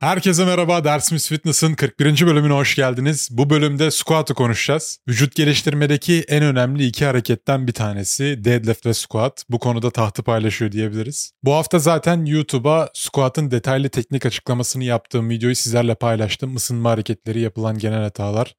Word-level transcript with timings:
Herkese 0.00 0.44
merhaba, 0.44 0.84
Dersimiz 0.84 1.28
Fitness'ın 1.28 1.74
41. 1.74 2.26
bölümüne 2.26 2.52
hoş 2.52 2.76
geldiniz. 2.76 3.28
Bu 3.30 3.50
bölümde 3.50 3.90
squat'ı 3.90 4.34
konuşacağız. 4.34 4.98
Vücut 5.08 5.34
geliştirmedeki 5.34 6.24
en 6.28 6.42
önemli 6.42 6.86
iki 6.86 7.04
hareketten 7.04 7.66
bir 7.66 7.72
tanesi 7.72 8.44
deadlift 8.44 8.86
ve 8.86 8.94
squat. 8.94 9.44
Bu 9.50 9.58
konuda 9.58 9.90
tahtı 9.90 10.22
paylaşıyor 10.22 10.72
diyebiliriz. 10.72 11.32
Bu 11.42 11.52
hafta 11.52 11.78
zaten 11.78 12.24
YouTube'a 12.24 12.88
squat'ın 12.94 13.50
detaylı 13.50 13.88
teknik 13.88 14.26
açıklamasını 14.26 14.84
yaptığım 14.84 15.30
videoyu 15.30 15.56
sizlerle 15.56 15.94
paylaştım. 15.94 16.56
Isınma 16.56 16.90
hareketleri, 16.90 17.40
yapılan 17.40 17.78
genel 17.78 18.02
hatalar. 18.02 18.54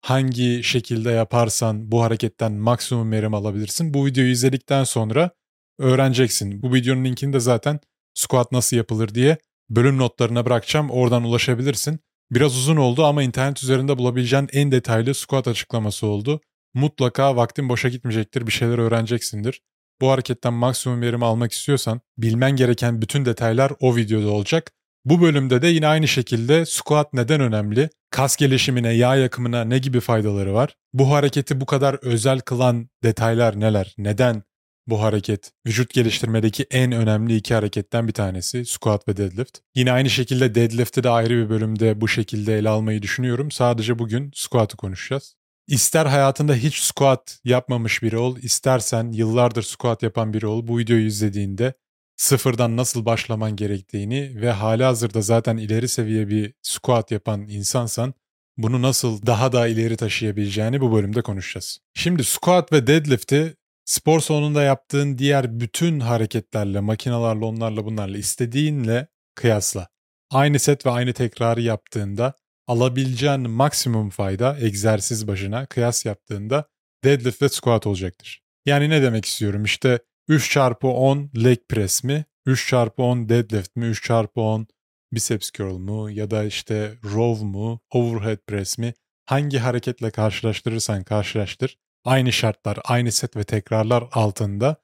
Hangi 0.00 0.62
şekilde 0.64 1.10
yaparsan 1.10 1.92
bu 1.92 2.02
hareketten 2.02 2.52
maksimum 2.52 3.12
verim 3.12 3.34
alabilirsin. 3.34 3.94
Bu 3.94 4.06
videoyu 4.06 4.30
izledikten 4.30 4.84
sonra 4.84 5.30
öğreneceksin. 5.78 6.62
Bu 6.62 6.74
videonun 6.74 7.04
linkini 7.04 7.32
de 7.32 7.40
zaten 7.40 7.80
squat 8.14 8.52
nasıl 8.52 8.76
yapılır 8.76 9.14
diye 9.14 9.38
bölüm 9.70 9.98
notlarına 9.98 10.46
bırakacağım. 10.46 10.90
Oradan 10.90 11.24
ulaşabilirsin. 11.24 12.00
Biraz 12.30 12.56
uzun 12.56 12.76
oldu 12.76 13.04
ama 13.04 13.22
internet 13.22 13.62
üzerinde 13.62 13.98
bulabileceğin 13.98 14.48
en 14.52 14.72
detaylı 14.72 15.14
squat 15.14 15.48
açıklaması 15.48 16.06
oldu. 16.06 16.40
Mutlaka 16.74 17.36
vaktin 17.36 17.68
boşa 17.68 17.88
gitmeyecektir. 17.88 18.46
Bir 18.46 18.52
şeyler 18.52 18.78
öğreneceksindir. 18.78 19.60
Bu 20.00 20.10
hareketten 20.10 20.52
maksimum 20.52 21.00
verim 21.00 21.22
almak 21.22 21.52
istiyorsan 21.52 22.00
bilmen 22.18 22.56
gereken 22.56 23.02
bütün 23.02 23.24
detaylar 23.24 23.72
o 23.80 23.96
videoda 23.96 24.30
olacak. 24.30 24.72
Bu 25.04 25.20
bölümde 25.20 25.62
de 25.62 25.66
yine 25.66 25.86
aynı 25.86 26.08
şekilde 26.08 26.66
squat 26.66 27.12
neden 27.12 27.40
önemli? 27.40 27.90
Kas 28.10 28.36
gelişimine, 28.36 28.92
yağ 28.92 29.16
yakımına 29.16 29.64
ne 29.64 29.78
gibi 29.78 30.00
faydaları 30.00 30.54
var? 30.54 30.76
Bu 30.92 31.10
hareketi 31.10 31.60
bu 31.60 31.66
kadar 31.66 31.98
özel 32.02 32.40
kılan 32.40 32.88
detaylar 33.02 33.60
neler? 33.60 33.94
Neden 33.98 34.42
bu 34.90 35.02
hareket 35.02 35.52
vücut 35.66 35.94
geliştirmedeki 35.94 36.66
en 36.70 36.92
önemli 36.92 37.36
iki 37.36 37.54
hareketten 37.54 38.08
bir 38.08 38.12
tanesi 38.12 38.64
squat 38.64 39.08
ve 39.08 39.16
deadlift. 39.16 39.58
Yine 39.74 39.92
aynı 39.92 40.10
şekilde 40.10 40.54
deadlift'i 40.54 41.02
de 41.02 41.10
ayrı 41.10 41.44
bir 41.44 41.50
bölümde 41.50 42.00
bu 42.00 42.08
şekilde 42.08 42.58
ele 42.58 42.68
almayı 42.68 43.02
düşünüyorum. 43.02 43.50
Sadece 43.50 43.98
bugün 43.98 44.30
squat'ı 44.34 44.76
konuşacağız. 44.76 45.34
İster 45.66 46.06
hayatında 46.06 46.54
hiç 46.54 46.78
squat 46.78 47.40
yapmamış 47.44 48.02
biri 48.02 48.16
ol, 48.16 48.36
istersen 48.36 49.12
yıllardır 49.12 49.62
squat 49.62 50.02
yapan 50.02 50.32
biri 50.32 50.46
ol. 50.46 50.66
Bu 50.66 50.78
videoyu 50.78 51.06
izlediğinde 51.06 51.74
sıfırdan 52.16 52.76
nasıl 52.76 53.04
başlaman 53.04 53.56
gerektiğini 53.56 54.40
ve 54.40 54.50
hali 54.50 54.84
hazırda 54.84 55.22
zaten 55.22 55.56
ileri 55.56 55.88
seviye 55.88 56.28
bir 56.28 56.54
squat 56.62 57.10
yapan 57.10 57.48
insansan 57.48 58.14
bunu 58.58 58.82
nasıl 58.82 59.26
daha 59.26 59.52
da 59.52 59.68
ileri 59.68 59.96
taşıyabileceğini 59.96 60.80
bu 60.80 60.92
bölümde 60.92 61.22
konuşacağız. 61.22 61.78
Şimdi 61.94 62.24
squat 62.24 62.72
ve 62.72 62.86
deadlift'i 62.86 63.56
spor 63.90 64.20
salonunda 64.20 64.62
yaptığın 64.62 65.18
diğer 65.18 65.60
bütün 65.60 66.00
hareketlerle, 66.00 66.80
makinalarla, 66.80 67.46
onlarla 67.46 67.84
bunlarla 67.84 68.18
istediğinle 68.18 69.06
kıyasla. 69.34 69.88
Aynı 70.30 70.58
set 70.58 70.86
ve 70.86 70.90
aynı 70.90 71.12
tekrarı 71.12 71.60
yaptığında 71.60 72.34
alabileceğin 72.66 73.50
maksimum 73.50 74.10
fayda 74.10 74.56
egzersiz 74.60 75.28
başına 75.28 75.66
kıyas 75.66 76.06
yaptığında 76.06 76.64
deadlift 77.04 77.42
ve 77.42 77.48
squat 77.48 77.86
olacaktır. 77.86 78.42
Yani 78.66 78.90
ne 78.90 79.02
demek 79.02 79.24
istiyorum? 79.24 79.64
İşte 79.64 79.98
3 80.28 80.50
çarpı 80.50 80.88
10 80.88 81.30
leg 81.44 81.58
press 81.68 82.04
mi? 82.04 82.24
3 82.46 82.68
çarpı 82.68 83.02
10 83.02 83.28
deadlift 83.28 83.76
mi? 83.76 83.86
3 83.86 84.02
çarpı 84.02 84.40
10 84.40 84.66
biceps 85.12 85.50
curl 85.50 85.78
mu? 85.78 86.10
Ya 86.10 86.30
da 86.30 86.44
işte 86.44 86.94
row 87.04 87.44
mu? 87.44 87.80
Overhead 87.90 88.38
press 88.46 88.78
mi? 88.78 88.94
Hangi 89.26 89.58
hareketle 89.58 90.10
karşılaştırırsan 90.10 91.04
karşılaştır 91.04 91.76
aynı 92.04 92.32
şartlar, 92.32 92.78
aynı 92.84 93.12
set 93.12 93.36
ve 93.36 93.44
tekrarlar 93.44 94.04
altında 94.12 94.76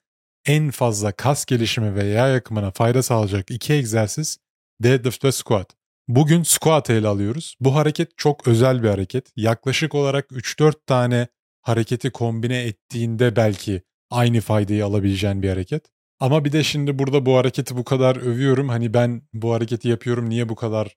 en 0.47 0.71
fazla 0.71 1.13
kas 1.13 1.45
gelişimi 1.45 1.95
ve 1.95 2.05
yağ 2.05 2.29
yakımına 2.29 2.71
fayda 2.71 3.03
sağlayacak 3.03 3.51
iki 3.51 3.73
egzersiz 3.73 4.39
deadlift 4.83 5.25
ve 5.25 5.33
squat. 5.33 5.77
Bugün 6.09 6.43
squat 6.43 6.91
ele 6.91 7.09
alıyoruz. 7.09 7.57
Bu 7.61 7.75
hareket 7.75 8.19
çok 8.19 8.49
özel 8.49 8.83
bir 8.83 8.89
hareket. 8.89 9.33
Yaklaşık 9.37 9.95
olarak 9.95 10.31
3-4 10.31 10.75
tane 10.87 11.29
hareketi 11.63 12.11
kombine 12.11 12.63
ettiğinde 12.63 13.37
belki 13.37 13.83
aynı 14.11 14.41
faydayı 14.41 14.85
alabileceğin 14.85 15.43
bir 15.43 15.49
hareket. 15.49 15.85
Ama 16.21 16.45
bir 16.45 16.53
de 16.53 16.63
şimdi 16.63 16.99
burada 16.99 17.27
bu 17.27 17.37
hareketi 17.37 17.77
bu 17.77 17.85
kadar 17.85 18.17
övüyorum. 18.17 18.69
Hani 18.69 18.95
ben 18.95 19.23
bu 19.33 19.55
hareketi 19.55 19.89
yapıyorum 19.89 20.31
niye 20.31 20.49
bu 20.49 20.55
kadar 20.55 20.97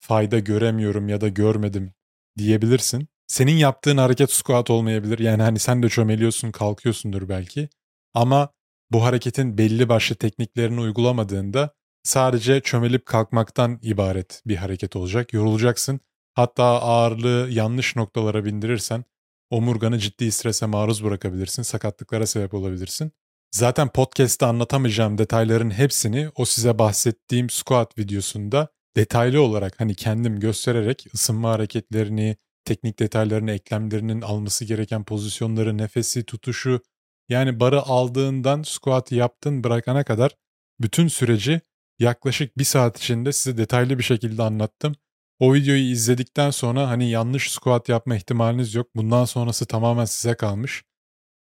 fayda 0.00 0.38
göremiyorum 0.38 1.08
ya 1.08 1.20
da 1.20 1.28
görmedim 1.28 1.92
diyebilirsin. 2.38 3.08
Senin 3.26 3.56
yaptığın 3.56 3.96
hareket 3.96 4.32
squat 4.32 4.70
olmayabilir. 4.70 5.18
Yani 5.18 5.42
hani 5.42 5.58
sen 5.58 5.82
de 5.82 5.88
çömeliyorsun, 5.88 6.50
kalkıyorsundur 6.50 7.28
belki. 7.28 7.68
Ama 8.14 8.48
bu 8.90 9.04
hareketin 9.04 9.58
belli 9.58 9.88
başlı 9.88 10.14
tekniklerini 10.16 10.80
uygulamadığında 10.80 11.74
sadece 12.02 12.60
çömelip 12.60 13.06
kalkmaktan 13.06 13.78
ibaret 13.82 14.42
bir 14.46 14.56
hareket 14.56 14.96
olacak. 14.96 15.32
Yorulacaksın. 15.32 16.00
Hatta 16.34 16.64
ağırlığı 16.64 17.48
yanlış 17.50 17.96
noktalara 17.96 18.44
bindirirsen 18.44 19.04
omurganı 19.50 19.98
ciddi 19.98 20.32
strese 20.32 20.66
maruz 20.66 21.04
bırakabilirsin, 21.04 21.62
sakatlıklara 21.62 22.26
sebep 22.26 22.54
olabilirsin. 22.54 23.12
Zaten 23.52 23.88
podcast'te 23.88 24.46
anlatamayacağım 24.46 25.18
detayların 25.18 25.70
hepsini 25.70 26.30
o 26.34 26.44
size 26.44 26.78
bahsettiğim 26.78 27.50
squat 27.50 27.98
videosunda 27.98 28.68
detaylı 28.96 29.42
olarak 29.42 29.80
hani 29.80 29.94
kendim 29.94 30.40
göstererek 30.40 31.06
ısınma 31.14 31.50
hareketlerini, 31.50 32.36
teknik 32.66 32.98
detaylarını, 32.98 33.50
eklemlerinin 33.52 34.20
alması 34.20 34.64
gereken 34.64 35.04
pozisyonları, 35.04 35.78
nefesi, 35.78 36.24
tutuşu 36.24 36.80
yani 37.28 37.60
barı 37.60 37.82
aldığından 37.82 38.62
squat 38.62 39.12
yaptın 39.12 39.64
bırakana 39.64 40.04
kadar 40.04 40.36
bütün 40.80 41.08
süreci 41.08 41.60
yaklaşık 41.98 42.58
bir 42.58 42.64
saat 42.64 42.98
içinde 42.98 43.32
size 43.32 43.56
detaylı 43.58 43.98
bir 43.98 44.04
şekilde 44.04 44.42
anlattım. 44.42 44.94
O 45.38 45.54
videoyu 45.54 45.90
izledikten 45.90 46.50
sonra 46.50 46.88
hani 46.88 47.10
yanlış 47.10 47.52
squat 47.52 47.88
yapma 47.88 48.16
ihtimaliniz 48.16 48.74
yok. 48.74 48.86
Bundan 48.96 49.24
sonrası 49.24 49.66
tamamen 49.66 50.04
size 50.04 50.34
kalmış. 50.34 50.84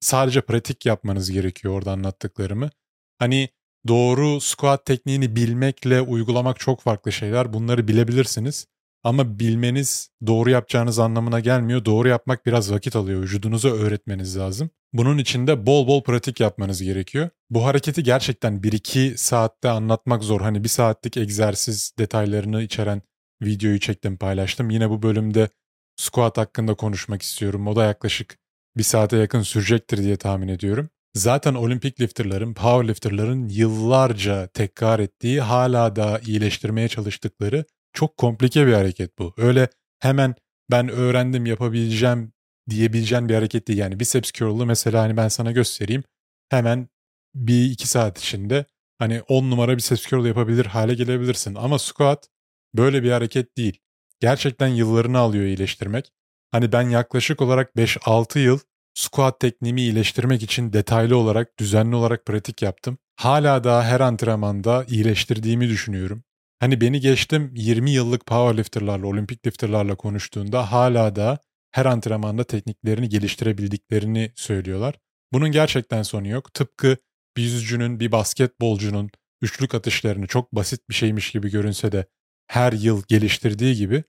Sadece 0.01 0.41
pratik 0.41 0.87
yapmanız 0.87 1.31
gerekiyor 1.31 1.75
orada 1.75 1.93
anlattıklarımı. 1.93 2.71
Hani 3.19 3.49
doğru 3.89 4.41
squat 4.41 4.87
tekniğini 4.87 5.37
bilmekle 5.37 6.01
uygulamak 6.01 6.61
çok 6.61 6.81
farklı 6.81 7.13
şeyler. 7.13 7.53
Bunları 7.53 7.89
bilebilirsiniz. 7.89 8.67
Ama 9.05 9.39
bilmeniz 9.39 10.11
doğru 10.27 10.51
yapacağınız 10.51 10.99
anlamına 10.99 11.41
gelmiyor. 11.41 11.85
Doğru 11.85 12.09
yapmak 12.09 12.47
biraz 12.47 12.73
vakit 12.73 12.97
alıyor. 12.97 13.23
Vücudunuza 13.23 13.69
öğretmeniz 13.69 14.37
lazım. 14.37 14.71
Bunun 14.93 15.19
için 15.19 15.47
de 15.47 15.67
bol 15.67 15.87
bol 15.87 16.03
pratik 16.03 16.41
yapmanız 16.41 16.83
gerekiyor. 16.83 17.31
Bu 17.51 17.65
hareketi 17.65 18.03
gerçekten 18.03 18.61
1-2 18.61 19.17
saatte 19.17 19.69
anlatmak 19.69 20.23
zor. 20.23 20.41
Hani 20.41 20.65
bir 20.65 20.69
saatlik 20.69 21.17
egzersiz 21.17 21.93
detaylarını 21.99 22.63
içeren 22.63 23.03
videoyu 23.43 23.81
çektim 23.81 24.17
paylaştım. 24.17 24.71
Yine 24.71 24.91
bu 24.91 25.03
bölümde 25.03 25.49
squat 25.97 26.39
hakkında 26.39 26.75
konuşmak 26.75 27.23
istiyorum. 27.23 27.67
O 27.67 27.77
da 27.77 27.85
yaklaşık 27.85 28.39
bir 28.77 28.83
saate 28.83 29.17
yakın 29.17 29.43
sürecektir 29.43 29.99
diye 29.99 30.17
tahmin 30.17 30.49
ediyorum. 30.49 30.89
Zaten 31.15 31.55
olimpik 31.55 32.01
lifterların, 32.01 32.55
powerlifterların 32.55 33.49
yıllarca 33.49 34.47
tekrar 34.47 34.99
ettiği, 34.99 35.41
hala 35.41 35.97
da 35.97 36.21
iyileştirmeye 36.27 36.89
çalıştıkları 36.89 37.65
çok 37.93 38.17
komplike 38.17 38.67
bir 38.67 38.73
hareket 38.73 39.19
bu. 39.19 39.35
Öyle 39.37 39.69
hemen 39.99 40.35
ben 40.71 40.89
öğrendim 40.89 41.47
yapabileceğim 41.47 42.33
diyebileceğin 42.71 43.29
bir 43.29 43.35
hareket 43.35 43.69
değil. 43.69 43.79
Yani 43.79 44.01
biceps 44.01 44.33
curl'u 44.33 44.67
mesela 44.67 45.03
hani 45.03 45.17
ben 45.17 45.29
sana 45.29 45.53
göstereyim. 45.53 46.05
Hemen 46.49 46.89
bir 47.35 47.71
iki 47.71 47.89
saat 47.89 48.19
içinde 48.19 48.65
hani 48.99 49.23
10 49.23 49.51
numara 49.51 49.77
biceps 49.77 50.07
curl 50.07 50.27
yapabilir 50.27 50.67
hale 50.67 50.95
gelebilirsin. 50.95 51.55
Ama 51.55 51.79
squat 51.79 52.29
böyle 52.75 53.03
bir 53.03 53.11
hareket 53.11 53.57
değil. 53.57 53.79
Gerçekten 54.21 54.69
yıllarını 54.69 55.19
alıyor 55.19 55.45
iyileştirmek. 55.45 56.13
Hani 56.51 56.73
ben 56.73 56.91
yaklaşık 56.91 57.43
olarak 57.43 57.77
5-6 57.77 58.39
yıl 58.39 58.59
squat 58.95 59.41
tekniğimi 59.41 59.81
iyileştirmek 59.81 60.43
için 60.43 60.73
detaylı 60.73 61.17
olarak, 61.17 61.59
düzenli 61.59 61.97
olarak 61.97 62.27
pratik 62.27 62.63
yaptım. 62.63 62.99
Hala 63.17 63.65
daha 63.65 63.85
her 63.85 64.01
antrenmanda 64.01 64.85
iyileştirdiğimi 64.89 65.69
düşünüyorum. 65.69 66.25
Hani 66.63 66.81
beni 66.81 67.01
geçtim 67.01 67.51
20 67.55 67.91
yıllık 67.91 68.27
powerlifterlarla, 68.27 69.07
olimpik 69.07 69.47
lifterlarla 69.47 69.95
konuştuğunda 69.95 70.73
hala 70.73 71.17
da 71.17 71.39
her 71.71 71.87
antrenmanda 71.87 72.45
tekniklerini 72.45 73.09
geliştirebildiklerini 73.09 74.33
söylüyorlar. 74.37 74.95
Bunun 75.33 75.53
gerçekten 75.53 76.03
sonu 76.03 76.29
yok. 76.29 76.55
Tıpkı 76.55 76.97
bir 77.37 77.43
yüzücünün, 77.43 78.01
bir 78.01 78.13
basketbolcunun 78.13 79.11
üçlük 79.41 79.75
atışlarını 79.75 80.27
çok 80.27 80.53
basit 80.53 80.89
bir 80.89 80.95
şeymiş 80.95 81.31
gibi 81.31 81.51
görünse 81.51 81.93
de 81.93 82.07
her 82.47 82.73
yıl 82.73 83.03
geliştirdiği 83.09 83.75
gibi 83.75 84.05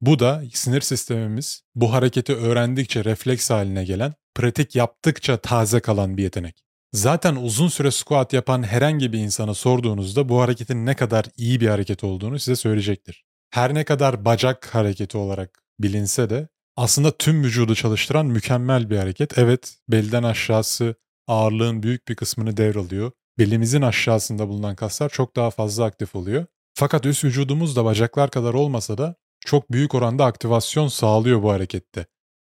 bu 0.00 0.18
da 0.18 0.42
sinir 0.52 0.80
sistemimiz 0.80 1.62
bu 1.74 1.92
hareketi 1.92 2.34
öğrendikçe 2.34 3.04
refleks 3.04 3.50
haline 3.50 3.84
gelen, 3.84 4.14
pratik 4.34 4.76
yaptıkça 4.76 5.36
taze 5.36 5.80
kalan 5.80 6.16
bir 6.16 6.22
yetenek. 6.22 6.69
Zaten 6.92 7.36
uzun 7.36 7.68
süre 7.68 7.90
squat 7.90 8.32
yapan 8.32 8.62
herhangi 8.62 9.12
bir 9.12 9.18
insana 9.18 9.54
sorduğunuzda 9.54 10.28
bu 10.28 10.40
hareketin 10.40 10.86
ne 10.86 10.96
kadar 10.96 11.24
iyi 11.36 11.60
bir 11.60 11.68
hareket 11.68 12.04
olduğunu 12.04 12.38
size 12.38 12.56
söyleyecektir. 12.56 13.24
Her 13.50 13.74
ne 13.74 13.84
kadar 13.84 14.24
bacak 14.24 14.74
hareketi 14.74 15.18
olarak 15.18 15.62
bilinse 15.80 16.30
de 16.30 16.48
aslında 16.76 17.16
tüm 17.16 17.44
vücudu 17.44 17.74
çalıştıran 17.74 18.26
mükemmel 18.26 18.90
bir 18.90 18.96
hareket. 18.96 19.38
Evet, 19.38 19.76
belden 19.88 20.22
aşağısı 20.22 20.94
ağırlığın 21.26 21.82
büyük 21.82 22.08
bir 22.08 22.16
kısmını 22.16 22.56
devralıyor. 22.56 23.12
Belimizin 23.38 23.82
aşağısında 23.82 24.48
bulunan 24.48 24.76
kaslar 24.76 25.08
çok 25.08 25.36
daha 25.36 25.50
fazla 25.50 25.84
aktif 25.84 26.16
oluyor. 26.16 26.46
Fakat 26.74 27.06
üst 27.06 27.24
vücudumuz 27.24 27.76
da 27.76 27.84
bacaklar 27.84 28.30
kadar 28.30 28.54
olmasa 28.54 28.98
da 28.98 29.14
çok 29.46 29.72
büyük 29.72 29.94
oranda 29.94 30.24
aktivasyon 30.24 30.88
sağlıyor 30.88 31.42
bu 31.42 31.52
harekette. 31.52 32.06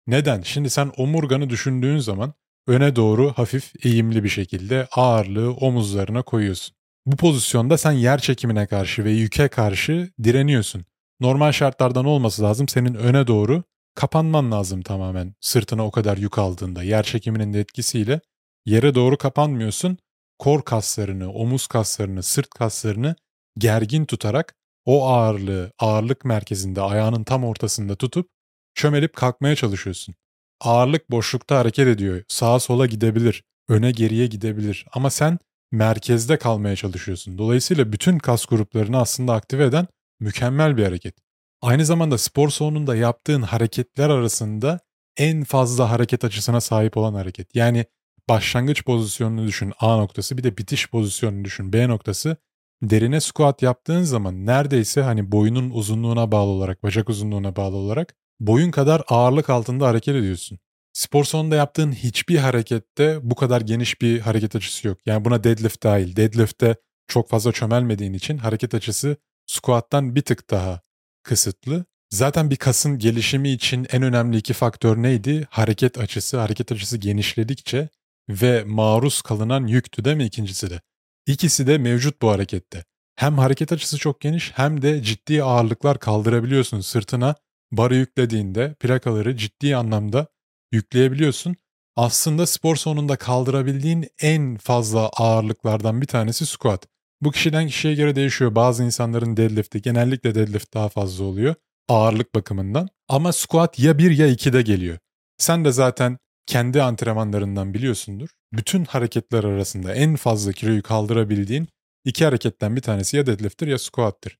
Neden? 0.06 0.42
Şimdi 0.42 0.70
sen 0.70 0.92
omurganı 0.96 1.50
düşündüğün 1.50 1.98
zaman 1.98 2.34
öne 2.66 2.96
doğru 2.96 3.32
hafif 3.32 3.86
eğimli 3.86 4.24
bir 4.24 4.28
şekilde 4.28 4.88
ağırlığı 4.92 5.52
omuzlarına 5.52 6.22
koyuyorsun. 6.22 6.76
Bu 7.06 7.16
pozisyonda 7.16 7.78
sen 7.78 7.92
yer 7.92 8.18
çekimine 8.20 8.66
karşı 8.66 9.04
ve 9.04 9.10
yüke 9.10 9.48
karşı 9.48 10.10
direniyorsun. 10.24 10.84
Normal 11.20 11.52
şartlardan 11.52 12.04
olması 12.04 12.42
lazım 12.42 12.68
senin 12.68 12.94
öne 12.94 13.26
doğru 13.26 13.62
kapanman 13.94 14.52
lazım 14.52 14.82
tamamen 14.82 15.34
sırtına 15.40 15.86
o 15.86 15.90
kadar 15.90 16.16
yük 16.16 16.38
aldığında. 16.38 16.82
Yer 16.82 17.02
çekiminin 17.02 17.52
de 17.52 17.60
etkisiyle 17.60 18.20
yere 18.66 18.94
doğru 18.94 19.18
kapanmıyorsun. 19.18 19.98
Kor 20.38 20.62
kaslarını, 20.62 21.32
omuz 21.32 21.66
kaslarını, 21.66 22.22
sırt 22.22 22.50
kaslarını 22.50 23.14
gergin 23.58 24.04
tutarak 24.04 24.54
o 24.84 25.08
ağırlığı 25.08 25.72
ağırlık 25.78 26.24
merkezinde 26.24 26.80
ayağının 26.80 27.24
tam 27.24 27.44
ortasında 27.44 27.96
tutup 27.96 28.28
çömelip 28.74 29.16
kalkmaya 29.16 29.56
çalışıyorsun. 29.56 30.14
Ağırlık 30.60 31.10
boşlukta 31.10 31.58
hareket 31.58 31.88
ediyor. 31.88 32.22
Sağa 32.28 32.60
sola 32.60 32.86
gidebilir, 32.86 33.44
öne 33.68 33.90
geriye 33.90 34.26
gidebilir 34.26 34.86
ama 34.92 35.10
sen 35.10 35.38
merkezde 35.72 36.38
kalmaya 36.38 36.76
çalışıyorsun. 36.76 37.38
Dolayısıyla 37.38 37.92
bütün 37.92 38.18
kas 38.18 38.46
gruplarını 38.46 38.98
aslında 38.98 39.34
aktive 39.34 39.64
eden 39.64 39.86
mükemmel 40.20 40.76
bir 40.76 40.84
hareket. 40.84 41.14
Aynı 41.62 41.84
zamanda 41.84 42.18
spor 42.18 42.48
salonunda 42.48 42.96
yaptığın 42.96 43.42
hareketler 43.42 44.10
arasında 44.10 44.80
en 45.16 45.44
fazla 45.44 45.90
hareket 45.90 46.24
açısına 46.24 46.60
sahip 46.60 46.96
olan 46.96 47.14
hareket. 47.14 47.56
Yani 47.56 47.84
başlangıç 48.28 48.84
pozisyonunu 48.84 49.46
düşün 49.46 49.72
A 49.80 49.96
noktası 49.96 50.38
bir 50.38 50.44
de 50.44 50.56
bitiş 50.56 50.90
pozisyonunu 50.90 51.44
düşün 51.44 51.72
B 51.72 51.88
noktası. 51.88 52.36
Derine 52.82 53.20
squat 53.20 53.62
yaptığın 53.62 54.02
zaman 54.02 54.46
neredeyse 54.46 55.02
hani 55.02 55.32
boyunun 55.32 55.70
uzunluğuna 55.70 56.32
bağlı 56.32 56.50
olarak, 56.50 56.82
bacak 56.82 57.08
uzunluğuna 57.08 57.56
bağlı 57.56 57.76
olarak 57.76 58.14
boyun 58.40 58.70
kadar 58.70 59.02
ağırlık 59.08 59.50
altında 59.50 59.86
hareket 59.86 60.14
ediyorsun. 60.14 60.58
Spor 60.92 61.24
salonunda 61.24 61.56
yaptığın 61.56 61.92
hiçbir 61.92 62.38
harekette 62.38 63.18
bu 63.22 63.34
kadar 63.34 63.60
geniş 63.60 64.02
bir 64.02 64.20
hareket 64.20 64.56
açısı 64.56 64.88
yok. 64.88 64.98
Yani 65.06 65.24
buna 65.24 65.44
deadlift 65.44 65.82
dahil. 65.82 66.16
Deadlift'te 66.16 66.76
çok 67.08 67.28
fazla 67.28 67.52
çömelmediğin 67.52 68.12
için 68.12 68.38
hareket 68.38 68.74
açısı 68.74 69.16
squat'tan 69.46 70.14
bir 70.14 70.22
tık 70.22 70.50
daha 70.50 70.80
kısıtlı. 71.22 71.84
Zaten 72.10 72.50
bir 72.50 72.56
kasın 72.56 72.98
gelişimi 72.98 73.50
için 73.50 73.86
en 73.92 74.02
önemli 74.02 74.36
iki 74.36 74.52
faktör 74.52 75.02
neydi? 75.02 75.46
Hareket 75.50 75.98
açısı. 75.98 76.38
Hareket 76.38 76.72
açısı 76.72 76.96
genişledikçe 76.98 77.88
ve 78.28 78.64
maruz 78.64 79.22
kalınan 79.22 79.66
yüktü 79.66 80.04
değil 80.04 80.16
mi 80.16 80.24
ikincisi 80.24 80.70
de? 80.70 80.80
İkisi 81.26 81.66
de 81.66 81.78
mevcut 81.78 82.22
bu 82.22 82.30
harekette. 82.30 82.84
Hem 83.16 83.38
hareket 83.38 83.72
açısı 83.72 83.98
çok 83.98 84.20
geniş 84.20 84.52
hem 84.54 84.82
de 84.82 85.02
ciddi 85.02 85.42
ağırlıklar 85.42 85.98
kaldırabiliyorsun 85.98 86.80
sırtına. 86.80 87.34
Barı 87.72 87.96
yüklediğinde 87.96 88.74
plakaları 88.80 89.36
ciddi 89.36 89.76
anlamda 89.76 90.26
yükleyebiliyorsun. 90.72 91.56
Aslında 91.96 92.46
spor 92.46 92.76
sonunda 92.76 93.16
kaldırabildiğin 93.16 94.06
en 94.20 94.56
fazla 94.56 95.08
ağırlıklardan 95.08 96.00
bir 96.00 96.06
tanesi 96.06 96.46
squat. 96.46 96.86
Bu 97.20 97.30
kişiden 97.30 97.66
kişiye 97.66 97.94
göre 97.94 98.16
değişiyor. 98.16 98.54
Bazı 98.54 98.84
insanların 98.84 99.36
deadlift'i 99.36 99.82
genellikle 99.82 100.34
deadlift 100.34 100.74
daha 100.74 100.88
fazla 100.88 101.24
oluyor 101.24 101.54
ağırlık 101.90 102.34
bakımından. 102.34 102.88
Ama 103.08 103.32
squat 103.32 103.78
ya 103.78 103.98
1 103.98 104.10
ya 104.10 104.28
2'de 104.28 104.62
geliyor. 104.62 104.98
Sen 105.38 105.64
de 105.64 105.72
zaten 105.72 106.18
kendi 106.46 106.82
antrenmanlarından 106.82 107.74
biliyorsundur. 107.74 108.28
Bütün 108.52 108.84
hareketler 108.84 109.44
arasında 109.44 109.94
en 109.94 110.16
fazla 110.16 110.52
kiloyu 110.52 110.82
kaldırabildiğin 110.82 111.68
iki 112.04 112.24
hareketten 112.24 112.76
bir 112.76 112.80
tanesi 112.80 113.16
ya 113.16 113.26
deadlift'tir 113.26 113.66
ya 113.66 113.78
squat'tır. 113.78 114.38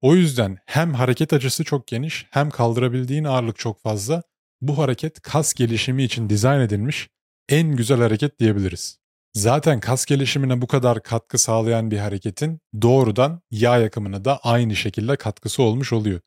O 0.00 0.14
yüzden 0.14 0.58
hem 0.66 0.94
hareket 0.94 1.32
açısı 1.32 1.64
çok 1.64 1.86
geniş 1.86 2.26
hem 2.30 2.50
kaldırabildiğin 2.50 3.24
ağırlık 3.24 3.58
çok 3.58 3.82
fazla. 3.82 4.22
Bu 4.60 4.78
hareket 4.78 5.20
kas 5.20 5.54
gelişimi 5.54 6.04
için 6.04 6.30
dizayn 6.30 6.60
edilmiş 6.60 7.08
en 7.48 7.76
güzel 7.76 8.00
hareket 8.00 8.38
diyebiliriz. 8.38 8.98
Zaten 9.34 9.80
kas 9.80 10.04
gelişimine 10.04 10.62
bu 10.62 10.66
kadar 10.66 11.02
katkı 11.02 11.38
sağlayan 11.38 11.90
bir 11.90 11.98
hareketin 11.98 12.60
doğrudan 12.82 13.42
yağ 13.50 13.78
yakımına 13.78 14.24
da 14.24 14.38
aynı 14.38 14.76
şekilde 14.76 15.16
katkısı 15.16 15.62
olmuş 15.62 15.92
oluyor. 15.92 16.20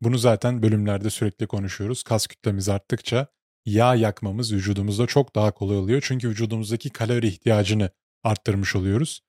Bunu 0.00 0.18
zaten 0.18 0.62
bölümlerde 0.62 1.10
sürekli 1.10 1.46
konuşuyoruz. 1.46 2.02
Kas 2.02 2.26
kütlemiz 2.26 2.68
arttıkça 2.68 3.26
yağ 3.66 3.94
yakmamız 3.94 4.52
vücudumuzda 4.52 5.06
çok 5.06 5.34
daha 5.34 5.50
kolay 5.50 5.76
oluyor. 5.76 6.02
Çünkü 6.04 6.28
vücudumuzdaki 6.28 6.90
kalori 6.90 7.26
ihtiyacını 7.26 7.90
arttırmış 8.24 8.76
oluyoruz. 8.76 9.20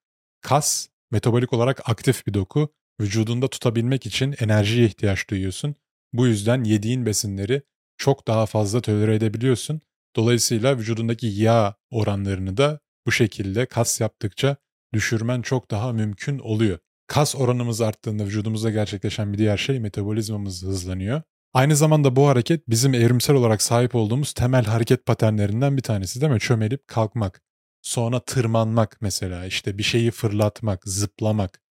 Kas 0.42 0.88
metabolik 1.12 1.54
olarak 1.54 1.90
aktif 1.90 2.28
bir 2.28 2.34
doku. 2.34 2.74
Vücudunda 3.02 3.48
tutabilmek 3.48 4.06
için 4.06 4.36
enerjiye 4.40 4.86
ihtiyaç 4.86 5.30
duyuyorsun. 5.30 5.76
Bu 6.14 6.28
yüzden 6.28 6.64
yediğin 6.64 7.06
besinleri 7.06 7.62
çok 7.98 8.28
daha 8.28 8.46
fazla 8.46 8.82
tolere 8.82 9.16
edebiliyorsun. 9.16 9.82
Dolayısıyla 10.16 10.78
vücudundaki 10.78 11.28
yağ 11.28 11.76
oranlarını 11.92 12.58
da 12.58 12.80
bu 13.08 13.12
şekilde 13.12 13.66
kas 13.66 14.02
yaptıkça 14.02 14.56
düşürmen 14.94 15.42
çok 15.42 15.72
daha 15.72 15.94
mümkün 15.94 16.40
oluyor. 16.40 16.80
Kas 17.08 17.36
oranımız 17.36 17.82
arttığında 17.82 18.26
vücudumuzda 18.26 18.72
gerçekleşen 18.72 19.34
bir 19.34 19.38
diğer 19.38 19.58
şey 19.58 19.80
metabolizmamız 19.80 20.64
hızlanıyor. 20.64 21.22
Aynı 21.54 21.76
zamanda 21.76 22.16
bu 22.16 22.28
hareket 22.28 22.70
bizim 22.70 22.94
evrimsel 22.94 23.36
olarak 23.36 23.62
sahip 23.62 23.96
olduğumuz 23.96 24.34
temel 24.34 24.66
hareket 24.66 25.06
paternlerinden 25.06 25.78
bir 25.78 25.82
tanesi 25.82 26.22
değil 26.22 26.32
mi? 26.32 26.40
Çömelip 26.40 26.88
kalkmak, 26.88 27.42
sonra 27.82 28.20
tırmanmak 28.20 28.98
mesela 29.02 29.46
işte 29.46 29.78
bir 29.78 29.84
şeyi 29.84 30.12
fırlatmak, 30.12 30.84
zıplamak. 30.86 31.65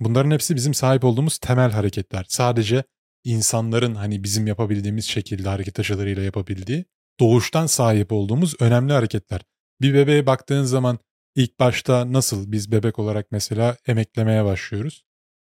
Bunların 0.00 0.30
hepsi 0.30 0.56
bizim 0.56 0.74
sahip 0.74 1.04
olduğumuz 1.04 1.38
temel 1.38 1.70
hareketler. 1.70 2.26
Sadece 2.28 2.84
insanların 3.24 3.94
hani 3.94 4.24
bizim 4.24 4.46
yapabildiğimiz 4.46 5.04
şekilde 5.04 5.48
hareket 5.48 5.80
açılarıyla 5.80 6.22
yapabildiği 6.22 6.84
doğuştan 7.20 7.66
sahip 7.66 8.12
olduğumuz 8.12 8.54
önemli 8.60 8.92
hareketler. 8.92 9.40
Bir 9.80 9.94
bebeğe 9.94 10.26
baktığın 10.26 10.64
zaman 10.64 10.98
ilk 11.34 11.60
başta 11.60 12.12
nasıl 12.12 12.52
biz 12.52 12.72
bebek 12.72 12.98
olarak 12.98 13.26
mesela 13.30 13.76
emeklemeye 13.86 14.44
başlıyoruz. 14.44 15.04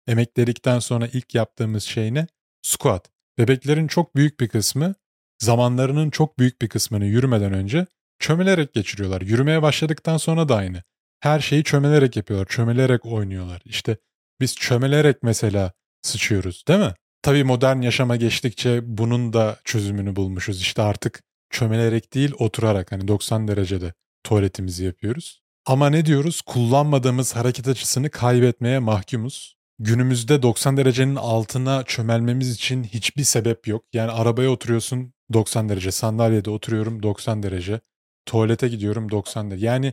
Emekledikten 0.07 0.79
sonra 0.79 1.07
ilk 1.07 1.35
yaptığımız 1.35 1.83
şey 1.83 2.15
ne? 2.15 2.27
Squat. 2.63 3.11
Bebeklerin 3.39 3.87
çok 3.87 4.17
büyük 4.17 4.41
bir 4.41 4.49
kısmı 4.49 4.95
zamanlarının 5.39 6.11
çok 6.11 6.39
büyük 6.39 6.63
bir 6.63 6.69
kısmını 6.69 7.05
yürümeden 7.05 7.53
önce 7.53 7.87
çömelerek 8.19 8.75
geçiriyorlar. 8.75 9.21
Yürümeye 9.21 9.63
başladıktan 9.63 10.17
sonra 10.17 10.49
da 10.49 10.57
aynı. 10.57 10.83
Her 11.21 11.41
şeyi 11.41 11.65
çömelerek 11.65 12.17
yapıyorlar, 12.17 12.47
çömelerek 12.47 13.07
oynuyorlar. 13.07 13.63
İşte 13.65 13.97
biz 14.41 14.57
çömelerek 14.57 15.23
mesela 15.23 15.73
sıçıyoruz 16.03 16.65
değil 16.69 16.81
mi? 16.81 16.95
Tabii 17.23 17.45
modern 17.45 17.81
yaşama 17.81 18.17
geçtikçe 18.17 18.81
bunun 18.85 19.33
da 19.33 19.59
çözümünü 19.65 20.17
bulmuşuz. 20.17 20.61
İşte 20.61 20.83
artık 20.83 21.23
çömelerek 21.51 22.15
değil 22.15 22.33
oturarak 22.39 22.93
hani 22.93 23.09
90 23.09 23.49
derecede 23.49 23.93
tuvaletimizi 24.25 24.85
yapıyoruz. 24.85 25.43
Ama 25.67 25.91
ne 25.91 26.07
diyoruz? 26.07 26.41
Kullanmadığımız 26.41 27.37
hareket 27.37 27.69
açısını 27.69 28.11
kaybetmeye 28.11 28.79
mahkumuz. 28.79 29.59
Günümüzde 29.79 30.43
90 30.43 30.77
derecenin 30.77 31.17
altına 31.17 31.85
çömelmemiz 31.85 32.51
için 32.51 32.85
hiçbir 32.85 33.25
sebep 33.25 33.67
yok. 33.67 33.85
Yani 33.93 34.11
arabaya 34.11 34.51
oturuyorsun 34.51 35.13
90 35.33 35.69
derece, 35.69 35.91
sandalyede 35.91 36.51
oturuyorum 36.51 37.03
90 37.03 37.43
derece, 37.43 37.81
tuvalete 38.27 38.69
gidiyorum 38.69 39.11
90 39.11 39.51
derece. 39.51 39.67
Yani 39.67 39.93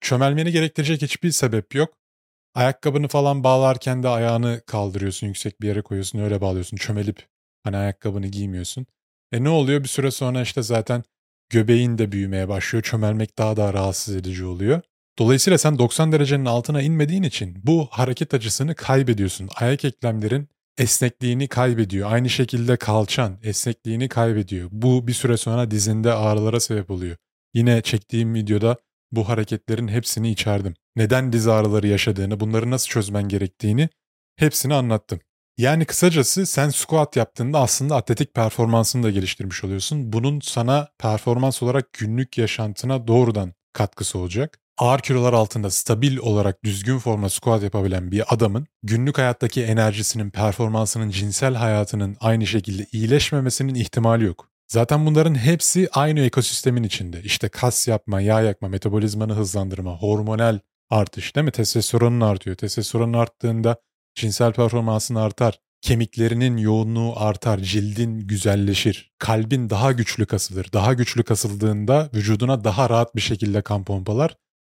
çömelmeni 0.00 0.52
gerektirecek 0.52 1.02
hiçbir 1.02 1.30
sebep 1.30 1.74
yok. 1.74 1.97
Ayakkabını 2.58 3.08
falan 3.08 3.44
bağlarken 3.44 4.02
de 4.02 4.08
ayağını 4.08 4.60
kaldırıyorsun, 4.66 5.26
yüksek 5.26 5.62
bir 5.62 5.68
yere 5.68 5.82
koyuyorsun, 5.82 6.18
öyle 6.18 6.40
bağlıyorsun. 6.40 6.76
Çömelip 6.76 7.26
hani 7.64 7.76
ayakkabını 7.76 8.26
giymiyorsun. 8.26 8.86
E 9.32 9.44
ne 9.44 9.48
oluyor? 9.48 9.82
Bir 9.82 9.88
süre 9.88 10.10
sonra 10.10 10.42
işte 10.42 10.62
zaten 10.62 11.02
göbeğin 11.50 11.98
de 11.98 12.12
büyümeye 12.12 12.48
başlıyor. 12.48 12.82
Çömelmek 12.82 13.38
daha 13.38 13.56
da 13.56 13.72
rahatsız 13.72 14.16
edici 14.16 14.44
oluyor. 14.44 14.80
Dolayısıyla 15.18 15.58
sen 15.58 15.78
90 15.78 16.12
derecenin 16.12 16.44
altına 16.44 16.82
inmediğin 16.82 17.22
için 17.22 17.56
bu 17.64 17.88
hareket 17.90 18.34
açısını 18.34 18.74
kaybediyorsun. 18.74 19.48
Ayak 19.56 19.84
eklemlerin 19.84 20.48
esnekliğini 20.78 21.48
kaybediyor. 21.48 22.12
Aynı 22.12 22.30
şekilde 22.30 22.76
kalçan 22.76 23.38
esnekliğini 23.42 24.08
kaybediyor. 24.08 24.68
Bu 24.72 25.06
bir 25.08 25.14
süre 25.14 25.36
sonra 25.36 25.70
dizinde 25.70 26.12
ağrılara 26.12 26.60
sebep 26.60 26.90
oluyor. 26.90 27.16
Yine 27.54 27.82
çektiğim 27.82 28.34
videoda 28.34 28.76
bu 29.12 29.28
hareketlerin 29.28 29.88
hepsini 29.88 30.30
içerdim. 30.30 30.74
Neden 30.96 31.32
diz 31.32 31.48
ağrıları 31.48 31.86
yaşadığını, 31.86 32.40
bunları 32.40 32.70
nasıl 32.70 32.88
çözmen 32.88 33.28
gerektiğini 33.28 33.88
hepsini 34.36 34.74
anlattım. 34.74 35.20
Yani 35.58 35.84
kısacası 35.84 36.46
sen 36.46 36.68
squat 36.68 37.16
yaptığında 37.16 37.60
aslında 37.60 37.96
atletik 37.96 38.34
performansını 38.34 39.02
da 39.02 39.10
geliştirmiş 39.10 39.64
oluyorsun. 39.64 40.12
Bunun 40.12 40.40
sana 40.40 40.88
performans 40.98 41.62
olarak 41.62 41.92
günlük 41.92 42.38
yaşantına 42.38 43.06
doğrudan 43.06 43.54
katkısı 43.72 44.18
olacak. 44.18 44.58
Ağır 44.78 45.00
kilolar 45.00 45.32
altında 45.32 45.70
stabil 45.70 46.16
olarak 46.16 46.64
düzgün 46.64 46.98
formda 46.98 47.28
squat 47.28 47.62
yapabilen 47.62 48.10
bir 48.10 48.34
adamın 48.34 48.66
günlük 48.82 49.18
hayattaki 49.18 49.64
enerjisinin, 49.64 50.30
performansının, 50.30 51.10
cinsel 51.10 51.54
hayatının 51.54 52.16
aynı 52.20 52.46
şekilde 52.46 52.86
iyileşmemesinin 52.92 53.74
ihtimali 53.74 54.24
yok. 54.24 54.50
Zaten 54.68 55.06
bunların 55.06 55.34
hepsi 55.34 55.88
aynı 55.92 56.20
ekosistemin 56.20 56.82
içinde. 56.82 57.22
İşte 57.22 57.48
kas 57.48 57.88
yapma, 57.88 58.20
yağ 58.20 58.40
yakma, 58.40 58.68
metabolizmanı 58.68 59.34
hızlandırma, 59.34 59.96
hormonal 59.96 60.58
artış 60.90 61.36
değil 61.36 61.44
mi? 61.44 61.50
Testosteronun 61.50 62.20
artıyor. 62.20 62.56
Testosteronun 62.56 63.12
arttığında 63.12 63.76
cinsel 64.14 64.52
performansın 64.52 65.14
artar, 65.14 65.60
kemiklerinin 65.80 66.56
yoğunluğu 66.56 67.12
artar, 67.16 67.58
cildin 67.58 68.20
güzelleşir, 68.20 69.12
kalbin 69.18 69.70
daha 69.70 69.92
güçlü 69.92 70.26
kasılır. 70.26 70.72
Daha 70.72 70.94
güçlü 70.94 71.22
kasıldığında 71.22 72.10
vücuduna 72.14 72.64
daha 72.64 72.90
rahat 72.90 73.16
bir 73.16 73.20
şekilde 73.20 73.62
kan 73.62 73.84
pompalar, 73.84 74.36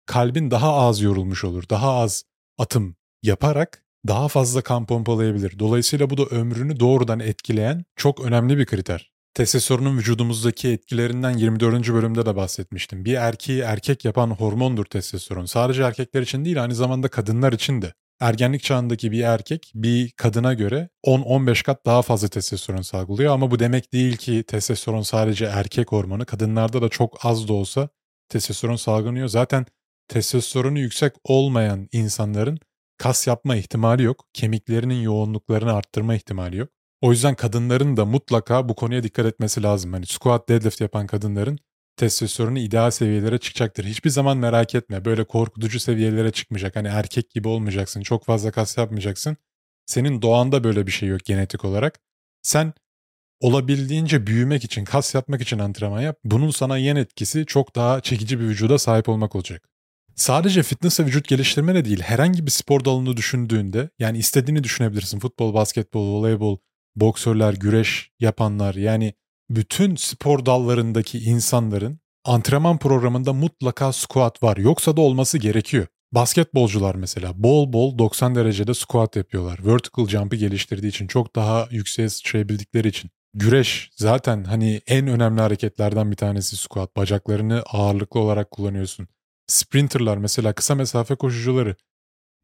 kalbin 0.06 0.50
daha 0.50 0.74
az 0.74 1.00
yorulmuş 1.00 1.44
olur, 1.44 1.64
daha 1.70 1.94
az 1.94 2.24
atım 2.58 2.96
yaparak 3.22 3.84
daha 4.08 4.28
fazla 4.28 4.62
kan 4.62 4.86
pompalayabilir. 4.86 5.58
Dolayısıyla 5.58 6.10
bu 6.10 6.16
da 6.16 6.24
ömrünü 6.24 6.80
doğrudan 6.80 7.20
etkileyen 7.20 7.84
çok 7.96 8.20
önemli 8.20 8.58
bir 8.58 8.66
kriter. 8.66 9.17
Testosteronun 9.38 9.98
vücudumuzdaki 9.98 10.68
etkilerinden 10.68 11.30
24. 11.30 11.88
bölümde 11.88 12.26
de 12.26 12.36
bahsetmiştim. 12.36 13.04
Bir 13.04 13.14
erkeği 13.14 13.60
erkek 13.60 14.04
yapan 14.04 14.30
hormondur 14.30 14.84
testosteron. 14.84 15.44
Sadece 15.44 15.82
erkekler 15.82 16.22
için 16.22 16.44
değil 16.44 16.62
aynı 16.62 16.74
zamanda 16.74 17.08
kadınlar 17.08 17.52
için 17.52 17.82
de. 17.82 17.92
Ergenlik 18.20 18.62
çağındaki 18.62 19.12
bir 19.12 19.20
erkek 19.20 19.72
bir 19.74 20.10
kadına 20.10 20.54
göre 20.54 20.88
10-15 21.06 21.62
kat 21.62 21.86
daha 21.86 22.02
fazla 22.02 22.28
testosteron 22.28 22.82
salgılıyor 22.82 23.34
ama 23.34 23.50
bu 23.50 23.58
demek 23.58 23.92
değil 23.92 24.16
ki 24.16 24.44
testosteron 24.46 25.02
sadece 25.02 25.44
erkek 25.44 25.92
hormonu. 25.92 26.26
Kadınlarda 26.26 26.82
da 26.82 26.88
çok 26.88 27.26
az 27.26 27.48
da 27.48 27.52
olsa 27.52 27.88
testosteron 28.28 28.76
salgınıyor. 28.76 29.28
Zaten 29.28 29.66
testosteronu 30.08 30.78
yüksek 30.78 31.12
olmayan 31.24 31.88
insanların 31.92 32.58
kas 32.96 33.26
yapma 33.26 33.56
ihtimali 33.56 34.02
yok. 34.02 34.24
Kemiklerinin 34.32 35.02
yoğunluklarını 35.02 35.72
arttırma 35.72 36.14
ihtimali 36.14 36.56
yok. 36.56 36.77
O 37.00 37.10
yüzden 37.10 37.34
kadınların 37.34 37.96
da 37.96 38.04
mutlaka 38.04 38.68
bu 38.68 38.74
konuya 38.74 39.02
dikkat 39.02 39.26
etmesi 39.26 39.62
lazım. 39.62 39.92
Hani 39.92 40.06
squat 40.06 40.48
deadlift 40.48 40.80
yapan 40.80 41.06
kadınların 41.06 41.58
testosteronu 41.96 42.58
ideal 42.58 42.90
seviyelere 42.90 43.38
çıkacaktır. 43.38 43.84
Hiçbir 43.84 44.10
zaman 44.10 44.38
merak 44.38 44.74
etme. 44.74 45.04
Böyle 45.04 45.24
korkutucu 45.24 45.80
seviyelere 45.80 46.30
çıkmayacak. 46.30 46.76
Hani 46.76 46.88
erkek 46.88 47.30
gibi 47.30 47.48
olmayacaksın. 47.48 48.00
Çok 48.00 48.24
fazla 48.24 48.50
kas 48.50 48.78
yapmayacaksın. 48.78 49.36
Senin 49.86 50.22
doğanda 50.22 50.64
böyle 50.64 50.86
bir 50.86 50.92
şey 50.92 51.08
yok 51.08 51.24
genetik 51.24 51.64
olarak. 51.64 52.00
Sen 52.42 52.72
olabildiğince 53.40 54.26
büyümek 54.26 54.64
için, 54.64 54.84
kas 54.84 55.14
yapmak 55.14 55.40
için 55.42 55.58
antrenman 55.58 56.00
yap. 56.00 56.18
Bunun 56.24 56.50
sana 56.50 56.78
yan 56.78 56.96
etkisi 56.96 57.46
çok 57.46 57.76
daha 57.76 58.00
çekici 58.00 58.40
bir 58.40 58.44
vücuda 58.44 58.78
sahip 58.78 59.08
olmak 59.08 59.36
olacak. 59.36 59.68
Sadece 60.14 60.62
fitness 60.62 61.00
ve 61.00 61.04
vücut 61.04 61.28
geliştirme 61.28 61.74
de 61.74 61.84
değil, 61.84 62.00
herhangi 62.00 62.46
bir 62.46 62.50
spor 62.50 62.84
dalını 62.84 63.16
düşündüğünde, 63.16 63.90
yani 63.98 64.18
istediğini 64.18 64.64
düşünebilirsin. 64.64 65.18
Futbol, 65.18 65.54
basketbol, 65.54 66.20
voleybol, 66.20 66.56
boksörler, 67.00 67.54
güreş 67.54 68.10
yapanlar 68.20 68.74
yani 68.74 69.14
bütün 69.50 69.96
spor 69.96 70.46
dallarındaki 70.46 71.18
insanların 71.18 72.00
antrenman 72.24 72.78
programında 72.78 73.32
mutlaka 73.32 73.92
squat 73.92 74.42
var. 74.42 74.56
Yoksa 74.56 74.96
da 74.96 75.00
olması 75.00 75.38
gerekiyor. 75.38 75.86
Basketbolcular 76.12 76.94
mesela 76.94 77.42
bol 77.42 77.72
bol 77.72 77.98
90 77.98 78.34
derecede 78.34 78.74
squat 78.74 79.16
yapıyorlar. 79.16 79.58
Vertical 79.66 80.08
jump'ı 80.08 80.36
geliştirdiği 80.36 80.90
için 80.90 81.06
çok 81.06 81.36
daha 81.36 81.68
yükseğe 81.70 82.08
sıçrayabildikleri 82.08 82.88
için. 82.88 83.10
Güreş 83.34 83.90
zaten 83.96 84.44
hani 84.44 84.80
en 84.86 85.06
önemli 85.06 85.40
hareketlerden 85.40 86.10
bir 86.10 86.16
tanesi 86.16 86.56
squat. 86.56 86.96
Bacaklarını 86.96 87.62
ağırlıklı 87.66 88.20
olarak 88.20 88.50
kullanıyorsun. 88.50 89.08
Sprinterlar 89.46 90.16
mesela 90.16 90.52
kısa 90.52 90.74
mesafe 90.74 91.14
koşucuları 91.14 91.76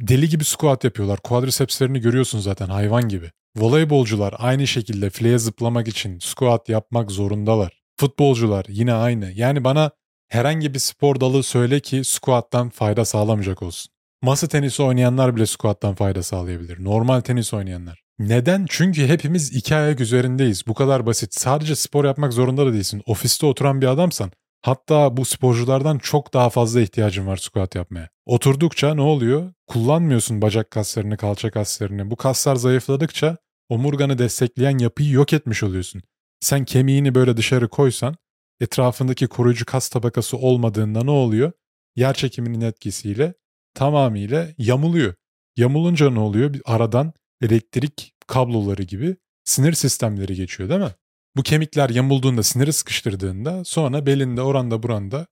deli 0.01 0.29
gibi 0.29 0.45
squat 0.45 0.85
yapıyorlar. 0.85 1.19
Quadricepslerini 1.19 2.01
görüyorsun 2.01 2.39
zaten 2.39 2.67
hayvan 2.67 3.09
gibi. 3.09 3.31
Voleybolcular 3.57 4.35
aynı 4.39 4.67
şekilde 4.67 5.11
fileye 5.11 5.39
zıplamak 5.39 5.89
için 5.89 6.19
squat 6.19 6.69
yapmak 6.69 7.11
zorundalar. 7.11 7.83
Futbolcular 8.01 8.65
yine 8.69 8.93
aynı. 8.93 9.33
Yani 9.35 9.65
bana 9.65 9.91
herhangi 10.29 10.75
bir 10.75 10.79
spor 10.79 11.21
dalı 11.21 11.43
söyle 11.43 11.81
ki 11.81 12.05
squat'tan 12.05 12.69
fayda 12.69 13.05
sağlamayacak 13.05 13.63
olsun. 13.63 13.93
Masa 14.23 14.47
tenisi 14.47 14.83
oynayanlar 14.83 15.37
bile 15.37 15.47
squat'tan 15.47 15.95
fayda 15.95 16.23
sağlayabilir. 16.23 16.85
Normal 16.85 17.21
tenis 17.21 17.55
oynayanlar. 17.55 18.03
Neden? 18.19 18.67
Çünkü 18.69 19.07
hepimiz 19.07 19.57
iki 19.57 19.75
ayak 19.75 20.01
üzerindeyiz. 20.01 20.67
Bu 20.67 20.75
kadar 20.75 21.07
basit. 21.07 21.35
Sadece 21.35 21.77
spor 21.77 22.05
yapmak 22.05 22.33
zorunda 22.33 22.67
da 22.67 22.73
değilsin. 22.73 23.03
Ofiste 23.07 23.47
oturan 23.47 23.81
bir 23.81 23.87
adamsan 23.87 24.31
Hatta 24.65 25.17
bu 25.17 25.25
sporculardan 25.25 25.99
çok 25.99 26.35
daha 26.35 26.51
fazla 26.51 26.81
ihtiyacın 26.81 27.27
var 27.27 27.37
squat 27.37 27.75
yapmaya. 27.75 28.09
Oturdukça 28.27 28.95
ne 28.95 29.01
oluyor? 29.01 29.53
Kullanmıyorsun 29.67 30.43
bacak 30.43 30.71
kaslarını, 30.71 31.17
kalça 31.17 31.51
kaslarını. 31.51 32.11
Bu 32.11 32.17
kaslar 32.17 32.57
zayıfladıkça 32.57 33.37
omurganı 33.69 34.19
destekleyen 34.19 34.79
yapıyı 34.79 35.11
yok 35.11 35.33
etmiş 35.33 35.63
oluyorsun. 35.63 36.03
Sen 36.41 36.65
kemiğini 36.65 37.15
böyle 37.15 37.37
dışarı 37.37 37.69
koysan 37.69 38.17
etrafındaki 38.61 39.27
koruyucu 39.27 39.67
kas 39.67 39.89
tabakası 39.89 40.37
olmadığında 40.37 41.05
ne 41.05 41.11
oluyor? 41.11 41.53
Yer 41.97 42.15
çekiminin 42.15 42.61
etkisiyle 42.61 43.35
tamamıyla 43.75 44.49
yamuluyor. 44.59 45.15
Yamulunca 45.57 46.11
ne 46.11 46.21
oluyor? 46.21 46.53
Bir 46.53 46.63
aradan 46.65 47.13
elektrik 47.43 48.15
kabloları 48.27 48.83
gibi 48.83 49.17
sinir 49.45 49.73
sistemleri 49.73 50.35
geçiyor 50.35 50.69
değil 50.69 50.81
mi? 50.81 50.95
Bu 51.37 51.43
kemikler 51.43 51.91
yamulduğunda, 51.91 52.43
siniri 52.43 52.73
sıkıştırdığında 52.73 53.65
sonra 53.65 54.07
belinde, 54.07 54.43
oranda, 54.43 54.83
buranda 54.83 55.27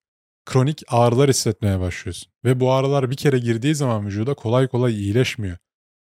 kronik 0.45 0.83
ağrılar 0.89 1.31
hissetmeye 1.31 1.81
başlıyorsun. 1.81 2.33
Ve 2.45 2.61
bu 2.61 2.73
ağrılar 2.73 3.11
bir 3.11 3.17
kere 3.17 3.39
girdiği 3.39 3.75
zaman 3.75 4.07
vücuda 4.07 4.35
kolay 4.35 4.69
kolay 4.69 4.95
iyileşmiyor. 4.95 5.57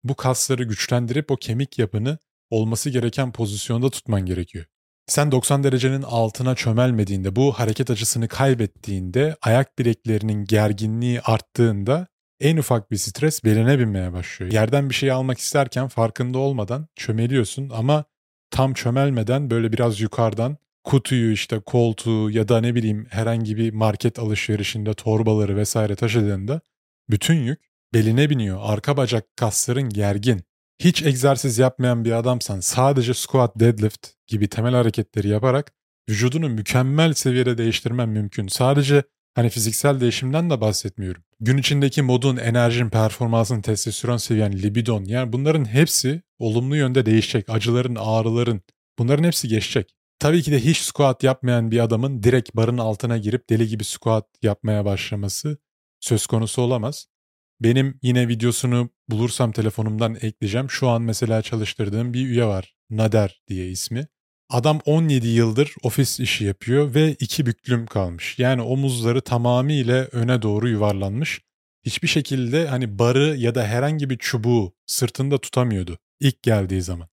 Bu 0.05 0.15
kasları 0.15 0.65
güçlendirip 0.65 1.31
o 1.31 1.37
kemik 1.37 1.79
yapını 1.79 2.19
olması 2.51 2.91
gereken 2.91 3.33
pozisyonda 3.33 3.91
tutman 3.91 4.27
gerekiyor. 4.27 4.65
Sen 5.07 5.33
90 5.33 5.65
derecenin 5.65 6.03
altına 6.03 6.55
çömelmediğinde, 6.55 7.37
bu 7.37 7.53
hareket 7.53 7.91
açısını 7.91 8.29
kaybettiğinde, 8.29 9.37
ayak 9.43 9.79
bileklerinin 9.79 10.45
gerginliği 10.45 11.21
arttığında 11.21 12.07
en 12.41 12.57
ufak 12.57 12.91
bir 12.91 12.97
stres 12.97 13.45
beline 13.45 13.79
binmeye 13.79 14.13
başlıyor. 14.13 14.53
Yerden 14.53 14.91
bir 14.91 14.95
şey 14.95 15.11
almak 15.11 15.39
isterken 15.39 15.89
farkında 15.89 16.39
olmadan 16.39 16.87
çömeliyorsun 16.97 17.71
ama 17.75 18.05
tam 18.51 18.75
çömelmeden 18.75 19.51
böyle 19.51 19.73
biraz 19.73 20.01
yukarıdan 20.01 20.57
kutuyu 20.85 21.33
işte 21.33 21.59
koltuğu 21.59 22.31
ya 22.31 22.49
da 22.49 22.61
ne 22.61 22.75
bileyim 22.75 23.07
herhangi 23.11 23.57
bir 23.57 23.73
market 23.73 24.19
alışverişinde 24.19 24.95
torbaları 24.95 25.57
vesaire 25.57 25.97
taşıdığında 25.97 26.61
bütün 27.11 27.35
yük 27.35 27.61
beline 27.95 28.31
biniyor. 28.31 28.59
Arka 28.63 28.97
bacak 28.97 29.37
kasların 29.37 29.89
gergin. 29.89 30.43
Hiç 30.79 31.03
egzersiz 31.03 31.59
yapmayan 31.59 32.05
bir 32.05 32.13
adamsan 32.13 32.61
sadece 32.61 33.15
squat, 33.15 33.61
deadlift 33.61 34.09
gibi 34.27 34.49
temel 34.49 34.75
hareketleri 34.75 35.29
yaparak 35.29 35.73
vücudunu 36.09 36.49
mükemmel 36.49 37.13
seviyede 37.13 37.59
değiştirmen 37.59 38.09
mümkün. 38.09 38.49
Sadece 38.49 39.03
hani 39.35 39.51
fiziksel 39.51 40.01
değişimden 40.01 40.51
de 40.51 40.61
bahsetmiyorum. 40.61 41.23
Gün 41.41 41.59
içindeki 41.59 42.03
modun, 42.03 42.37
enerjin, 42.37 42.91
performansın, 42.91 43.61
testosteron 43.61 44.17
seviyen, 44.17 44.53
libidon 44.53 45.05
yani 45.05 45.33
bunların 45.33 45.65
hepsi 45.65 46.23
olumlu 46.39 46.77
yönde 46.77 47.07
değişecek. 47.07 47.51
Acıların, 47.51 47.97
ağrıların 48.01 48.63
bunların 48.99 49.25
hepsi 49.25 49.49
geçecek. 49.49 49.95
Tabii 50.19 50.43
ki 50.43 50.53
de 50.53 50.61
hiç 50.65 50.79
squat 50.79 51.23
yapmayan 51.23 51.71
bir 51.71 51.79
adamın 51.79 52.23
direkt 52.23 52.57
barın 52.57 52.79
altına 52.79 53.19
girip 53.19 53.51
deli 53.51 53.69
gibi 53.69 53.85
squat 53.85 54.27
yapmaya 54.43 54.85
başlaması 54.85 55.59
söz 56.01 56.27
konusu 56.27 56.63
olamaz. 56.63 57.07
Benim 57.61 57.99
yine 58.03 58.29
videosunu 58.29 58.91
bulursam 59.09 59.53
telefonumdan 59.53 60.15
ekleyeceğim. 60.15 60.71
Şu 60.71 60.89
an 60.89 61.03
mesela 61.03 61.43
çalıştırdığım 61.43 62.15
bir 62.15 62.27
üye 62.27 62.45
var. 62.45 62.75
Nader 62.91 63.43
diye 63.49 63.69
ismi. 63.69 64.07
Adam 64.51 64.81
17 64.87 65.29
yıldır 65.29 65.75
ofis 65.83 66.21
işi 66.21 66.45
yapıyor 66.45 66.95
ve 66.95 67.13
iki 67.21 67.47
büklüm 67.47 67.87
kalmış. 67.87 68.39
Yani 68.39 68.63
omuzları 68.63 69.21
tamamıyla 69.21 70.09
öne 70.13 70.43
doğru 70.43 70.69
yuvarlanmış. 70.69 71.41
Hiçbir 71.87 72.09
şekilde 72.09 72.67
hani 72.67 72.99
barı 72.99 73.37
ya 73.37 73.55
da 73.55 73.65
herhangi 73.67 74.11
bir 74.11 74.19
çubuğu 74.19 74.73
sırtında 74.87 75.39
tutamıyordu 75.39 75.99
ilk 76.21 76.43
geldiği 76.43 76.83
zaman. 76.83 77.09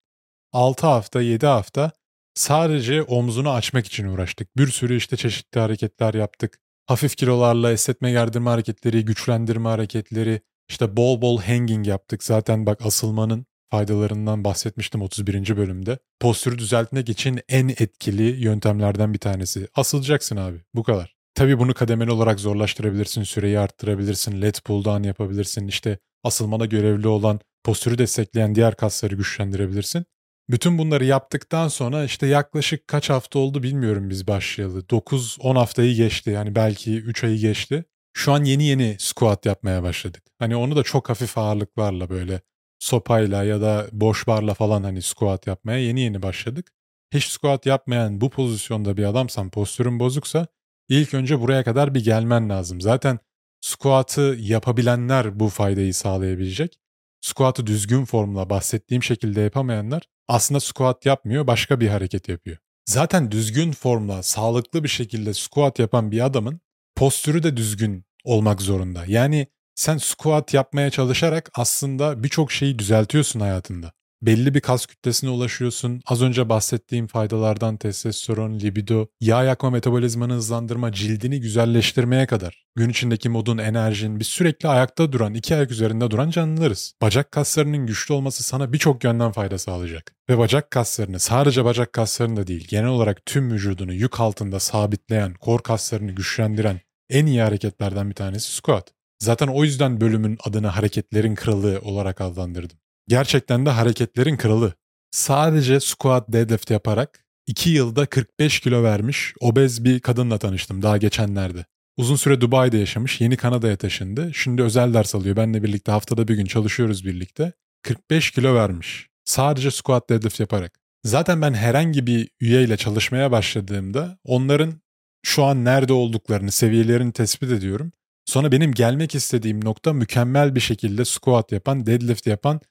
6 0.54 0.88
hafta 0.88 1.22
7 1.22 1.46
hafta 1.46 1.92
sadece 2.34 3.04
omzunu 3.04 3.50
açmak 3.50 3.86
için 3.86 4.06
uğraştık. 4.08 4.58
Bir 4.58 4.68
sürü 4.68 4.98
işte 4.98 5.18
çeşitli 5.18 5.60
hareketler 5.60 6.14
yaptık. 6.14 6.60
Hafif 6.86 7.18
kilolarla 7.18 7.72
esnetme 7.72 8.12
gerdirme 8.12 8.50
hareketleri, 8.50 9.06
güçlendirme 9.06 9.70
hareketleri, 9.70 10.42
işte 10.70 10.98
bol 10.98 11.22
bol 11.22 11.42
hanging 11.42 11.88
yaptık. 11.88 12.24
Zaten 12.24 12.66
bak 12.66 12.86
asılmanın 12.86 13.46
faydalarından 13.72 14.44
bahsetmiştim 14.44 15.02
31. 15.02 15.58
bölümde. 15.58 16.00
Postürü 16.20 16.58
düzeltmek 16.58 17.10
için 17.10 17.40
en 17.50 17.68
etkili 17.68 18.24
yöntemlerden 18.24 19.14
bir 19.14 19.20
tanesi. 19.20 19.68
Asılacaksın 19.76 20.38
abi 20.38 20.62
bu 20.74 20.84
kadar. 20.84 21.16
Tabii 21.36 21.60
bunu 21.60 21.74
kademeli 21.74 22.12
olarak 22.12 22.40
zorlaştırabilirsin, 22.40 23.24
süreyi 23.24 23.60
arttırabilirsin, 23.60 24.42
let 24.42 24.64
pull 24.64 24.84
down 24.84 25.04
yapabilirsin, 25.04 25.68
işte 25.68 25.98
asılmana 26.24 26.66
görevli 26.66 27.08
olan 27.08 27.40
postürü 27.66 27.98
destekleyen 27.98 28.56
diğer 28.56 28.76
kasları 28.76 29.16
güçlendirebilirsin. 29.16 30.06
Bütün 30.50 30.78
bunları 30.78 31.06
yaptıktan 31.06 31.68
sonra 31.68 32.04
işte 32.04 32.28
yaklaşık 32.28 32.88
kaç 32.88 33.10
hafta 33.10 33.40
oldu 33.40 33.64
bilmiyorum 33.64 34.10
biz 34.10 34.28
başlayalı. 34.28 34.80
9-10 34.80 35.58
haftayı 35.58 35.96
geçti 35.96 36.30
yani 36.30 36.56
belki 36.56 36.98
3 36.98 37.24
ayı 37.24 37.38
geçti. 37.38 37.86
Şu 38.14 38.32
an 38.32 38.44
yeni 38.44 38.64
yeni 38.64 38.96
squat 39.00 39.46
yapmaya 39.46 39.84
başladık. 39.84 40.24
Hani 40.40 40.56
onu 40.56 40.76
da 40.76 40.84
çok 40.84 41.10
hafif 41.10 41.38
ağırlıklarla 41.38 42.10
böyle 42.10 42.42
sopayla 42.80 43.44
ya 43.44 43.62
da 43.62 43.88
boş 43.92 44.28
barla 44.28 44.54
falan 44.54 44.84
hani 44.84 45.02
squat 45.02 45.48
yapmaya 45.48 45.80
yeni 45.80 46.00
yeni 46.00 46.22
başladık. 46.22 46.72
Hiç 47.14 47.26
squat 47.26 47.66
yapmayan 47.66 48.22
bu 48.22 48.30
pozisyonda 48.30 48.98
bir 48.98 49.04
adamsan 49.04 49.50
postürün 49.50 50.00
bozuksa 50.00 50.48
ilk 50.90 51.14
önce 51.14 51.42
buraya 51.42 51.64
kadar 51.64 51.96
bir 51.96 52.04
gelmen 52.04 52.50
lazım. 52.50 52.82
Zaten 52.82 53.20
squat'ı 53.62 54.36
yapabilenler 54.40 55.40
bu 55.40 55.50
faydayı 55.50 55.94
sağlayabilecek. 55.94 56.80
Squat'ı 57.26 57.68
düzgün 57.68 58.06
formla 58.06 58.50
bahsettiğim 58.50 59.04
şekilde 59.04 59.42
yapamayanlar 59.42 60.04
aslında 60.28 60.60
squat 60.60 61.06
yapmıyor 61.06 61.48
başka 61.48 61.80
bir 61.80 61.88
hareket 61.88 62.30
yapıyor. 62.30 62.58
Zaten 62.86 63.32
düzgün 63.32 63.72
formla 63.72 64.24
sağlıklı 64.24 64.84
bir 64.84 64.90
şekilde 64.90 65.34
squat 65.34 65.80
yapan 65.80 66.12
bir 66.12 66.26
adamın 66.26 66.62
postürü 66.96 67.44
de 67.44 67.58
düzgün 67.58 68.06
olmak 68.24 68.62
zorunda. 68.62 69.04
Yani 69.08 69.48
sen 69.76 69.98
squat 69.98 70.54
yapmaya 70.54 70.90
çalışarak 70.90 71.50
aslında 71.56 72.24
birçok 72.24 72.52
şeyi 72.52 72.80
düzeltiyorsun 72.80 73.40
hayatında 73.40 73.92
belli 74.22 74.54
bir 74.54 74.62
kas 74.62 74.86
kütlesine 74.86 75.30
ulaşıyorsun. 75.30 76.02
Az 76.06 76.22
önce 76.22 76.50
bahsettiğim 76.50 77.08
faydalardan 77.08 77.78
testosteron, 77.78 78.60
libido, 78.60 79.08
yağ 79.22 79.44
yakma 79.44 79.70
metabolizmanı 79.70 80.34
hızlandırma, 80.34 80.92
cildini 80.92 81.42
güzelleştirmeye 81.42 82.26
kadar. 82.26 82.66
Gün 82.76 82.90
içindeki 82.90 83.30
modun, 83.30 83.58
enerjin, 83.58 84.20
biz 84.20 84.28
sürekli 84.28 84.70
ayakta 84.70 85.12
duran, 85.12 85.34
iki 85.34 85.56
ayak 85.56 85.72
üzerinde 85.72 86.12
duran 86.12 86.30
canlılarız. 86.30 86.94
Bacak 87.02 87.32
kaslarının 87.32 87.86
güçlü 87.86 88.14
olması 88.14 88.44
sana 88.44 88.74
birçok 88.74 89.04
yönden 89.04 89.32
fayda 89.32 89.58
sağlayacak. 89.58 90.16
Ve 90.30 90.38
bacak 90.38 90.72
kaslarını, 90.72 91.20
sadece 91.20 91.66
bacak 91.66 91.94
kaslarını 91.94 92.38
da 92.38 92.48
değil, 92.48 92.68
genel 92.70 92.90
olarak 92.90 93.26
tüm 93.26 93.52
vücudunu 93.52 93.94
yük 93.94 94.20
altında 94.20 94.60
sabitleyen, 94.60 95.34
kor 95.34 95.60
kaslarını 95.60 96.12
güçlendiren 96.12 96.82
en 97.10 97.26
iyi 97.26 97.42
hareketlerden 97.42 98.10
bir 98.10 98.16
tanesi 98.16 98.52
squat. 98.52 98.94
Zaten 99.20 99.48
o 99.48 99.64
yüzden 99.64 100.02
bölümün 100.02 100.38
adını 100.44 100.68
hareketlerin 100.68 101.36
kralı 101.36 101.80
olarak 101.84 102.22
adlandırdım. 102.22 102.78
Gerçekten 103.08 103.66
de 103.66 103.70
hareketlerin 103.70 104.38
kralı. 104.38 104.74
Sadece 105.12 105.80
squat 105.80 106.34
deadlift 106.34 106.72
yaparak 106.72 107.26
2 107.48 107.70
yılda 107.70 108.06
45 108.06 108.60
kilo 108.60 108.84
vermiş 108.84 109.34
obez 109.42 109.84
bir 109.84 110.00
kadınla 110.00 110.38
tanıştım 110.38 110.82
daha 110.82 110.98
geçenlerde. 110.98 111.66
Uzun 111.98 112.16
süre 112.16 112.42
Dubai'de 112.42 112.78
yaşamış, 112.78 113.22
yeni 113.22 113.38
Kanada'ya 113.38 113.76
taşındı. 113.78 114.34
Şimdi 114.34 114.64
özel 114.64 114.94
ders 114.94 115.16
alıyor. 115.16 115.36
Benle 115.36 115.64
birlikte 115.64 115.92
haftada 115.92 116.28
bir 116.28 116.36
gün 116.36 116.46
çalışıyoruz 116.46 117.06
birlikte. 117.06 117.54
45 117.84 118.32
kilo 118.32 118.56
vermiş. 118.56 119.10
Sadece 119.26 119.72
squat 119.72 120.10
deadlift 120.10 120.40
yaparak. 120.40 120.80
Zaten 121.04 121.42
ben 121.42 121.54
herhangi 121.54 122.08
bir 122.08 122.30
üyeyle 122.40 122.78
çalışmaya 122.78 123.32
başladığımda 123.32 124.18
onların 124.24 124.82
şu 125.24 125.44
an 125.44 125.66
nerede 125.66 125.94
olduklarını, 125.94 126.52
seviyelerini 126.52 127.12
tespit 127.14 127.52
ediyorum. 127.52 127.92
Sonra 128.26 128.52
benim 128.52 128.72
gelmek 128.74 129.16
istediğim 129.16 129.66
nokta 129.66 129.94
mükemmel 129.94 130.56
bir 130.56 130.60
şekilde 130.60 131.06
squat 131.06 131.52
yapan, 131.52 131.86
deadlift 131.86 132.28
yapan 132.28 132.62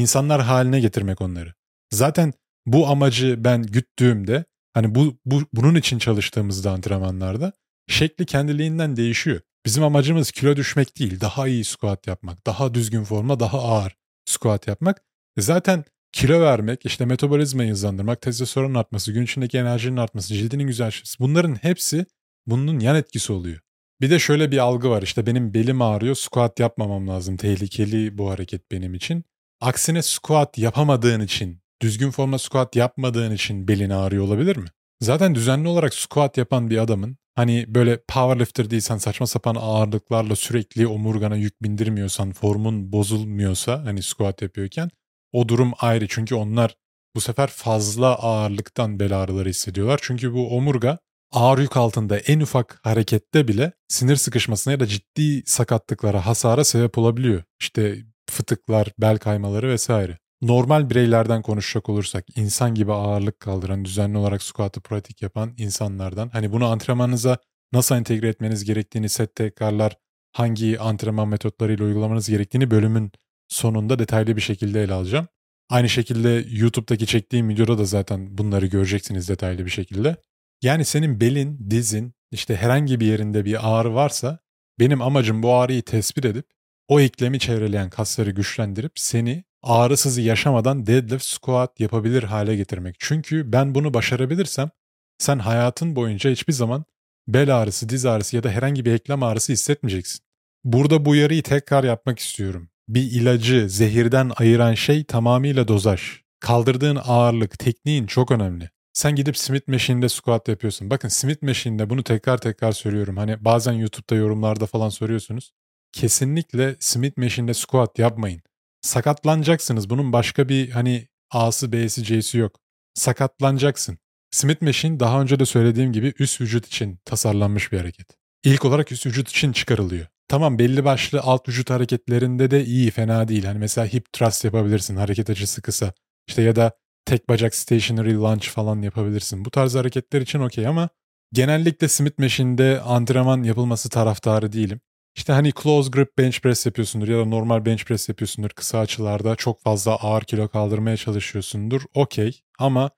insanlar 0.00 0.42
haline 0.42 0.80
getirmek 0.80 1.20
onları. 1.20 1.54
Zaten 1.90 2.32
bu 2.66 2.86
amacı 2.86 3.44
ben 3.44 3.62
güttüğümde 3.62 4.44
hani 4.72 4.94
bu, 4.94 5.18
bu 5.24 5.42
bunun 5.52 5.74
için 5.74 5.98
çalıştığımızda 5.98 6.70
antrenmanlarda 6.70 7.52
şekli 7.88 8.26
kendiliğinden 8.26 8.96
değişiyor. 8.96 9.40
Bizim 9.66 9.84
amacımız 9.84 10.30
kilo 10.30 10.56
düşmek 10.56 10.98
değil, 10.98 11.20
daha 11.20 11.48
iyi 11.48 11.64
squat 11.64 12.06
yapmak, 12.06 12.46
daha 12.46 12.74
düzgün 12.74 13.04
forma, 13.04 13.40
daha 13.40 13.58
ağır 13.62 13.96
squat 14.24 14.66
yapmak. 14.66 15.02
E 15.36 15.40
zaten 15.42 15.84
kilo 16.12 16.40
vermek, 16.40 16.86
işte 16.86 17.04
metabolizmayı 17.04 17.70
hızlandırmak, 17.70 18.22
testosteron 18.22 18.74
artması, 18.74 19.12
gün 19.12 19.22
içindeki 19.22 19.58
enerjinin 19.58 19.96
artması, 19.96 20.34
cildinin 20.34 20.66
güzelleşmesi 20.66 21.18
bunların 21.20 21.54
hepsi 21.54 22.06
bunun 22.46 22.80
yan 22.80 22.96
etkisi 22.96 23.32
oluyor. 23.32 23.60
Bir 24.00 24.10
de 24.10 24.18
şöyle 24.18 24.50
bir 24.50 24.58
algı 24.58 24.90
var 24.90 25.02
işte 25.02 25.26
benim 25.26 25.54
belim 25.54 25.82
ağrıyor, 25.82 26.14
squat 26.14 26.60
yapmamam 26.60 27.08
lazım, 27.08 27.36
tehlikeli 27.36 28.18
bu 28.18 28.30
hareket 28.30 28.70
benim 28.70 28.94
için. 28.94 29.24
Aksine 29.64 30.02
squat 30.02 30.58
yapamadığın 30.58 31.20
için, 31.20 31.60
düzgün 31.82 32.10
forma 32.10 32.38
squat 32.38 32.76
yapmadığın 32.76 33.32
için 33.32 33.68
belin 33.68 33.90
ağrıyor 33.90 34.24
olabilir 34.24 34.56
mi? 34.56 34.68
Zaten 35.00 35.34
düzenli 35.34 35.68
olarak 35.68 35.94
squat 35.94 36.38
yapan 36.38 36.70
bir 36.70 36.78
adamın 36.78 37.16
hani 37.34 37.64
böyle 37.68 37.96
powerlifter 38.08 38.70
değilsen 38.70 38.98
saçma 38.98 39.26
sapan 39.26 39.54
ağırlıklarla 39.54 40.36
sürekli 40.36 40.86
omurgana 40.86 41.36
yük 41.36 41.62
bindirmiyorsan, 41.62 42.32
formun 42.32 42.92
bozulmuyorsa 42.92 43.84
hani 43.84 44.02
squat 44.02 44.42
yapıyorken 44.42 44.90
o 45.32 45.48
durum 45.48 45.72
ayrı. 45.78 46.08
Çünkü 46.08 46.34
onlar 46.34 46.76
bu 47.16 47.20
sefer 47.20 47.46
fazla 47.46 48.14
ağırlıktan 48.14 49.00
bel 49.00 49.22
ağrıları 49.22 49.48
hissediyorlar. 49.48 50.00
Çünkü 50.02 50.32
bu 50.32 50.56
omurga 50.56 50.98
ağır 51.32 51.58
yük 51.58 51.76
altında 51.76 52.18
en 52.18 52.40
ufak 52.40 52.80
harekette 52.82 53.48
bile 53.48 53.72
sinir 53.88 54.16
sıkışmasına 54.16 54.72
ya 54.72 54.80
da 54.80 54.86
ciddi 54.86 55.42
sakatlıklara, 55.46 56.26
hasara 56.26 56.64
sebep 56.64 56.98
olabiliyor. 56.98 57.42
İşte 57.60 58.04
fıtıklar, 58.34 58.92
bel 58.98 59.18
kaymaları 59.18 59.68
vesaire. 59.68 60.18
Normal 60.42 60.90
bireylerden 60.90 61.42
konuşacak 61.42 61.88
olursak 61.88 62.24
insan 62.36 62.74
gibi 62.74 62.92
ağırlık 62.92 63.40
kaldıran, 63.40 63.84
düzenli 63.84 64.18
olarak 64.18 64.42
squat'ı 64.42 64.80
pratik 64.80 65.22
yapan 65.22 65.54
insanlardan 65.56 66.28
hani 66.28 66.52
bunu 66.52 66.66
antrenmanınıza 66.66 67.38
nasıl 67.72 67.94
entegre 67.94 68.28
etmeniz 68.28 68.64
gerektiğini, 68.64 69.08
set 69.08 69.34
tekrarlar, 69.34 69.96
hangi 70.32 70.80
antrenman 70.80 71.28
metotlarıyla 71.28 71.84
uygulamanız 71.84 72.28
gerektiğini 72.28 72.70
bölümün 72.70 73.12
sonunda 73.48 73.98
detaylı 73.98 74.36
bir 74.36 74.40
şekilde 74.40 74.82
ele 74.82 74.92
alacağım. 74.92 75.28
Aynı 75.70 75.88
şekilde 75.88 76.44
YouTube'daki 76.48 77.06
çektiğim 77.06 77.48
videoda 77.48 77.78
da 77.78 77.84
zaten 77.84 78.38
bunları 78.38 78.66
göreceksiniz 78.66 79.28
detaylı 79.28 79.64
bir 79.64 79.70
şekilde. 79.70 80.16
Yani 80.62 80.84
senin 80.84 81.20
belin, 81.20 81.70
dizin, 81.70 82.14
işte 82.30 82.56
herhangi 82.56 83.00
bir 83.00 83.06
yerinde 83.06 83.44
bir 83.44 83.78
ağrı 83.78 83.94
varsa 83.94 84.38
benim 84.78 85.02
amacım 85.02 85.42
bu 85.42 85.54
ağrıyı 85.54 85.82
tespit 85.82 86.24
edip 86.24 86.46
o 86.88 87.00
eklemi 87.00 87.38
çevreleyen 87.38 87.90
kasları 87.90 88.30
güçlendirip 88.30 88.92
seni 88.94 89.44
ağrısız 89.62 90.18
yaşamadan 90.18 90.86
deadlift 90.86 91.24
squat 91.24 91.80
yapabilir 91.80 92.22
hale 92.22 92.56
getirmek. 92.56 92.96
Çünkü 92.98 93.52
ben 93.52 93.74
bunu 93.74 93.94
başarabilirsem 93.94 94.70
sen 95.18 95.38
hayatın 95.38 95.96
boyunca 95.96 96.30
hiçbir 96.30 96.52
zaman 96.52 96.84
bel 97.28 97.56
ağrısı, 97.56 97.88
diz 97.88 98.06
ağrısı 98.06 98.36
ya 98.36 98.42
da 98.42 98.50
herhangi 98.50 98.84
bir 98.84 98.92
eklem 98.92 99.22
ağrısı 99.22 99.52
hissetmeyeceksin. 99.52 100.20
Burada 100.64 101.04
bu 101.04 101.10
uyarıyı 101.10 101.42
tekrar 101.42 101.84
yapmak 101.84 102.18
istiyorum. 102.18 102.68
Bir 102.88 103.02
ilacı 103.02 103.68
zehirden 103.70 104.30
ayıran 104.36 104.74
şey 104.74 105.04
tamamıyla 105.04 105.68
dozaj. 105.68 106.02
Kaldırdığın 106.40 106.98
ağırlık, 107.04 107.58
tekniğin 107.58 108.06
çok 108.06 108.30
önemli. 108.30 108.70
Sen 108.92 109.14
gidip 109.14 109.36
Smith 109.38 109.68
Machine'de 109.68 110.08
squat 110.08 110.48
yapıyorsun. 110.48 110.90
Bakın 110.90 111.08
Smith 111.08 111.42
Machine'de 111.42 111.90
bunu 111.90 112.02
tekrar 112.02 112.38
tekrar 112.38 112.72
söylüyorum. 112.72 113.16
Hani 113.16 113.44
bazen 113.44 113.72
YouTube'da 113.72 114.14
yorumlarda 114.14 114.66
falan 114.66 114.88
soruyorsunuz 114.88 115.52
kesinlikle 115.94 116.76
Smith 116.80 117.18
Machine'de 117.18 117.54
squat 117.54 117.98
yapmayın. 117.98 118.42
Sakatlanacaksınız. 118.82 119.90
Bunun 119.90 120.12
başka 120.12 120.48
bir 120.48 120.70
hani 120.70 121.08
A'sı 121.30 121.72
B'si 121.72 122.04
C'si 122.04 122.38
yok. 122.38 122.60
Sakatlanacaksın. 122.94 123.98
Smith 124.30 124.62
Machine 124.62 125.00
daha 125.00 125.22
önce 125.22 125.38
de 125.38 125.46
söylediğim 125.46 125.92
gibi 125.92 126.12
üst 126.18 126.40
vücut 126.40 126.66
için 126.66 126.98
tasarlanmış 127.04 127.72
bir 127.72 127.78
hareket. 127.78 128.06
İlk 128.44 128.64
olarak 128.64 128.92
üst 128.92 129.06
vücut 129.06 129.28
için 129.28 129.52
çıkarılıyor. 129.52 130.06
Tamam 130.28 130.58
belli 130.58 130.84
başlı 130.84 131.20
alt 131.20 131.48
vücut 131.48 131.70
hareketlerinde 131.70 132.50
de 132.50 132.64
iyi 132.64 132.90
fena 132.90 133.28
değil. 133.28 133.44
Hani 133.44 133.58
mesela 133.58 133.86
hip 133.86 134.12
thrust 134.12 134.44
yapabilirsin 134.44 134.96
hareket 134.96 135.30
açısı 135.30 135.62
kısa. 135.62 135.92
İşte 136.28 136.42
ya 136.42 136.56
da 136.56 136.72
tek 137.04 137.28
bacak 137.28 137.54
stationary 137.54 138.14
lunge 138.14 138.48
falan 138.48 138.82
yapabilirsin. 138.82 139.44
Bu 139.44 139.50
tarz 139.50 139.74
hareketler 139.74 140.20
için 140.20 140.38
okey 140.38 140.66
ama 140.66 140.88
genellikle 141.32 141.88
Smith 141.88 142.18
Machine'de 142.18 142.80
antrenman 142.80 143.42
yapılması 143.42 143.88
taraftarı 143.88 144.52
değilim. 144.52 144.80
İşte 145.16 145.32
hani 145.32 145.52
close 145.62 145.90
grip 145.90 146.18
bench 146.18 146.40
press 146.40 146.66
yapıyorsundur 146.66 147.08
ya 147.08 147.18
da 147.18 147.24
normal 147.24 147.64
bench 147.64 147.84
press 147.84 148.08
yapıyorsundur 148.08 148.50
kısa 148.50 148.78
açılarda 148.78 149.36
çok 149.36 149.62
fazla 149.62 149.96
ağır 149.96 150.22
kilo 150.22 150.48
kaldırmaya 150.48 150.96
çalışıyorsundur. 150.96 151.82
Okey 151.94 152.40
ama 152.58 152.90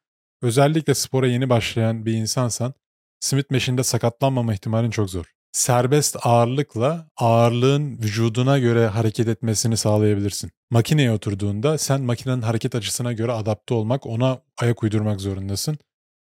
özellikle 0.43 0.95
spora 0.95 1.27
yeni 1.27 1.51
başlayan 1.51 2.07
bir 2.07 2.13
insansan 2.13 2.75
Smith 3.21 3.51
Machine'de 3.51 3.83
sakatlanmama 3.83 4.55
ihtimalin 4.55 4.91
çok 4.91 5.11
zor. 5.11 5.33
Serbest 5.53 6.17
ağırlıkla 6.23 7.09
ağırlığın 7.17 7.99
vücuduna 7.99 8.59
göre 8.59 8.87
hareket 8.87 9.29
etmesini 9.29 9.77
sağlayabilirsin. 9.77 10.51
Makineye 10.71 11.13
oturduğunda 11.13 11.79
sen 11.79 12.03
makinenin 12.03 12.43
hareket 12.43 12.75
açısına 12.75 13.13
göre 13.13 13.33
adapte 13.33 13.75
olmak, 13.75 14.07
ona 14.07 14.43
ayak 14.59 14.83
uydurmak 14.83 15.21
zorundasın. 15.21 15.79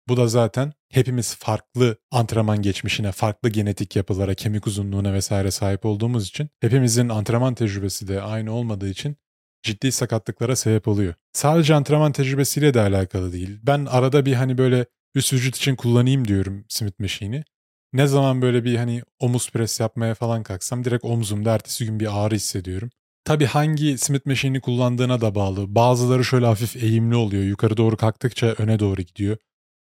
Bu 0.08 0.16
da 0.16 0.28
zaten 0.28 0.72
hepimiz 0.92 1.34
farklı 1.34 1.96
antrenman 2.10 2.62
geçmişine, 2.62 3.12
farklı 3.12 3.48
genetik 3.48 3.96
yapılara, 3.96 4.34
kemik 4.34 4.66
uzunluğuna 4.66 5.12
vesaire 5.12 5.50
sahip 5.50 5.86
olduğumuz 5.86 6.28
için 6.28 6.50
hepimizin 6.60 7.08
antrenman 7.08 7.54
tecrübesi 7.54 8.08
de 8.08 8.22
aynı 8.22 8.52
olmadığı 8.52 8.88
için 8.88 9.16
ciddi 9.62 9.92
sakatlıklara 9.92 10.56
sebep 10.56 10.88
oluyor. 10.88 11.14
Sadece 11.32 11.74
antrenman 11.74 12.12
tecrübesiyle 12.12 12.74
de 12.74 12.80
alakalı 12.80 13.32
değil. 13.32 13.58
Ben 13.62 13.84
arada 13.84 14.26
bir 14.26 14.34
hani 14.34 14.58
böyle 14.58 14.86
üst 15.14 15.32
vücut 15.32 15.56
için 15.56 15.76
kullanayım 15.76 16.28
diyorum 16.28 16.64
Smith 16.68 17.00
Machine'i. 17.00 17.44
Ne 17.92 18.06
zaman 18.06 18.42
böyle 18.42 18.64
bir 18.64 18.76
hani 18.76 19.02
omuz 19.20 19.50
pres 19.50 19.80
yapmaya 19.80 20.14
falan 20.14 20.42
kalksam 20.42 20.84
direkt 20.84 21.04
omzumda 21.04 21.54
ertesi 21.54 21.84
gün 21.84 22.00
bir 22.00 22.24
ağrı 22.24 22.34
hissediyorum. 22.34 22.90
Tabii 23.24 23.44
hangi 23.44 23.98
Smith 23.98 24.26
Machine'i 24.26 24.60
kullandığına 24.60 25.20
da 25.20 25.34
bağlı. 25.34 25.74
Bazıları 25.74 26.24
şöyle 26.24 26.46
hafif 26.46 26.76
eğimli 26.76 27.14
oluyor. 27.14 27.44
Yukarı 27.44 27.76
doğru 27.76 27.96
kalktıkça 27.96 28.46
öne 28.46 28.78
doğru 28.78 29.02
gidiyor. 29.02 29.36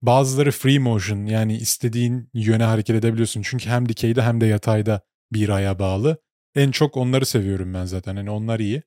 Bazıları 0.02 0.50
free 0.50 0.78
motion 0.78 1.26
yani 1.26 1.56
istediğin 1.56 2.30
yöne 2.34 2.64
hareket 2.64 2.96
edebiliyorsun. 2.96 3.42
Çünkü 3.42 3.70
hem 3.70 3.88
dikeyde 3.88 4.22
hem 4.22 4.40
de 4.40 4.46
yatayda 4.46 5.00
bir 5.32 5.48
aya 5.48 5.78
bağlı. 5.78 6.18
En 6.54 6.70
çok 6.70 6.96
onları 6.96 7.26
seviyorum 7.26 7.74
ben 7.74 7.84
zaten. 7.84 8.16
Hani 8.16 8.30
onlar 8.30 8.60
iyi. 8.60 8.82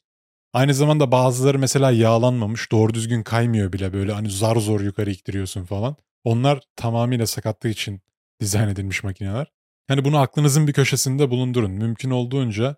Aynı 0.54 0.74
zamanda 0.74 1.12
bazıları 1.12 1.60
mesela 1.60 1.92
yağlanmamış, 1.92 2.72
doğru 2.72 2.94
düzgün 2.94 3.24
kaymıyor 3.24 3.74
bile 3.74 3.94
böyle 3.94 4.12
hani 4.14 4.32
zar 4.32 4.56
zor 4.56 4.82
yukarı 4.82 5.12
iktiriyorsun 5.12 5.66
falan. 5.66 5.96
Onlar 6.24 6.60
tamamıyla 6.76 7.28
sakatlık 7.28 7.72
için 7.72 8.02
dizayn 8.40 8.68
edilmiş 8.68 9.04
makineler. 9.04 9.52
Hani 9.88 10.06
bunu 10.06 10.18
aklınızın 10.18 10.68
bir 10.68 10.74
köşesinde 10.74 11.30
bulundurun. 11.30 11.72
Mümkün 11.72 12.10
olduğunca 12.12 12.76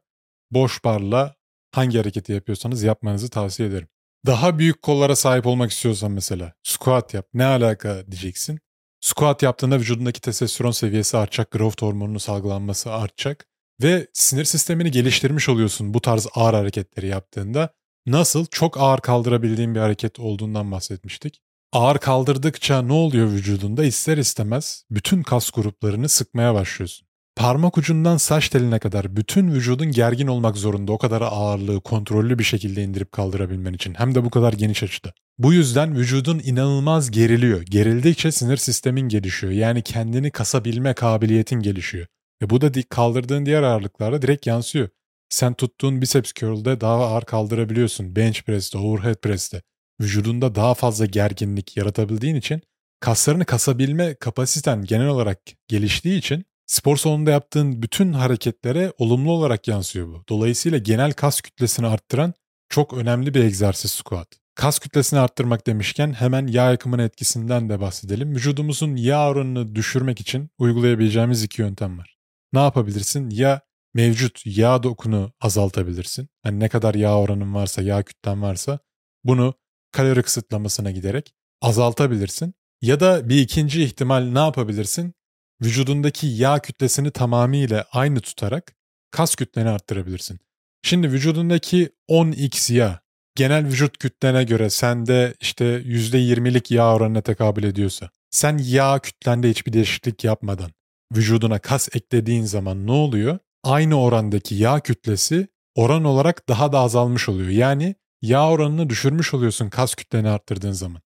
boş 0.51 0.83
barla 0.85 1.35
hangi 1.71 1.97
hareketi 1.97 2.31
yapıyorsanız 2.31 2.83
yapmanızı 2.83 3.29
tavsiye 3.29 3.69
ederim. 3.69 3.87
Daha 4.25 4.59
büyük 4.59 4.81
kollara 4.81 5.15
sahip 5.15 5.47
olmak 5.47 5.71
istiyorsan 5.71 6.11
mesela 6.11 6.53
squat 6.63 7.13
yap. 7.13 7.27
Ne 7.33 7.45
alaka 7.45 8.11
diyeceksin. 8.11 8.59
Squat 9.01 9.43
yaptığında 9.43 9.79
vücudundaki 9.79 10.21
testosteron 10.21 10.71
seviyesi 10.71 11.17
artacak, 11.17 11.51
growth 11.51 11.81
hormonunun 11.81 12.17
salgılanması 12.17 12.91
artacak 12.93 13.45
ve 13.81 14.07
sinir 14.13 14.45
sistemini 14.45 14.91
geliştirmiş 14.91 15.49
oluyorsun 15.49 15.93
bu 15.93 16.01
tarz 16.01 16.27
ağır 16.35 16.53
hareketleri 16.53 17.07
yaptığında. 17.07 17.69
Nasıl? 18.05 18.45
Çok 18.45 18.77
ağır 18.77 18.99
kaldırabildiğin 18.99 19.75
bir 19.75 19.79
hareket 19.79 20.19
olduğundan 20.19 20.71
bahsetmiştik. 20.71 21.41
Ağır 21.71 21.97
kaldırdıkça 21.97 22.81
ne 22.81 22.93
oluyor 22.93 23.31
vücudunda? 23.31 23.85
İster 23.85 24.17
istemez 24.17 24.85
bütün 24.91 25.23
kas 25.23 25.51
gruplarını 25.51 26.09
sıkmaya 26.09 26.53
başlıyorsun. 26.53 27.07
Parmak 27.35 27.77
ucundan 27.77 28.17
saç 28.17 28.49
teline 28.49 28.79
kadar 28.79 29.15
bütün 29.15 29.51
vücudun 29.51 29.91
gergin 29.91 30.27
olmak 30.27 30.57
zorunda 30.57 30.91
o 30.91 30.97
kadar 30.97 31.21
ağırlığı 31.21 31.81
kontrollü 31.81 32.39
bir 32.39 32.43
şekilde 32.43 32.83
indirip 32.83 33.11
kaldırabilmen 33.11 33.73
için. 33.73 33.93
Hem 33.93 34.15
de 34.15 34.25
bu 34.25 34.29
kadar 34.29 34.53
geniş 34.53 34.83
açıda. 34.83 35.13
Bu 35.37 35.53
yüzden 35.53 35.95
vücudun 35.95 36.41
inanılmaz 36.43 37.11
geriliyor. 37.11 37.61
Gerildikçe 37.61 38.31
sinir 38.31 38.57
sistemin 38.57 39.09
gelişiyor. 39.09 39.53
Yani 39.53 39.81
kendini 39.81 40.31
kasabilme 40.31 40.93
kabiliyetin 40.93 41.59
gelişiyor. 41.59 42.07
Ve 42.41 42.49
bu 42.49 42.61
da 42.61 42.71
kaldırdığın 42.89 43.45
diğer 43.45 43.63
ağırlıklarda 43.63 44.21
direkt 44.21 44.47
yansıyor. 44.47 44.89
Sen 45.29 45.53
tuttuğun 45.53 46.01
biceps 46.01 46.33
curl'de 46.33 46.81
daha 46.81 46.93
ağır 46.93 47.21
kaldırabiliyorsun. 47.21 48.15
Bench 48.15 48.41
press'te, 48.41 48.77
overhead 48.77 49.15
press'te. 49.15 49.61
Vücudunda 50.01 50.55
daha 50.55 50.73
fazla 50.73 51.05
gerginlik 51.05 51.77
yaratabildiğin 51.77 52.35
için 52.35 52.61
kaslarını 52.99 53.45
kasabilme 53.45 54.15
kapasiten 54.15 54.85
genel 54.85 55.07
olarak 55.07 55.39
geliştiği 55.67 56.17
için 56.17 56.45
spor 56.73 56.97
salonunda 56.97 57.31
yaptığın 57.31 57.81
bütün 57.81 58.13
hareketlere 58.13 58.93
olumlu 58.97 59.31
olarak 59.31 59.67
yansıyor 59.67 60.07
bu. 60.07 60.23
Dolayısıyla 60.29 60.77
genel 60.77 61.13
kas 61.13 61.41
kütlesini 61.41 61.87
arttıran 61.87 62.33
çok 62.69 62.93
önemli 62.93 63.33
bir 63.33 63.43
egzersiz 63.43 63.91
squat. 63.91 64.27
Kas 64.55 64.79
kütlesini 64.79 65.19
arttırmak 65.19 65.67
demişken 65.67 66.13
hemen 66.13 66.47
yağ 66.47 66.71
yakımının 66.71 67.03
etkisinden 67.03 67.69
de 67.69 67.79
bahsedelim. 67.79 68.35
Vücudumuzun 68.35 68.95
yağ 68.95 69.29
oranını 69.29 69.75
düşürmek 69.75 70.21
için 70.21 70.49
uygulayabileceğimiz 70.57 71.43
iki 71.43 71.61
yöntem 71.61 71.99
var. 71.99 72.17
Ne 72.53 72.59
yapabilirsin? 72.59 73.29
Ya 73.29 73.61
mevcut 73.93 74.41
yağ 74.45 74.83
dokunu 74.83 75.31
azaltabilirsin. 75.41 76.29
Hani 76.43 76.59
ne 76.59 76.69
kadar 76.69 76.95
yağ 76.95 77.17
oranın 77.19 77.53
varsa, 77.53 77.81
yağ 77.81 78.03
kütlen 78.03 78.41
varsa 78.41 78.79
bunu 79.23 79.53
kalori 79.91 80.23
kısıtlamasına 80.23 80.91
giderek 80.91 81.33
azaltabilirsin. 81.61 82.53
Ya 82.81 82.99
da 82.99 83.29
bir 83.29 83.41
ikinci 83.41 83.83
ihtimal 83.83 84.21
ne 84.23 84.39
yapabilirsin? 84.39 85.13
Vücudundaki 85.61 86.27
yağ 86.27 86.59
kütlesini 86.59 87.11
tamamıyla 87.11 87.85
aynı 87.91 88.19
tutarak 88.19 88.75
kas 89.11 89.35
kütleni 89.35 89.69
arttırabilirsin. 89.69 90.39
Şimdi 90.83 91.11
vücudundaki 91.11 91.89
10x 92.09 92.73
yağ 92.73 92.99
genel 93.35 93.65
vücut 93.65 93.97
kütlene 93.97 94.43
göre 94.43 94.69
sende 94.69 95.33
işte 95.41 95.65
%20'lik 95.65 96.71
yağ 96.71 96.95
oranına 96.95 97.21
tekabül 97.21 97.63
ediyorsa 97.63 98.09
sen 98.31 98.57
yağ 98.57 98.99
kütlende 98.99 99.49
hiçbir 99.49 99.73
değişiklik 99.73 100.23
yapmadan 100.23 100.71
vücuduna 101.15 101.59
kas 101.59 101.89
eklediğin 101.95 102.45
zaman 102.45 102.87
ne 102.87 102.91
oluyor? 102.91 103.39
Aynı 103.63 104.01
orandaki 104.01 104.55
yağ 104.55 104.79
kütlesi 104.79 105.47
oran 105.75 106.03
olarak 106.03 106.49
daha 106.49 106.71
da 106.71 106.79
azalmış 106.79 107.29
oluyor. 107.29 107.49
Yani 107.49 107.95
yağ 108.21 108.49
oranını 108.49 108.89
düşürmüş 108.89 109.33
oluyorsun 109.33 109.69
kas 109.69 109.95
kütleni 109.95 110.29
arttırdığın 110.29 110.71
zaman. 110.71 111.01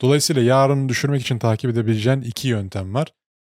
Dolayısıyla 0.00 0.42
yağ 0.42 0.66
oranını 0.66 0.88
düşürmek 0.88 1.22
için 1.22 1.38
takip 1.38 1.70
edebileceğin 1.70 2.20
iki 2.20 2.48
yöntem 2.48 2.94
var. 2.94 3.08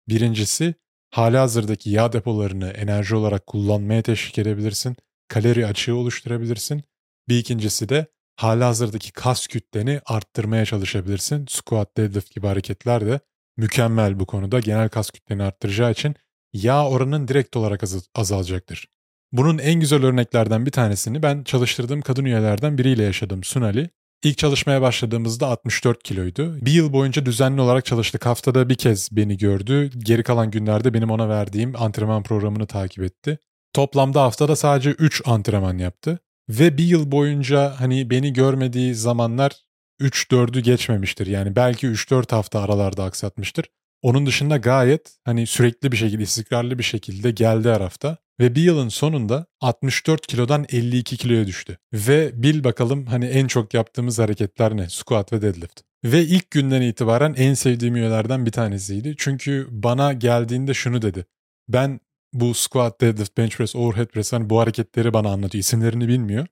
Birincisi 0.08 0.74
hali 1.10 1.36
hazırdaki 1.36 1.90
yağ 1.90 2.12
depolarını 2.12 2.68
enerji 2.68 3.14
olarak 3.16 3.46
kullanmaya 3.46 4.02
teşvik 4.02 4.38
edebilirsin. 4.38 4.96
Kalori 5.28 5.66
açığı 5.66 5.96
oluşturabilirsin. 5.96 6.82
Bir 7.28 7.38
ikincisi 7.38 7.88
de 7.88 8.06
hali 8.36 8.64
hazırdaki 8.64 9.12
kas 9.12 9.46
kütleni 9.46 10.00
arttırmaya 10.06 10.64
çalışabilirsin. 10.64 11.46
Squat, 11.48 11.96
deadlift 11.96 12.34
gibi 12.34 12.46
hareketler 12.46 13.06
de 13.06 13.20
mükemmel 13.56 14.20
bu 14.20 14.26
konuda. 14.26 14.60
Genel 14.60 14.88
kas 14.88 15.10
kütleni 15.10 15.42
arttıracağı 15.42 15.92
için 15.92 16.14
yağ 16.52 16.88
oranın 16.88 17.28
direkt 17.28 17.56
olarak 17.56 17.82
az 17.82 18.08
azalacaktır. 18.14 18.88
Bunun 19.32 19.58
en 19.58 19.80
güzel 19.80 20.04
örneklerden 20.04 20.66
bir 20.66 20.70
tanesini 20.70 21.22
ben 21.22 21.44
çalıştırdığım 21.44 22.00
kadın 22.00 22.24
üyelerden 22.24 22.78
biriyle 22.78 23.02
yaşadım 23.02 23.44
Sunali. 23.44 23.90
İlk 24.22 24.38
çalışmaya 24.38 24.82
başladığımızda 24.82 25.46
64 25.46 26.02
kiloydu. 26.02 26.56
Bir 26.66 26.72
yıl 26.72 26.92
boyunca 26.92 27.26
düzenli 27.26 27.60
olarak 27.60 27.84
çalıştık. 27.84 28.26
Haftada 28.26 28.68
bir 28.68 28.74
kez 28.74 29.08
beni 29.12 29.38
gördü. 29.38 29.90
Geri 29.98 30.22
kalan 30.22 30.50
günlerde 30.50 30.94
benim 30.94 31.10
ona 31.10 31.28
verdiğim 31.28 31.76
antrenman 31.76 32.22
programını 32.22 32.66
takip 32.66 33.04
etti. 33.04 33.38
Toplamda 33.72 34.22
haftada 34.22 34.56
sadece 34.56 34.90
3 34.90 35.22
antrenman 35.24 35.78
yaptı. 35.78 36.18
Ve 36.48 36.78
bir 36.78 36.84
yıl 36.84 37.12
boyunca 37.12 37.74
hani 37.80 38.10
beni 38.10 38.32
görmediği 38.32 38.94
zamanlar 38.94 39.52
3-4'ü 40.00 40.60
geçmemiştir. 40.60 41.26
Yani 41.26 41.56
belki 41.56 41.86
3-4 41.86 42.34
hafta 42.34 42.60
aralarda 42.60 43.04
aksatmıştır. 43.04 43.64
Onun 44.02 44.26
dışında 44.26 44.56
gayet 44.56 45.18
hani 45.24 45.46
sürekli 45.46 45.92
bir 45.92 45.96
şekilde, 45.96 46.22
istikrarlı 46.22 46.78
bir 46.78 46.84
şekilde 46.84 47.30
geldi 47.30 47.68
her 47.68 47.80
hafta. 47.80 48.16
Ve 48.40 48.54
bir 48.54 48.62
yılın 48.62 48.88
sonunda 48.88 49.46
64 49.60 50.26
kilodan 50.26 50.66
52 50.72 51.16
kiloya 51.16 51.46
düştü. 51.46 51.78
Ve 51.92 52.42
bil 52.42 52.64
bakalım 52.64 53.06
hani 53.06 53.26
en 53.26 53.46
çok 53.46 53.74
yaptığımız 53.74 54.18
hareketler 54.18 54.76
ne? 54.76 54.88
Squat 54.88 55.32
ve 55.32 55.42
deadlift. 55.42 55.80
Ve 56.04 56.22
ilk 56.22 56.50
günden 56.50 56.82
itibaren 56.82 57.34
en 57.34 57.54
sevdiğim 57.54 57.96
üyelerden 57.96 58.46
bir 58.46 58.52
tanesiydi. 58.52 59.14
Çünkü 59.18 59.66
bana 59.70 60.12
geldiğinde 60.12 60.74
şunu 60.74 61.02
dedi. 61.02 61.26
Ben 61.68 62.00
bu 62.32 62.54
squat, 62.54 63.00
deadlift, 63.00 63.38
bench 63.38 63.56
press, 63.56 63.76
overhead 63.76 64.06
press 64.06 64.32
hani 64.32 64.50
bu 64.50 64.60
hareketleri 64.60 65.12
bana 65.12 65.28
anlatıyor. 65.30 65.60
İsimlerini 65.60 66.08
bilmiyor. 66.08 66.46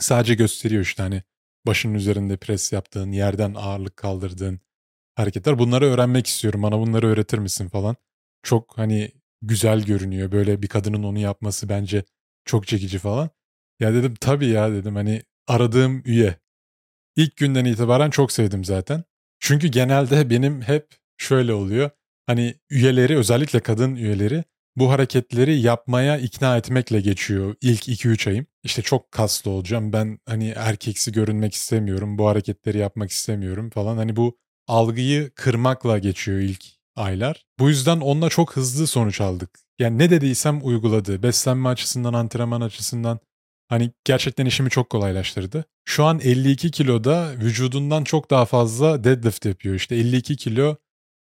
Sadece 0.00 0.34
gösteriyor 0.34 0.82
işte 0.82 1.02
hani 1.02 1.22
başının 1.66 1.94
üzerinde 1.94 2.36
pres 2.36 2.72
yaptığın, 2.72 3.12
yerden 3.12 3.54
ağırlık 3.54 3.96
kaldırdığın 3.96 4.60
hareketler. 5.18 5.58
Bunları 5.58 5.84
öğrenmek 5.86 6.26
istiyorum. 6.26 6.62
Bana 6.62 6.78
bunları 6.78 7.06
öğretir 7.06 7.38
misin 7.38 7.68
falan. 7.68 7.96
Çok 8.42 8.78
hani 8.78 9.10
güzel 9.42 9.82
görünüyor. 9.82 10.32
Böyle 10.32 10.62
bir 10.62 10.68
kadının 10.68 11.02
onu 11.02 11.18
yapması 11.18 11.68
bence 11.68 12.04
çok 12.44 12.66
çekici 12.66 12.98
falan. 12.98 13.30
Ya 13.80 13.94
dedim 13.94 14.14
tabii 14.20 14.46
ya 14.46 14.72
dedim 14.72 14.94
hani 14.94 15.22
aradığım 15.46 16.02
üye. 16.04 16.36
İlk 17.16 17.36
günden 17.36 17.64
itibaren 17.64 18.10
çok 18.10 18.32
sevdim 18.32 18.64
zaten. 18.64 19.04
Çünkü 19.40 19.68
genelde 19.68 20.30
benim 20.30 20.62
hep 20.62 20.88
şöyle 21.18 21.52
oluyor. 21.52 21.90
Hani 22.26 22.54
üyeleri 22.70 23.16
özellikle 23.18 23.60
kadın 23.60 23.96
üyeleri 23.96 24.44
bu 24.76 24.90
hareketleri 24.90 25.60
yapmaya 25.60 26.18
ikna 26.18 26.56
etmekle 26.56 27.00
geçiyor 27.00 27.54
ilk 27.60 27.88
2-3 27.88 28.30
ayım. 28.30 28.46
İşte 28.62 28.82
çok 28.82 29.12
kaslı 29.12 29.50
olacağım. 29.50 29.92
Ben 29.92 30.18
hani 30.26 30.48
erkeksi 30.56 31.12
görünmek 31.12 31.54
istemiyorum. 31.54 32.18
Bu 32.18 32.28
hareketleri 32.28 32.78
yapmak 32.78 33.10
istemiyorum 33.10 33.70
falan. 33.70 33.96
Hani 33.96 34.16
bu 34.16 34.38
algıyı 34.68 35.30
kırmakla 35.34 35.98
geçiyor 35.98 36.38
ilk 36.38 36.64
aylar. 36.96 37.46
Bu 37.58 37.68
yüzden 37.68 38.00
onunla 38.00 38.28
çok 38.28 38.56
hızlı 38.56 38.86
sonuç 38.86 39.20
aldık. 39.20 39.50
Yani 39.78 39.98
ne 39.98 40.10
dediysem 40.10 40.60
uyguladı. 40.66 41.22
Beslenme 41.22 41.68
açısından, 41.68 42.14
antrenman 42.14 42.60
açısından 42.60 43.20
hani 43.68 43.92
gerçekten 44.04 44.46
işimi 44.46 44.70
çok 44.70 44.90
kolaylaştırdı. 44.90 45.64
Şu 45.84 46.04
an 46.04 46.20
52 46.20 46.70
kiloda 46.70 47.32
vücudundan 47.32 48.04
çok 48.04 48.30
daha 48.30 48.44
fazla 48.44 49.04
deadlift 49.04 49.44
yapıyor. 49.46 49.74
İşte 49.74 49.96
52 49.96 50.36
kilo 50.36 50.76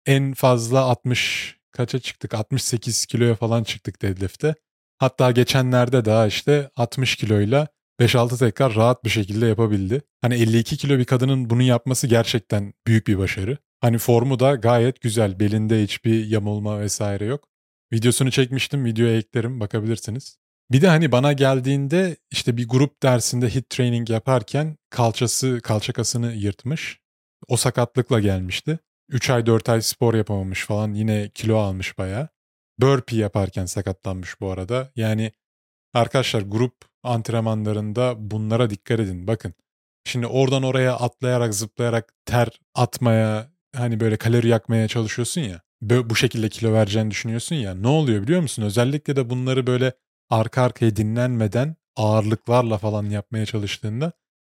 en 0.07 0.35
fazla 0.35 0.81
60 0.81 1.57
kaça 1.71 1.99
çıktık? 1.99 2.35
68 2.35 3.07
kiloya 3.07 3.35
falan 3.35 3.65
çıktık 3.65 4.03
deadlift'te. 4.03 4.55
Hatta 4.99 5.31
geçenlerde 5.31 6.05
daha 6.05 6.27
işte 6.27 6.71
60 6.77 7.17
kiloyla 7.17 7.69
5-6 8.01 8.39
tekrar 8.39 8.75
rahat 8.75 9.05
bir 9.05 9.11
şekilde 9.11 9.47
yapabildi. 9.47 10.03
Hani 10.21 10.35
52 10.35 10.77
kilo 10.77 10.99
bir 10.99 11.05
kadının 11.05 11.51
bunu 11.51 11.63
yapması 11.63 12.07
gerçekten 12.07 12.73
büyük 12.87 13.07
bir 13.07 13.19
başarı. 13.19 13.59
Hani 13.81 13.99
formu 13.99 14.41
da 14.41 14.55
gayet 14.55 15.01
güzel. 15.01 15.41
Belinde 15.41 15.83
hiçbir 15.83 16.27
yamulma 16.27 16.81
vesaire 16.81 17.25
yok. 17.25 17.49
Videosunu 17.93 18.31
çekmiştim. 18.31 18.85
Videoya 18.85 19.17
eklerim 19.17 19.61
bakabilirsiniz. 19.61 20.37
Bir 20.73 20.83
de 20.83 20.89
hani 20.89 21.13
bana 21.13 21.33
geldiğinde 21.33 22.17
işte 22.31 22.57
bir 22.57 22.69
grup 22.69 23.03
dersinde 23.03 23.55
hit 23.55 23.71
training 23.71 24.11
yaparken 24.11 24.77
kalçası, 24.91 25.61
kalça 25.63 25.93
kasını 25.93 26.33
yırtmış. 26.33 27.01
O 27.49 27.57
sakatlıkla 27.57 28.21
gelmişti. 28.21 28.79
3 29.09 29.31
ay 29.31 29.47
4 29.47 29.69
ay 29.69 29.83
spor 29.83 30.15
yapamamış 30.15 30.67
falan 30.67 30.95
yine 30.95 31.31
kilo 31.35 31.57
almış 31.57 31.99
baya. 31.99 32.29
Burpee 32.79 33.17
yaparken 33.17 33.67
sakatlanmış 33.67 34.41
bu 34.41 34.51
arada. 34.51 34.93
Yani 34.97 35.33
arkadaşlar 35.95 36.43
grup 36.43 36.92
antrenmanlarında 37.03 38.15
bunlara 38.19 38.71
dikkat 38.71 39.01
edin. 39.01 39.27
Bakın 39.27 39.55
şimdi 40.05 40.27
oradan 40.27 40.63
oraya 40.63 40.97
atlayarak 40.97 41.55
zıplayarak 41.55 42.15
ter 42.27 42.49
atmaya 42.75 43.53
hani 43.77 44.01
böyle 44.01 44.17
kalori 44.17 44.49
yakmaya 44.49 44.89
çalışıyorsun 44.89 45.41
ya. 45.41 45.61
Bu 45.83 46.17
şekilde 46.17 46.49
kilo 46.49 46.73
vereceğini 46.73 47.11
düşünüyorsun 47.11 47.57
ya. 47.57 47.75
Ne 47.75 47.89
oluyor 47.89 48.23
biliyor 48.23 48.41
musun? 48.41 48.63
Özellikle 48.63 49.17
de 49.17 49.31
bunları 49.31 49.67
böyle 49.67 49.93
arka 50.31 50.63
arkaya 50.63 50.97
dinlenmeden 50.97 51.77
ağırlıklarla 51.97 52.79
falan 52.79 53.05
yapmaya 53.05 53.47
çalıştığında 53.47 54.13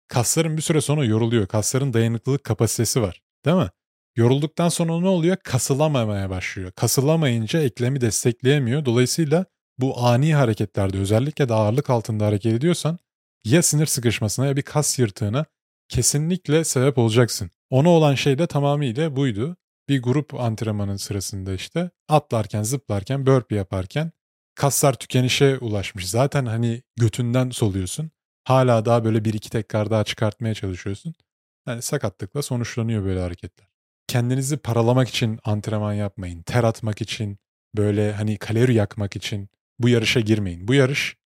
kasların 0.08 0.56
bir 0.56 0.62
süre 0.62 0.80
sonra 0.80 1.04
yoruluyor. 1.04 1.46
Kasların 1.46 1.92
dayanıklılık 1.92 2.44
kapasitesi 2.44 3.02
var. 3.02 3.22
Değil 3.44 3.56
mi? 3.56 3.70
Yorulduktan 4.16 4.68
sonra 4.68 5.00
ne 5.00 5.08
oluyor? 5.08 5.36
Kasılamamaya 5.36 6.30
başlıyor. 6.30 6.72
Kasılamayınca 6.72 7.60
eklemi 7.62 8.00
destekleyemiyor. 8.00 8.84
Dolayısıyla 8.84 9.46
bu 9.78 10.06
ani 10.06 10.34
hareketlerde 10.34 10.98
özellikle 10.98 11.48
de 11.48 11.54
ağırlık 11.54 11.90
altında 11.90 12.26
hareket 12.26 12.52
ediyorsan 12.52 12.98
ya 13.44 13.62
sinir 13.62 13.86
sıkışmasına 13.86 14.46
ya 14.46 14.56
bir 14.56 14.62
kas 14.62 14.98
yırtığına 14.98 15.44
kesinlikle 15.88 16.64
sebep 16.64 16.98
olacaksın. 16.98 17.50
Ona 17.70 17.88
olan 17.88 18.14
şey 18.14 18.38
de 18.38 18.46
tamamıyla 18.46 19.16
buydu. 19.16 19.56
Bir 19.88 20.02
grup 20.02 20.34
antrenmanın 20.34 20.96
sırasında 20.96 21.54
işte 21.54 21.90
atlarken, 22.08 22.62
zıplarken, 22.62 23.26
burpee 23.26 23.56
yaparken 23.56 24.12
kaslar 24.54 24.94
tükenişe 24.94 25.58
ulaşmış. 25.58 26.08
Zaten 26.10 26.46
hani 26.46 26.82
götünden 26.96 27.50
soluyorsun. 27.50 28.10
Hala 28.44 28.84
daha 28.84 29.04
böyle 29.04 29.24
bir 29.24 29.34
iki 29.34 29.50
tekrar 29.50 29.90
daha 29.90 30.04
çıkartmaya 30.04 30.54
çalışıyorsun. 30.54 31.14
Yani 31.68 31.82
sakatlıkla 31.82 32.42
sonuçlanıyor 32.42 33.04
böyle 33.04 33.20
hareketler. 33.20 33.68
Kendinizi 34.06 34.56
paralamak 34.56 35.08
için 35.08 35.38
antrenman 35.44 35.92
yapmayın. 35.92 36.42
Ter 36.42 36.64
atmak 36.64 37.02
için, 37.02 37.38
böyle 37.76 38.12
hani 38.12 38.36
kalori 38.36 38.74
yakmak 38.74 39.16
için 39.16 39.48
bu 39.78 39.88
yarışa 39.88 40.20
girmeyin. 40.20 40.68
Bu 40.68 40.74
yarış 40.74 41.16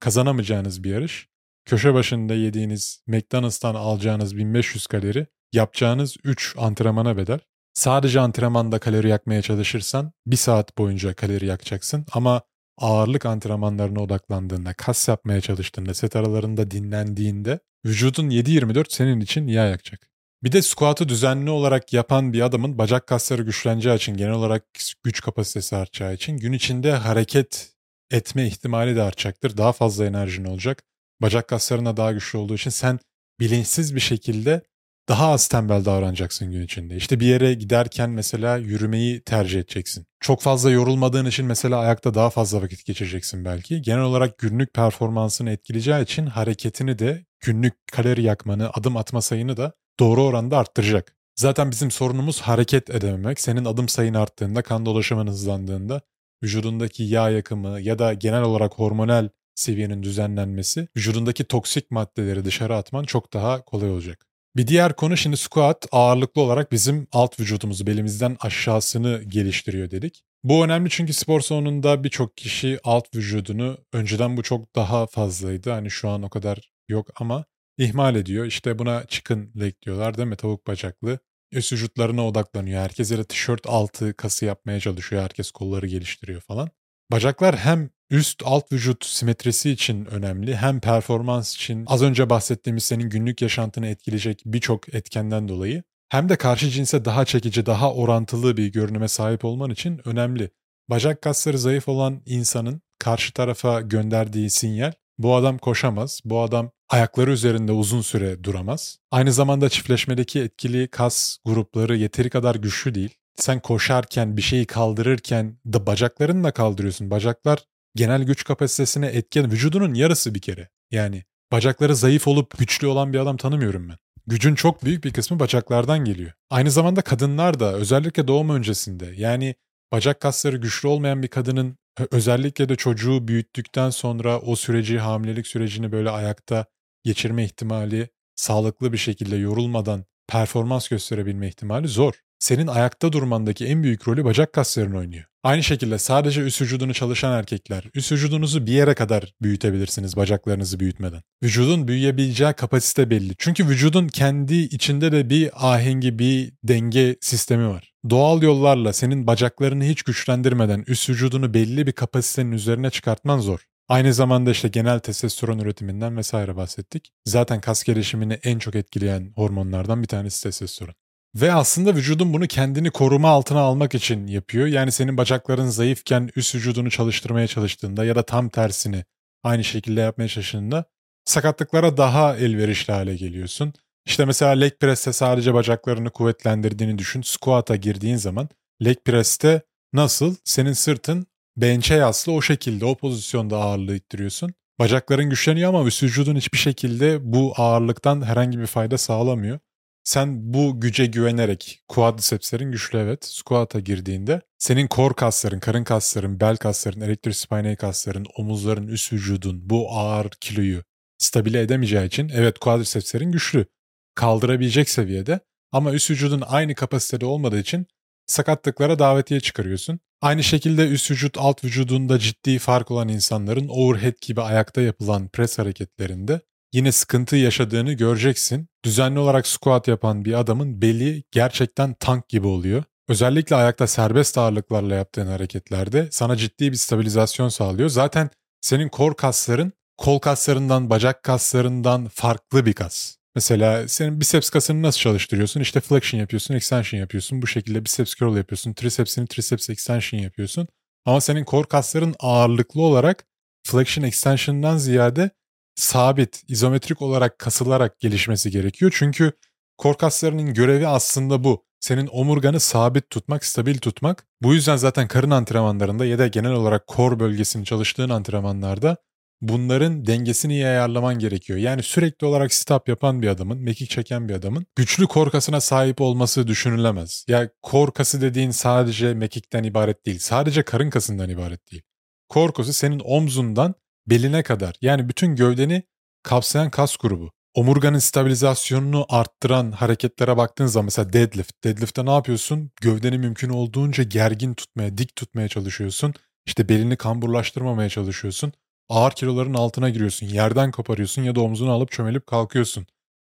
kazanamayacağınız 0.00 0.84
bir 0.84 0.90
yarış. 0.90 1.28
Köşe 1.64 1.94
başında 1.94 2.34
yediğiniz 2.34 3.02
McDonald's'tan 3.06 3.74
alacağınız 3.74 4.36
1500 4.36 4.86
kalori 4.86 5.26
yapacağınız 5.52 6.16
3 6.24 6.54
antrenmana 6.58 7.16
bedel. 7.16 7.38
Sadece 7.74 8.20
antrenmanda 8.20 8.78
kalori 8.78 9.08
yakmaya 9.08 9.42
çalışırsan 9.42 10.12
bir 10.26 10.36
saat 10.36 10.78
boyunca 10.78 11.14
kalori 11.14 11.46
yakacaksın 11.46 12.06
ama 12.12 12.42
ağırlık 12.78 13.26
antrenmanlarına 13.26 14.00
odaklandığında, 14.00 14.74
kas 14.74 15.08
yapmaya 15.08 15.40
çalıştığında, 15.40 15.94
set 15.94 16.16
aralarında 16.16 16.70
dinlendiğinde 16.70 17.58
vücudun 17.86 18.30
7-24 18.30 18.84
senin 18.88 19.20
için 19.20 19.46
yağ 19.46 19.66
yakacak. 19.66 20.10
Bir 20.42 20.52
de 20.52 20.62
squat'ı 20.62 21.08
düzenli 21.08 21.50
olarak 21.50 21.92
yapan 21.92 22.32
bir 22.32 22.40
adamın 22.40 22.78
bacak 22.78 23.06
kasları 23.06 23.42
güçleneceği 23.42 23.96
için, 23.96 24.16
genel 24.16 24.32
olarak 24.32 24.64
güç 25.04 25.20
kapasitesi 25.20 25.76
artacağı 25.76 26.14
için 26.14 26.36
gün 26.36 26.52
içinde 26.52 26.92
hareket 26.92 27.72
etme 28.10 28.46
ihtimali 28.46 28.96
de 28.96 29.02
artacaktır. 29.02 29.56
Daha 29.56 29.72
fazla 29.72 30.06
enerjin 30.06 30.44
olacak. 30.44 30.82
Bacak 31.22 31.48
kaslarına 31.48 31.96
daha 31.96 32.12
güçlü 32.12 32.38
olduğu 32.38 32.54
için 32.54 32.70
sen 32.70 32.98
bilinçsiz 33.40 33.94
bir 33.94 34.00
şekilde 34.00 34.62
daha 35.08 35.30
az 35.30 35.48
tembel 35.48 35.84
davranacaksın 35.84 36.52
gün 36.52 36.62
içinde. 36.62 36.96
İşte 36.96 37.20
bir 37.20 37.26
yere 37.26 37.54
giderken 37.54 38.10
mesela 38.10 38.56
yürümeyi 38.56 39.20
tercih 39.24 39.60
edeceksin. 39.60 40.06
Çok 40.20 40.42
fazla 40.42 40.70
yorulmadığın 40.70 41.26
için 41.26 41.46
mesela 41.46 41.78
ayakta 41.78 42.14
daha 42.14 42.30
fazla 42.30 42.62
vakit 42.62 42.84
geçireceksin 42.84 43.44
belki. 43.44 43.82
Genel 43.82 44.02
olarak 44.02 44.38
günlük 44.38 44.74
performansını 44.74 45.50
etkileyeceği 45.50 46.02
için 46.02 46.26
hareketini 46.26 46.98
de 46.98 47.24
günlük 47.40 47.74
kalori 47.92 48.22
yakmanı, 48.22 48.70
adım 48.70 48.96
atma 48.96 49.22
sayını 49.22 49.56
da 49.56 49.72
doğru 50.00 50.24
oranda 50.24 50.58
arttıracak. 50.58 51.16
Zaten 51.36 51.70
bizim 51.70 51.90
sorunumuz 51.90 52.40
hareket 52.40 52.90
edememek. 52.90 53.40
Senin 53.40 53.64
adım 53.64 53.88
sayın 53.88 54.14
arttığında, 54.14 54.62
kan 54.62 54.86
dolaşımın 54.86 55.26
hızlandığında 55.26 56.00
vücudundaki 56.42 57.02
yağ 57.02 57.30
yakımı 57.30 57.80
ya 57.80 57.98
da 57.98 58.14
genel 58.14 58.42
olarak 58.42 58.72
hormonal 58.72 59.28
seviyenin 59.54 60.02
düzenlenmesi, 60.02 60.88
vücudundaki 60.96 61.44
toksik 61.44 61.90
maddeleri 61.90 62.44
dışarı 62.44 62.76
atman 62.76 63.04
çok 63.04 63.32
daha 63.32 63.64
kolay 63.64 63.90
olacak. 63.90 64.26
Bir 64.56 64.66
diğer 64.66 64.96
konu 64.96 65.16
şimdi 65.16 65.36
squat 65.36 65.86
ağırlıklı 65.92 66.42
olarak 66.42 66.72
bizim 66.72 67.06
alt 67.12 67.40
vücudumuzu 67.40 67.86
belimizden 67.86 68.36
aşağısını 68.40 69.22
geliştiriyor 69.22 69.90
dedik. 69.90 70.22
Bu 70.44 70.64
önemli 70.64 70.90
çünkü 70.90 71.12
spor 71.12 71.40
salonunda 71.40 72.04
birçok 72.04 72.36
kişi 72.36 72.78
alt 72.84 73.16
vücudunu 73.16 73.78
önceden 73.92 74.36
bu 74.36 74.42
çok 74.42 74.76
daha 74.76 75.06
fazlaydı. 75.06 75.70
Hani 75.70 75.90
şu 75.90 76.08
an 76.08 76.22
o 76.22 76.28
kadar 76.28 76.70
yok 76.88 77.10
ama 77.20 77.44
ihmal 77.78 78.16
ediyor. 78.16 78.46
İşte 78.46 78.78
buna 78.78 79.04
chicken 79.06 79.52
leg 79.60 79.74
diyorlar 79.82 80.16
değil 80.16 80.28
mi? 80.28 80.36
Tavuk 80.36 80.66
bacaklı. 80.66 81.18
Üst 81.52 81.72
vücutlarına 81.72 82.26
odaklanıyor. 82.26 82.80
Herkes 82.80 83.10
da 83.10 83.24
tişört 83.24 83.66
altı 83.66 84.14
kası 84.14 84.44
yapmaya 84.44 84.80
çalışıyor. 84.80 85.22
Herkes 85.22 85.50
kolları 85.50 85.86
geliştiriyor 85.86 86.40
falan. 86.40 86.70
Bacaklar 87.12 87.56
hem 87.56 87.90
üst 88.10 88.42
alt 88.44 88.72
vücut 88.72 89.04
simetrisi 89.04 89.70
için 89.70 90.04
önemli 90.04 90.56
hem 90.56 90.80
performans 90.80 91.54
için 91.54 91.84
az 91.86 92.02
önce 92.02 92.30
bahsettiğimiz 92.30 92.84
senin 92.84 93.10
günlük 93.10 93.42
yaşantını 93.42 93.86
etkileyecek 93.86 94.42
birçok 94.44 94.94
etkenden 94.94 95.48
dolayı 95.48 95.82
hem 96.08 96.28
de 96.28 96.36
karşı 96.36 96.70
cinse 96.70 97.04
daha 97.04 97.24
çekici, 97.24 97.66
daha 97.66 97.94
orantılı 97.94 98.56
bir 98.56 98.72
görünüme 98.72 99.08
sahip 99.08 99.44
olman 99.44 99.70
için 99.70 100.00
önemli. 100.04 100.50
Bacak 100.90 101.22
kasları 101.22 101.58
zayıf 101.58 101.88
olan 101.88 102.22
insanın 102.26 102.82
karşı 102.98 103.32
tarafa 103.32 103.80
gönderdiği 103.80 104.50
sinyal 104.50 104.92
bu 105.22 105.36
adam 105.36 105.58
koşamaz, 105.58 106.20
bu 106.24 106.40
adam 106.40 106.70
ayakları 106.88 107.30
üzerinde 107.30 107.72
uzun 107.72 108.00
süre 108.00 108.44
duramaz. 108.44 108.98
Aynı 109.10 109.32
zamanda 109.32 109.68
çiftleşmedeki 109.68 110.40
etkili 110.40 110.88
kas 110.88 111.36
grupları 111.44 111.96
yeteri 111.96 112.30
kadar 112.30 112.54
güçlü 112.54 112.94
değil. 112.94 113.14
Sen 113.36 113.60
koşarken, 113.60 114.36
bir 114.36 114.42
şeyi 114.42 114.66
kaldırırken 114.66 115.58
da 115.66 115.86
bacaklarını 115.86 116.44
da 116.44 116.50
kaldırıyorsun. 116.50 117.10
Bacaklar 117.10 117.58
genel 117.94 118.22
güç 118.22 118.44
kapasitesine 118.44 119.06
etken 119.06 119.50
vücudunun 119.52 119.94
yarısı 119.94 120.34
bir 120.34 120.40
kere. 120.40 120.68
Yani 120.90 121.24
bacakları 121.52 121.96
zayıf 121.96 122.28
olup 122.28 122.58
güçlü 122.58 122.86
olan 122.86 123.12
bir 123.12 123.18
adam 123.18 123.36
tanımıyorum 123.36 123.88
ben. 123.88 123.96
Gücün 124.26 124.54
çok 124.54 124.84
büyük 124.84 125.04
bir 125.04 125.12
kısmı 125.12 125.40
bacaklardan 125.40 126.04
geliyor. 126.04 126.32
Aynı 126.50 126.70
zamanda 126.70 127.02
kadınlar 127.02 127.60
da 127.60 127.72
özellikle 127.72 128.28
doğum 128.28 128.50
öncesinde 128.50 129.12
yani 129.16 129.54
bacak 129.92 130.20
kasları 130.20 130.56
güçlü 130.56 130.88
olmayan 130.88 131.22
bir 131.22 131.28
kadının 131.28 131.78
özellikle 132.10 132.68
de 132.68 132.76
çocuğu 132.76 133.28
büyüttükten 133.28 133.90
sonra 133.90 134.40
o 134.40 134.56
süreci 134.56 134.98
hamilelik 134.98 135.46
sürecini 135.46 135.92
böyle 135.92 136.10
ayakta 136.10 136.66
geçirme 137.04 137.44
ihtimali 137.44 138.08
sağlıklı 138.36 138.92
bir 138.92 138.98
şekilde 138.98 139.36
yorulmadan 139.36 140.04
performans 140.28 140.88
gösterebilme 140.88 141.48
ihtimali 141.48 141.88
zor. 141.88 142.14
Senin 142.40 142.66
ayakta 142.66 143.12
durmandaki 143.12 143.66
en 143.66 143.82
büyük 143.82 144.08
rolü 144.08 144.24
bacak 144.24 144.52
kasların 144.52 144.94
oynuyor. 144.94 145.24
Aynı 145.42 145.62
şekilde 145.62 145.98
sadece 145.98 146.40
üst 146.40 146.62
vücudunu 146.62 146.94
çalışan 146.94 147.32
erkekler, 147.32 147.84
üst 147.94 148.12
vücudunuzu 148.12 148.66
bir 148.66 148.72
yere 148.72 148.94
kadar 148.94 149.34
büyütebilirsiniz 149.42 150.16
bacaklarınızı 150.16 150.80
büyütmeden. 150.80 151.22
Vücudun 151.42 151.88
büyüyebileceği 151.88 152.52
kapasite 152.52 153.10
belli. 153.10 153.34
Çünkü 153.38 153.68
vücudun 153.68 154.08
kendi 154.08 154.54
içinde 154.54 155.12
de 155.12 155.30
bir 155.30 155.50
ahengi, 155.54 156.18
bir 156.18 156.52
denge 156.64 157.16
sistemi 157.20 157.68
var. 157.68 157.92
Doğal 158.10 158.42
yollarla 158.42 158.92
senin 158.92 159.26
bacaklarını 159.26 159.84
hiç 159.84 160.02
güçlendirmeden 160.02 160.84
üst 160.86 161.10
vücudunu 161.10 161.54
belli 161.54 161.86
bir 161.86 161.92
kapasitenin 161.92 162.52
üzerine 162.52 162.90
çıkartman 162.90 163.38
zor. 163.38 163.60
Aynı 163.88 164.14
zamanda 164.14 164.50
işte 164.50 164.68
genel 164.68 164.98
testosteron 164.98 165.58
üretiminden 165.58 166.16
vesaire 166.16 166.56
bahsettik. 166.56 167.12
Zaten 167.24 167.60
kas 167.60 167.82
gelişimini 167.82 168.32
en 168.32 168.58
çok 168.58 168.74
etkileyen 168.74 169.32
hormonlardan 169.36 170.02
bir 170.02 170.08
tanesi 170.08 170.42
testosteron. 170.42 170.94
Ve 171.34 171.52
aslında 171.52 171.94
vücudun 171.94 172.32
bunu 172.32 172.46
kendini 172.46 172.90
koruma 172.90 173.28
altına 173.28 173.60
almak 173.60 173.94
için 173.94 174.26
yapıyor. 174.26 174.66
Yani 174.66 174.92
senin 174.92 175.16
bacakların 175.16 175.66
zayıfken 175.66 176.30
üst 176.36 176.54
vücudunu 176.54 176.90
çalıştırmaya 176.90 177.46
çalıştığında 177.46 178.04
ya 178.04 178.16
da 178.16 178.22
tam 178.22 178.48
tersini 178.48 179.04
aynı 179.42 179.64
şekilde 179.64 180.00
yapmaya 180.00 180.28
çalıştığında 180.28 180.84
sakatlıklara 181.24 181.96
daha 181.96 182.36
elverişli 182.36 182.92
hale 182.92 183.16
geliyorsun. 183.16 183.72
İşte 184.06 184.24
mesela 184.24 184.50
leg 184.50 184.72
press'te 184.80 185.12
sadece 185.12 185.54
bacaklarını 185.54 186.10
kuvvetlendirdiğini 186.10 186.98
düşün. 186.98 187.22
Squat'a 187.22 187.76
girdiğin 187.76 188.16
zaman 188.16 188.48
leg 188.84 188.96
press'te 189.04 189.62
nasıl 189.92 190.34
senin 190.44 190.72
sırtın 190.72 191.26
bench'e 191.56 191.94
yaslı 191.94 192.32
o 192.32 192.42
şekilde 192.42 192.84
o 192.84 192.94
pozisyonda 192.94 193.58
ağırlığı 193.58 193.96
ittiriyorsun. 193.96 194.54
Bacakların 194.78 195.30
güçleniyor 195.30 195.68
ama 195.74 195.86
üst 195.88 196.02
vücudun 196.02 196.36
hiçbir 196.36 196.58
şekilde 196.58 197.32
bu 197.32 197.52
ağırlıktan 197.56 198.22
herhangi 198.22 198.58
bir 198.58 198.66
fayda 198.66 198.98
sağlamıyor. 198.98 199.58
Sen 200.04 200.54
bu 200.54 200.80
güce 200.80 201.06
güvenerek 201.06 201.82
quadricepslerin 201.88 202.72
güçlü 202.72 202.98
evet 202.98 203.24
squat'a 203.24 203.80
girdiğinde 203.80 204.40
senin 204.58 204.86
kor 204.86 205.14
kasların, 205.14 205.60
karın 205.60 205.84
kasların, 205.84 206.40
bel 206.40 206.56
kasların, 206.56 207.00
elektrospinal 207.00 207.76
kasların, 207.76 208.26
omuzların, 208.36 208.88
üst 208.88 209.12
vücudun 209.12 209.70
bu 209.70 209.92
ağır 209.92 210.30
kiloyu 210.30 210.82
stabile 211.18 211.60
edemeyeceği 211.60 212.06
için 212.06 212.30
evet 212.34 212.58
quadricepslerin 212.58 213.32
güçlü. 213.32 213.66
Kaldırabilecek 214.14 214.90
seviyede 214.90 215.40
ama 215.72 215.92
üst 215.92 216.10
vücudun 216.10 216.42
aynı 216.46 216.74
kapasitede 216.74 217.26
olmadığı 217.26 217.58
için 217.58 217.86
sakatlıklara 218.26 218.98
davetiye 218.98 219.40
çıkarıyorsun. 219.40 220.00
Aynı 220.20 220.42
şekilde 220.42 220.88
üst 220.88 221.10
vücut 221.10 221.38
alt 221.38 221.64
vücudunda 221.64 222.18
ciddi 222.18 222.58
fark 222.58 222.90
olan 222.90 223.08
insanların 223.08 223.68
overhead 223.68 224.14
gibi 224.22 224.40
ayakta 224.42 224.80
yapılan 224.80 225.28
pres 225.28 225.58
hareketlerinde 225.58 226.40
yine 226.72 226.92
sıkıntı 226.92 227.36
yaşadığını 227.36 227.92
göreceksin. 227.92 228.68
Düzenli 228.84 229.18
olarak 229.18 229.46
squat 229.46 229.88
yapan 229.88 230.24
bir 230.24 230.32
adamın 230.32 230.82
beli 230.82 231.22
gerçekten 231.30 231.94
tank 231.94 232.28
gibi 232.28 232.46
oluyor. 232.46 232.84
Özellikle 233.08 233.56
ayakta 233.56 233.86
serbest 233.86 234.38
ağırlıklarla 234.38 234.94
yaptığın 234.94 235.26
hareketlerde 235.26 236.08
sana 236.10 236.36
ciddi 236.36 236.72
bir 236.72 236.76
stabilizasyon 236.76 237.48
sağlıyor. 237.48 237.88
Zaten 237.88 238.30
senin 238.60 238.88
kor 238.88 239.14
kasların 239.14 239.72
kol 239.96 240.18
kaslarından, 240.18 240.90
bacak 240.90 241.22
kaslarından 241.22 242.08
farklı 242.08 242.66
bir 242.66 242.72
kas. 242.72 243.16
Mesela 243.34 243.88
senin 243.88 244.20
biceps 244.20 244.50
kasını 244.50 244.82
nasıl 244.82 245.00
çalıştırıyorsun? 245.00 245.60
İşte 245.60 245.80
flexion 245.80 246.20
yapıyorsun, 246.20 246.54
extension 246.54 247.00
yapıyorsun. 247.00 247.42
Bu 247.42 247.46
şekilde 247.46 247.84
biceps 247.84 248.14
curl 248.14 248.36
yapıyorsun. 248.36 248.72
Tricepsini 248.72 249.26
triceps 249.26 249.70
extension 249.70 250.20
yapıyorsun. 250.20 250.68
Ama 251.04 251.20
senin 251.20 251.44
kor 251.44 251.64
kasların 251.64 252.14
ağırlıklı 252.18 252.82
olarak 252.82 253.24
flexion 253.66 254.04
extension'dan 254.04 254.78
ziyade 254.78 255.30
sabit, 255.74 256.42
izometrik 256.48 257.02
olarak 257.02 257.38
kasılarak 257.38 258.00
gelişmesi 258.00 258.50
gerekiyor. 258.50 258.92
Çünkü 258.94 259.32
kor 259.78 259.94
kaslarının 259.94 260.54
görevi 260.54 260.86
aslında 260.86 261.44
bu. 261.44 261.64
Senin 261.80 262.08
omurganı 262.12 262.60
sabit 262.60 263.10
tutmak, 263.10 263.44
stabil 263.44 263.78
tutmak. 263.78 264.26
Bu 264.42 264.54
yüzden 264.54 264.76
zaten 264.76 265.08
karın 265.08 265.30
antrenmanlarında 265.30 266.06
ya 266.06 266.18
da 266.18 266.26
genel 266.26 266.52
olarak 266.52 266.86
kor 266.86 267.18
bölgesini 267.20 267.64
çalıştığın 267.64 268.10
antrenmanlarda 268.10 268.96
bunların 269.40 270.06
dengesini 270.06 270.52
iyi 270.52 270.66
ayarlaman 270.66 271.18
gerekiyor. 271.18 271.58
Yani 271.58 271.82
sürekli 271.82 272.26
olarak 272.26 272.54
stop 272.54 272.88
yapan 272.88 273.22
bir 273.22 273.28
adamın, 273.28 273.58
mekik 273.58 273.90
çeken 273.90 274.28
bir 274.28 274.34
adamın 274.34 274.66
güçlü 274.76 275.06
korkasına 275.06 275.60
sahip 275.60 276.00
olması 276.00 276.46
düşünülemez. 276.46 277.24
Ya 277.28 277.38
yani 277.38 277.50
korkası 277.62 278.20
dediğin 278.20 278.50
sadece 278.50 279.14
mekikten 279.14 279.64
ibaret 279.64 280.06
değil. 280.06 280.18
Sadece 280.18 280.62
karın 280.62 280.90
kasından 280.90 281.30
ibaret 281.30 281.70
değil. 281.70 281.82
Korkusu 282.28 282.72
senin 282.72 283.00
omzundan 283.04 283.74
beline 284.10 284.42
kadar 284.42 284.74
yani 284.80 285.08
bütün 285.08 285.36
gövdeni 285.36 285.82
kapsayan 286.22 286.70
kas 286.70 286.96
grubu. 286.96 287.30
Omurganın 287.54 287.98
stabilizasyonunu 287.98 289.06
arttıran 289.08 289.72
hareketlere 289.72 290.36
baktığın 290.36 290.66
zaman 290.66 290.84
mesela 290.84 291.12
deadlift. 291.12 291.64
Deadlift'te 291.64 292.06
ne 292.06 292.10
yapıyorsun? 292.10 292.70
Gövdeni 292.80 293.18
mümkün 293.18 293.48
olduğunca 293.48 294.04
gergin 294.04 294.54
tutmaya, 294.54 294.98
dik 294.98 295.16
tutmaya 295.16 295.48
çalışıyorsun. 295.48 296.14
İşte 296.46 296.68
belini 296.68 296.96
kamburlaştırmamaya 296.96 297.88
çalışıyorsun. 297.88 298.52
Ağır 298.88 299.10
kiloların 299.12 299.54
altına 299.54 299.90
giriyorsun. 299.90 300.26
Yerden 300.26 300.70
koparıyorsun 300.70 301.22
ya 301.22 301.34
da 301.34 301.40
omzunu 301.40 301.70
alıp 301.70 301.92
çömelip 301.92 302.26
kalkıyorsun. 302.26 302.86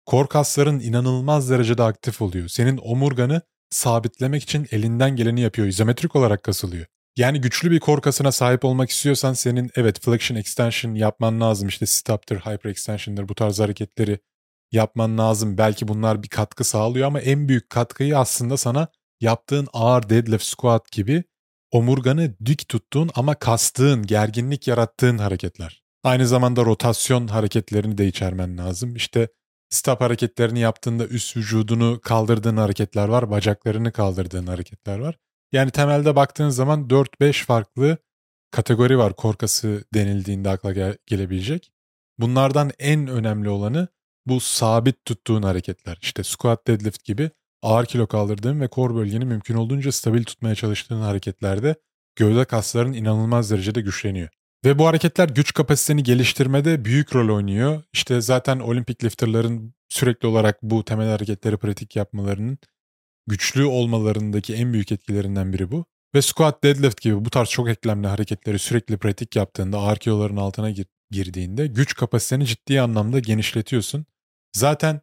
Kor 0.07 0.27
kasların 0.29 0.81
inanılmaz 0.81 1.51
derecede 1.51 1.83
aktif 1.83 2.23
oluyor. 2.23 2.49
Senin 2.49 2.81
omurganı 2.83 3.43
sabitlemek 3.71 4.43
için 4.43 4.67
elinden 4.71 5.17
geleni 5.17 5.41
yapıyor. 5.41 5.69
İzometrik 5.69 6.17
olarak 6.17 6.43
kasılıyor. 6.43 6.87
Yani 7.18 7.40
güçlü 7.40 7.70
bir 7.70 7.81
kor 7.81 8.00
kasına 8.00 8.33
sahip 8.33 8.64
olmak 8.64 8.90
istiyorsan 8.90 9.33
senin 9.33 9.70
evet 9.76 10.00
flexion 10.00 10.37
extension 10.37 10.94
yapman 10.94 11.40
lazım. 11.40 11.68
İşte 11.68 11.87
stop'tır, 11.87 12.37
hyper 12.37 12.70
extension'dır 12.70 13.28
bu 13.28 13.35
tarz 13.35 13.61
hareketleri 13.61 14.18
yapman 14.72 15.18
lazım. 15.18 15.59
Belki 15.59 15.88
bunlar 15.88 16.22
bir 16.22 16.28
katkı 16.28 16.64
sağlıyor 16.64 17.07
ama 17.07 17.20
en 17.20 17.48
büyük 17.48 17.70
katkıyı 17.70 18.18
aslında 18.18 18.57
sana 18.57 18.88
yaptığın 19.20 19.68
ağır 19.72 20.09
deadlift 20.09 20.44
squat 20.44 20.92
gibi 20.92 21.24
omurganı 21.70 22.35
dik 22.46 22.68
tuttuğun 22.68 23.11
ama 23.14 23.35
kastığın, 23.35 24.07
gerginlik 24.07 24.68
yarattığın 24.68 25.18
hareketler. 25.18 25.83
Aynı 26.04 26.26
zamanda 26.26 26.64
rotasyon 26.64 27.26
hareketlerini 27.26 27.98
de 27.98 28.07
içermen 28.07 28.59
lazım. 28.59 28.96
İşte 28.96 29.28
stop 29.70 30.00
hareketlerini 30.00 30.61
yaptığında 30.61 31.07
üst 31.07 31.37
vücudunu 31.37 32.00
kaldırdığın 32.00 32.57
hareketler 32.57 33.09
var, 33.09 33.31
bacaklarını 33.31 33.92
kaldırdığın 33.92 34.46
hareketler 34.46 34.98
var. 34.98 35.18
Yani 35.53 35.71
temelde 35.71 36.17
baktığın 36.17 36.49
zaman 36.49 36.89
4-5 36.89 37.45
farklı 37.45 37.99
kategori 38.51 38.99
var 38.99 39.17
korkası 39.17 39.85
denildiğinde 39.95 40.51
akla 40.51 40.73
gel- 40.73 40.97
gelebilecek. 41.07 41.73
Bunlardan 42.19 42.71
en 42.79 43.07
önemli 43.07 43.49
olanı 43.49 43.89
bu 44.27 44.41
sabit 44.41 45.05
tuttuğun 45.05 45.43
hareketler. 45.43 45.99
İşte 46.03 46.23
squat 46.23 46.67
deadlift 46.67 47.05
gibi 47.05 47.31
ağır 47.63 47.87
kilo 47.87 48.07
kaldırdığın 48.07 48.61
ve 48.61 48.69
kor 48.69 48.95
bölgeni 48.95 49.25
mümkün 49.25 49.55
olduğunca 49.55 49.93
stabil 49.93 50.25
tutmaya 50.25 50.55
çalıştığın 50.55 51.01
hareketlerde 51.01 51.75
gövde 52.17 52.45
kasların 52.45 52.93
inanılmaz 52.93 53.51
derecede 53.51 53.81
güçleniyor. 53.81 54.29
Ve 54.65 54.79
bu 54.79 54.87
hareketler 54.87 55.29
güç 55.29 55.55
kapasiteni 55.55 56.03
geliştirmede 56.03 56.85
büyük 56.85 57.15
rol 57.15 57.37
oynuyor. 57.37 57.83
İşte 57.93 58.21
zaten 58.21 58.59
olimpik 58.59 59.05
lifterların 59.05 59.75
sürekli 59.89 60.29
olarak 60.29 60.63
bu 60.63 60.85
temel 60.85 61.09
hareketleri 61.11 61.57
pratik 61.57 61.97
yapmalarının 61.97 62.59
güçlü 63.29 63.64
olmalarındaki 63.64 64.55
en 64.55 64.73
büyük 64.73 64.93
etkilerinden 64.93 65.53
biri 65.53 65.71
bu. 65.71 65.85
Ve 66.14 66.23
squat, 66.23 66.64
deadlift 66.64 67.01
gibi 67.01 67.25
bu 67.25 67.31
tarz 67.31 67.49
çok 67.49 67.69
eklemli 67.69 68.07
hareketleri 68.07 68.59
sürekli 68.59 68.97
pratik 68.97 69.37
yaptığında, 69.37 69.79
ağır 69.79 69.97
kiloların 69.97 70.37
altına 70.37 70.75
girdiğinde 71.11 71.67
güç 71.67 71.95
kapasiteni 71.95 72.47
ciddi 72.47 72.81
anlamda 72.81 73.19
genişletiyorsun. 73.19 74.07
Zaten 74.53 75.01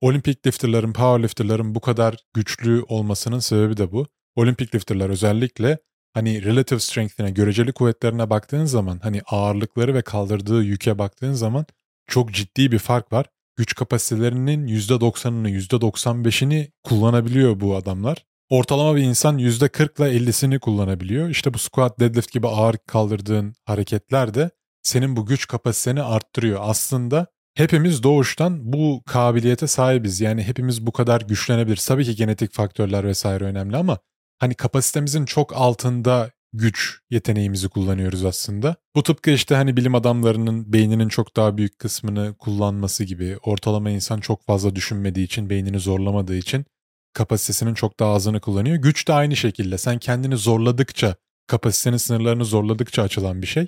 olimpik 0.00 0.46
lifterların, 0.46 0.92
powerlifterların 0.92 1.74
bu 1.74 1.80
kadar 1.80 2.16
güçlü 2.34 2.82
olmasının 2.82 3.38
sebebi 3.38 3.76
de 3.76 3.92
bu. 3.92 4.06
Olimpik 4.36 4.74
lifterlar 4.74 5.10
özellikle 5.10 5.78
hani 6.14 6.44
relative 6.44 6.78
strength'ine, 6.78 7.30
göreceli 7.30 7.72
kuvvetlerine 7.72 8.30
baktığın 8.30 8.64
zaman, 8.64 8.98
hani 9.02 9.22
ağırlıkları 9.26 9.94
ve 9.94 10.02
kaldırdığı 10.02 10.62
yüke 10.62 10.98
baktığın 10.98 11.32
zaman 11.32 11.66
çok 12.06 12.32
ciddi 12.32 12.72
bir 12.72 12.78
fark 12.78 13.12
var 13.12 13.26
güç 13.56 13.74
kapasitelerinin 13.74 14.66
%90'ını, 14.66 15.50
%95'ini 15.50 16.70
kullanabiliyor 16.84 17.60
bu 17.60 17.76
adamlar. 17.76 18.24
Ortalama 18.50 18.96
bir 18.96 19.02
insan 19.02 19.38
%40 19.38 19.98
ile 19.98 20.16
50'sini 20.16 20.58
kullanabiliyor. 20.58 21.28
İşte 21.28 21.54
bu 21.54 21.58
squat, 21.58 22.00
deadlift 22.00 22.32
gibi 22.32 22.48
ağır 22.48 22.76
kaldırdığın 22.86 23.54
hareketler 23.64 24.34
de 24.34 24.50
senin 24.82 25.16
bu 25.16 25.26
güç 25.26 25.46
kapasiteni 25.46 26.02
arttırıyor. 26.02 26.60
Aslında 26.62 27.26
hepimiz 27.54 28.02
doğuştan 28.02 28.72
bu 28.72 29.02
kabiliyete 29.06 29.66
sahibiz. 29.66 30.20
Yani 30.20 30.42
hepimiz 30.42 30.86
bu 30.86 30.92
kadar 30.92 31.20
güçlenebiliriz. 31.20 31.86
Tabii 31.86 32.04
ki 32.04 32.16
genetik 32.16 32.52
faktörler 32.52 33.04
vesaire 33.04 33.44
önemli 33.44 33.76
ama 33.76 33.98
hani 34.38 34.54
kapasitemizin 34.54 35.24
çok 35.24 35.56
altında 35.56 36.30
güç 36.58 36.98
yeteneğimizi 37.10 37.68
kullanıyoruz 37.68 38.24
aslında. 38.24 38.76
Bu 38.96 39.02
tıpkı 39.02 39.30
işte 39.30 39.54
hani 39.54 39.76
bilim 39.76 39.94
adamlarının 39.94 40.72
beyninin 40.72 41.08
çok 41.08 41.36
daha 41.36 41.56
büyük 41.56 41.78
kısmını 41.78 42.34
kullanması 42.38 43.04
gibi 43.04 43.38
ortalama 43.42 43.90
insan 43.90 44.20
çok 44.20 44.46
fazla 44.46 44.76
düşünmediği 44.76 45.26
için 45.26 45.50
beynini 45.50 45.80
zorlamadığı 45.80 46.36
için 46.36 46.64
kapasitesinin 47.12 47.74
çok 47.74 48.00
daha 48.00 48.12
azını 48.12 48.40
kullanıyor. 48.40 48.76
Güç 48.76 49.08
de 49.08 49.12
aynı 49.12 49.36
şekilde 49.36 49.78
sen 49.78 49.98
kendini 49.98 50.36
zorladıkça 50.36 51.16
kapasitenin 51.46 51.96
sınırlarını 51.96 52.44
zorladıkça 52.44 53.02
açılan 53.02 53.42
bir 53.42 53.46
şey 53.46 53.66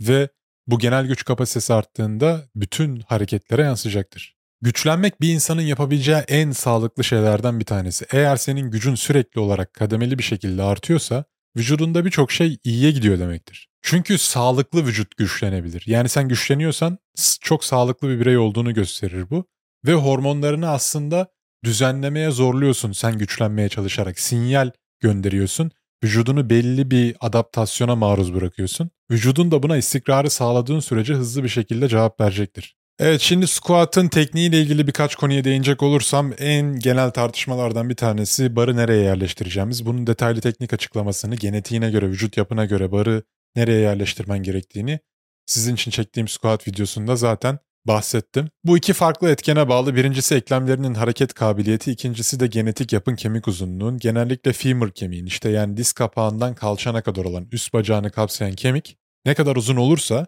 ve 0.00 0.28
bu 0.66 0.78
genel 0.78 1.06
güç 1.06 1.24
kapasitesi 1.24 1.74
arttığında 1.74 2.48
bütün 2.54 3.00
hareketlere 3.00 3.62
yansıyacaktır. 3.62 4.38
Güçlenmek 4.60 5.20
bir 5.20 5.28
insanın 5.28 5.62
yapabileceği 5.62 6.18
en 6.28 6.50
sağlıklı 6.50 7.04
şeylerden 7.04 7.60
bir 7.60 7.64
tanesi. 7.64 8.06
Eğer 8.12 8.36
senin 8.36 8.70
gücün 8.70 8.94
sürekli 8.94 9.40
olarak 9.40 9.74
kademeli 9.74 10.18
bir 10.18 10.22
şekilde 10.22 10.62
artıyorsa 10.62 11.24
vücudunda 11.56 12.04
birçok 12.04 12.32
şey 12.32 12.58
iyiye 12.64 12.90
gidiyor 12.90 13.18
demektir. 13.18 13.68
Çünkü 13.82 14.18
sağlıklı 14.18 14.86
vücut 14.86 15.16
güçlenebilir. 15.16 15.82
Yani 15.86 16.08
sen 16.08 16.28
güçleniyorsan 16.28 16.98
çok 17.40 17.64
sağlıklı 17.64 18.08
bir 18.08 18.20
birey 18.20 18.38
olduğunu 18.38 18.74
gösterir 18.74 19.30
bu. 19.30 19.44
Ve 19.86 19.94
hormonlarını 19.94 20.68
aslında 20.70 21.28
düzenlemeye 21.64 22.30
zorluyorsun 22.30 22.92
sen 22.92 23.18
güçlenmeye 23.18 23.68
çalışarak. 23.68 24.20
Sinyal 24.20 24.70
gönderiyorsun. 25.00 25.70
Vücudunu 26.04 26.50
belli 26.50 26.90
bir 26.90 27.16
adaptasyona 27.20 27.96
maruz 27.96 28.34
bırakıyorsun. 28.34 28.90
Vücudun 29.10 29.50
da 29.50 29.62
buna 29.62 29.76
istikrarı 29.76 30.30
sağladığın 30.30 30.80
sürece 30.80 31.14
hızlı 31.14 31.44
bir 31.44 31.48
şekilde 31.48 31.88
cevap 31.88 32.20
verecektir. 32.20 32.77
Evet 33.00 33.20
şimdi 33.20 33.46
squat'ın 33.46 34.08
tekniğiyle 34.08 34.60
ilgili 34.60 34.86
birkaç 34.86 35.16
konuya 35.16 35.44
değinecek 35.44 35.82
olursam 35.82 36.32
en 36.38 36.78
genel 36.78 37.10
tartışmalardan 37.10 37.90
bir 37.90 37.94
tanesi 37.94 38.56
barı 38.56 38.76
nereye 38.76 39.02
yerleştireceğimiz. 39.02 39.86
Bunun 39.86 40.06
detaylı 40.06 40.40
teknik 40.40 40.72
açıklamasını 40.72 41.34
genetiğine 41.34 41.90
göre, 41.90 42.08
vücut 42.08 42.36
yapına 42.36 42.64
göre 42.64 42.92
barı 42.92 43.22
nereye 43.56 43.80
yerleştirmen 43.80 44.38
gerektiğini 44.42 45.00
sizin 45.46 45.74
için 45.74 45.90
çektiğim 45.90 46.28
squat 46.28 46.68
videosunda 46.68 47.16
zaten 47.16 47.58
bahsettim. 47.84 48.48
Bu 48.64 48.78
iki 48.78 48.92
farklı 48.92 49.30
etkene 49.30 49.68
bağlı. 49.68 49.96
Birincisi 49.96 50.34
eklemlerinin 50.34 50.94
hareket 50.94 51.34
kabiliyeti, 51.34 51.90
ikincisi 51.92 52.40
de 52.40 52.46
genetik 52.46 52.92
yapın 52.92 53.16
kemik 53.16 53.48
uzunluğun. 53.48 53.98
Genellikle 53.98 54.52
femur 54.52 54.90
kemiğin 54.90 55.26
işte 55.26 55.50
yani 55.50 55.76
diz 55.76 55.92
kapağından 55.92 56.54
kalçana 56.54 57.02
kadar 57.02 57.24
olan 57.24 57.48
üst 57.52 57.72
bacağını 57.72 58.10
kapsayan 58.10 58.52
kemik 58.52 58.96
ne 59.26 59.34
kadar 59.34 59.56
uzun 59.56 59.76
olursa 59.76 60.26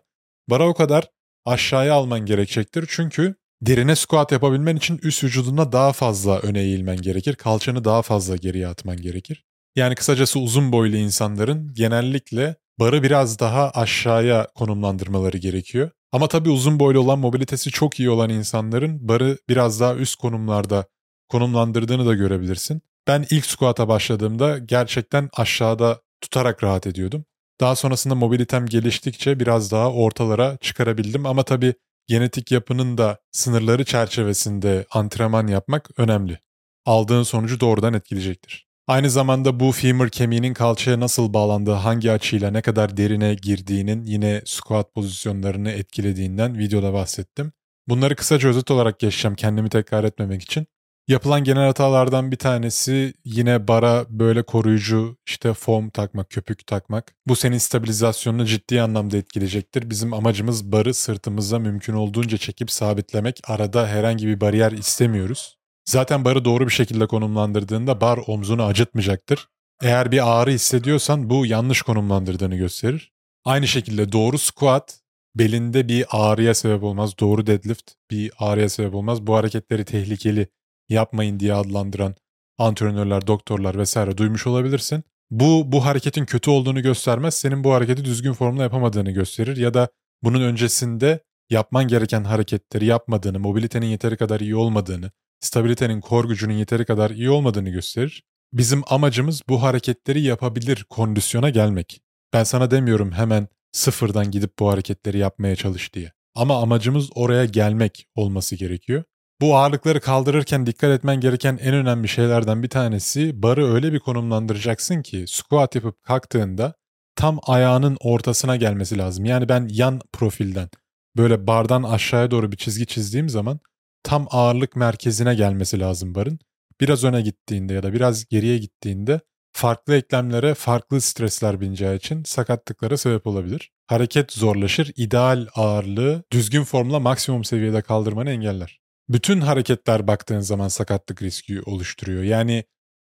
bara 0.51 0.69
o 0.69 0.75
kadar 0.75 1.09
aşağıya 1.45 1.95
alman 1.95 2.27
gerekecektir. 2.27 2.87
Çünkü 2.89 3.35
derine 3.63 3.97
squat 3.97 4.33
yapabilmen 4.33 4.77
için 4.77 5.01
üst 5.03 5.25
vücuduna 5.25 5.73
daha 5.73 5.93
fazla 5.93 6.39
öne 6.39 6.61
eğilmen 6.61 6.97
gerekir. 6.97 7.35
Kalçanı 7.35 7.85
daha 7.85 8.03
fazla 8.03 8.37
geriye 8.37 8.69
atman 8.69 8.97
gerekir. 8.97 9.45
Yani 9.77 9.95
kısacası 9.95 10.41
uzun 10.41 10.73
boylu 10.73 10.97
insanların 10.97 11.75
genellikle 11.75 12.57
barı 12.79 13.03
biraz 13.03 13.39
daha 13.39 13.71
aşağıya 13.71 14.49
konumlandırmaları 14.55 15.39
gerekiyor. 15.39 15.91
Ama 16.13 16.29
tabii 16.29 16.51
uzun 16.51 16.81
boylu 16.81 17.01
olan 17.01 17.19
mobilitesi 17.19 17.71
çok 17.71 18.01
iyi 18.01 18.11
olan 18.11 18.31
insanların 18.31 19.09
barı 19.09 19.39
biraz 19.49 19.81
daha 19.81 19.95
üst 19.95 20.17
konumlarda 20.17 20.85
konumlandırdığını 21.29 22.07
da 22.07 22.15
görebilirsin. 22.15 22.83
Ben 23.07 23.27
ilk 23.31 23.47
squat'a 23.47 23.89
başladığımda 23.89 24.59
gerçekten 24.59 25.29
aşağıda 25.37 26.01
tutarak 26.21 26.65
rahat 26.65 26.87
ediyordum. 26.87 27.25
Daha 27.61 27.77
sonrasında 27.77 28.15
mobilitem 28.15 28.67
geliştikçe 28.67 29.41
biraz 29.41 29.71
daha 29.73 29.93
ortalara 29.93 30.57
çıkarabildim 30.61 31.27
ama 31.27 31.43
tabii 31.43 31.75
genetik 32.07 32.53
yapının 32.53 32.99
da 32.99 33.19
sınırları 33.33 33.85
çerçevesinde 33.85 34.87
antrenman 34.91 35.47
yapmak 35.47 35.89
önemli. 35.97 36.39
Aldığın 36.87 37.23
sonucu 37.23 37.61
doğrudan 37.61 37.95
etkileyecektir. 37.95 38.71
Aynı 38.87 39.11
zamanda 39.11 39.61
bu 39.61 39.73
femur 39.73 40.09
kemiğinin 40.09 40.55
kalçaya 40.55 41.01
nasıl 41.01 41.33
bağlandığı, 41.33 41.73
hangi 41.73 42.13
açıyla 42.13 42.51
ne 42.51 42.63
kadar 42.63 42.97
derine 42.97 43.35
girdiğinin 43.35 44.05
yine 44.05 44.43
squat 44.45 44.95
pozisyonlarını 44.95 45.71
etkilediğinden 45.71 46.59
videoda 46.59 46.93
bahsettim. 46.93 47.53
Bunları 47.89 48.17
kısaca 48.17 48.49
özet 48.49 48.71
olarak 48.71 48.99
geçeceğim 48.99 49.35
kendimi 49.35 49.69
tekrar 49.69 50.05
etmemek 50.05 50.43
için. 50.43 50.67
Yapılan 51.11 51.45
genel 51.45 51.67
hatalardan 51.67 52.33
bir 52.33 52.37
tanesi 52.37 53.15
yine 53.25 53.69
bara 53.69 54.07
böyle 54.09 54.43
koruyucu 54.43 55.17
işte 55.27 55.55
foam 55.55 55.91
takmak, 55.91 56.31
köpük 56.31 56.67
takmak. 56.67 57.15
Bu 57.27 57.37
senin 57.37 57.59
stabilizasyonunu 57.59 58.47
ciddi 58.47 58.83
anlamda 58.83 59.17
etkileyecektir. 59.17 59.91
Bizim 59.91 60.15
amacımız 60.15 60.73
barı 60.73 60.95
sırtımıza 60.95 61.59
mümkün 61.59 61.93
olduğunca 61.93 62.39
çekip 62.39 62.71
sabitlemek. 62.71 63.41
Arada 63.47 63.87
herhangi 63.87 64.27
bir 64.27 64.41
bariyer 64.41 64.73
istemiyoruz. 64.73 65.57
Zaten 65.85 66.25
barı 66.25 66.45
doğru 66.45 66.67
bir 66.67 66.73
şekilde 66.73 67.07
konumlandırdığında 67.07 68.01
bar 68.01 68.21
omzunu 68.27 68.65
acıtmayacaktır. 68.65 69.49
Eğer 69.83 70.13
bir 70.13 70.31
ağrı 70.31 70.51
hissediyorsan 70.51 71.31
bu 71.31 71.47
yanlış 71.47 71.83
konumlandırdığını 71.83 72.57
gösterir. 72.57 73.13
Aynı 73.45 73.69
şekilde 73.69 74.13
doğru 74.13 74.39
squat 74.39 75.01
belinde 75.35 75.89
bir 75.89 76.07
ağrıya 76.11 76.55
sebep 76.55 76.83
olmaz. 76.83 77.19
Doğru 77.21 77.47
deadlift 77.47 77.93
bir 78.11 78.31
ağrıya 78.39 78.69
sebep 78.69 78.95
olmaz. 78.95 79.27
Bu 79.27 79.35
hareketleri 79.35 79.85
tehlikeli 79.85 80.49
yapmayın 80.91 81.41
diye 81.41 81.55
adlandıran 81.55 82.15
antrenörler, 82.59 83.27
doktorlar 83.27 83.79
vesaire 83.79 84.19
duymuş 84.19 84.47
olabilirsin. 84.47 85.05
Bu 85.31 85.73
bu 85.73 85.85
hareketin 85.85 86.25
kötü 86.25 86.51
olduğunu 86.51 86.83
göstermez. 86.83 87.35
Senin 87.35 87.65
bu 87.65 87.73
hareketi 87.73 88.05
düzgün 88.05 88.33
formla 88.33 88.63
yapamadığını 88.63 89.11
gösterir 89.11 89.57
ya 89.57 89.75
da 89.75 89.89
bunun 90.23 90.41
öncesinde 90.41 91.21
yapman 91.51 91.89
gereken 91.89 92.25
hareketleri 92.25 92.85
yapmadığını, 92.85 93.39
mobilitenin 93.41 93.87
yeteri 93.87 94.17
kadar 94.17 94.41
iyi 94.41 94.57
olmadığını, 94.57 95.11
stabilitenin, 95.41 96.01
kor 96.01 96.25
gücünün 96.25 96.55
yeteri 96.55 96.85
kadar 96.85 97.11
iyi 97.11 97.31
olmadığını 97.31 97.71
gösterir. 97.71 98.25
Bizim 98.53 98.83
amacımız 98.87 99.43
bu 99.49 99.63
hareketleri 99.63 100.23
yapabilir 100.23 100.87
kondisyona 100.89 101.51
gelmek. 101.51 102.01
Ben 102.33 102.45
sana 102.45 102.71
demiyorum 102.71 103.13
hemen 103.13 103.49
sıfırdan 103.73 104.31
gidip 104.31 104.59
bu 104.59 104.71
hareketleri 104.71 105.19
yapmaya 105.19 105.57
çalış 105.57 105.95
diye. 105.95 106.13
Ama 106.35 106.63
amacımız 106.63 107.11
oraya 107.15 107.45
gelmek 107.45 108.07
olması 108.15 108.57
gerekiyor. 108.57 109.05
Bu 109.41 109.57
ağırlıkları 109.57 110.01
kaldırırken 110.01 110.67
dikkat 110.67 110.91
etmen 110.91 111.21
gereken 111.21 111.59
en 111.63 111.75
önemli 111.75 112.09
şeylerden 112.09 112.63
bir 112.63 112.69
tanesi 112.69 113.43
barı 113.43 113.73
öyle 113.73 113.93
bir 113.93 113.99
konumlandıracaksın 113.99 115.03
ki 115.03 115.25
squat 115.29 115.75
yapıp 115.75 116.03
kalktığında 116.03 116.75
tam 117.17 117.39
ayağının 117.47 117.97
ortasına 118.01 118.57
gelmesi 118.57 118.99
lazım. 118.99 119.25
Yani 119.25 119.49
ben 119.49 119.69
yan 119.71 120.01
profilden 120.13 120.69
böyle 121.17 121.47
bardan 121.47 121.83
aşağıya 121.83 122.31
doğru 122.31 122.53
bir 122.53 122.57
çizgi 122.57 122.87
çizdiğim 122.87 123.29
zaman 123.29 123.61
tam 124.03 124.27
ağırlık 124.31 124.77
merkezine 124.77 125.35
gelmesi 125.35 125.81
lazım 125.81 126.15
barın. 126.15 126.39
Biraz 126.81 127.05
öne 127.05 127.23
gittiğinde 127.23 127.75
ya 127.75 127.83
da 127.83 127.93
biraz 127.93 128.25
geriye 128.25 128.59
gittiğinde 128.59 129.21
farklı 129.53 129.97
eklemlere 129.97 130.55
farklı 130.55 131.01
stresler 131.01 131.61
bineceği 131.61 131.97
için 131.97 132.25
sakatlıklara 132.25 132.97
sebep 132.97 133.27
olabilir. 133.27 133.71
Hareket 133.87 134.33
zorlaşır, 134.33 134.93
ideal 134.97 135.47
ağırlığı 135.55 136.25
düzgün 136.33 136.65
formla 136.65 137.01
maksimum 137.01 137.45
seviyede 137.45 137.83
kaldırmanı 137.83 138.31
engeller. 138.31 138.81
Bütün 139.11 139.41
hareketler 139.41 140.07
baktığın 140.07 140.41
zaman 140.41 140.69
sakatlık 140.69 141.23
riski 141.23 141.63
oluşturuyor. 141.63 142.23
Yani 142.23 142.65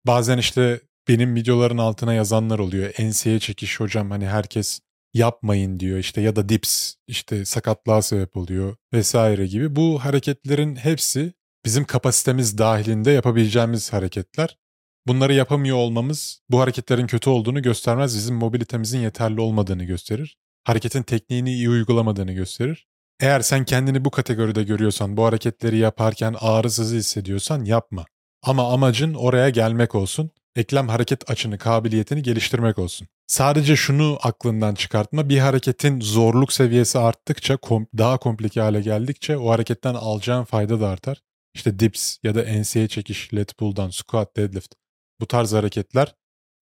bazen 0.07 0.39
işte 0.39 0.81
benim 1.09 1.35
videoların 1.35 1.79
altına 1.79 2.15
yazanlar 2.15 2.59
oluyor. 2.59 2.93
Enseye 2.97 3.39
çekiş 3.39 3.81
hocam 3.81 4.11
hani 4.11 4.27
herkes 4.27 4.81
yapmayın 5.15 5.81
diyor 5.81 5.99
işte 5.99 6.21
ya 6.21 6.37
da 6.37 6.49
dips 6.49 6.95
işte 7.07 7.45
sakatlığa 7.45 8.03
sebep 8.03 8.37
oluyor 8.37 8.77
vesaire 8.93 9.47
gibi. 9.47 9.77
Bu 9.77 10.05
hareketlerin 10.05 10.77
hepsi 10.77 11.33
bizim 11.65 11.85
kapasitemiz 11.85 12.59
dahilinde 12.59 13.11
yapabileceğimiz 13.11 13.93
hareketler. 13.93 14.59
Bunları 15.07 15.35
yapamıyor 15.35 15.77
olmamız 15.77 16.41
bu 16.51 16.61
hareketlerin 16.61 17.07
kötü 17.07 17.31
olduğunu 17.31 17.63
göstermez. 17.63 18.17
Bizim 18.17 18.37
mobilitemizin 18.37 18.99
yeterli 18.99 19.41
olmadığını 19.41 19.85
gösterir. 19.85 20.37
Hareketin 20.65 21.03
tekniğini 21.03 21.53
iyi 21.53 21.71
uygulamadığını 21.71 22.33
gösterir. 22.33 22.92
Eğer 23.23 23.41
sen 23.41 23.65
kendini 23.65 24.05
bu 24.05 24.11
kategoride 24.11 24.63
görüyorsan, 24.63 25.17
bu 25.17 25.25
hareketleri 25.25 25.79
yaparken 25.79 26.35
ağrısız 26.41 26.93
hissediyorsan 26.93 27.65
yapma. 27.65 28.05
Ama 28.43 28.73
amacın 28.73 29.15
oraya 29.15 29.49
gelmek 29.49 29.95
olsun. 29.95 30.31
Eklem 30.57 30.89
hareket 30.89 31.31
açını, 31.31 31.59
kabiliyetini 31.59 32.23
geliştirmek 32.23 32.79
olsun. 32.79 33.09
Sadece 33.27 33.77
şunu 33.77 34.19
aklından 34.23 34.75
çıkartma. 34.75 35.29
Bir 35.29 35.39
hareketin 35.39 36.01
zorluk 36.01 36.53
seviyesi 36.53 36.99
arttıkça, 36.99 37.57
kom 37.57 37.87
daha 37.99 38.19
komplike 38.19 38.61
hale 38.61 38.81
geldikçe 38.81 39.39
o 39.39 39.51
hareketten 39.51 39.95
alacağın 39.95 40.45
fayda 40.45 40.81
da 40.81 40.89
artar. 40.89 41.19
İşte 41.55 41.79
dips 41.79 42.17
ya 42.23 42.35
da 42.35 42.43
enseye 42.43 42.89
çekiş, 42.89 43.35
lat 43.35 43.59
pull 43.59 43.77
down, 43.77 43.91
squat, 43.91 44.37
deadlift 44.37 44.75
bu 45.21 45.27
tarz 45.27 45.53
hareketler 45.53 46.15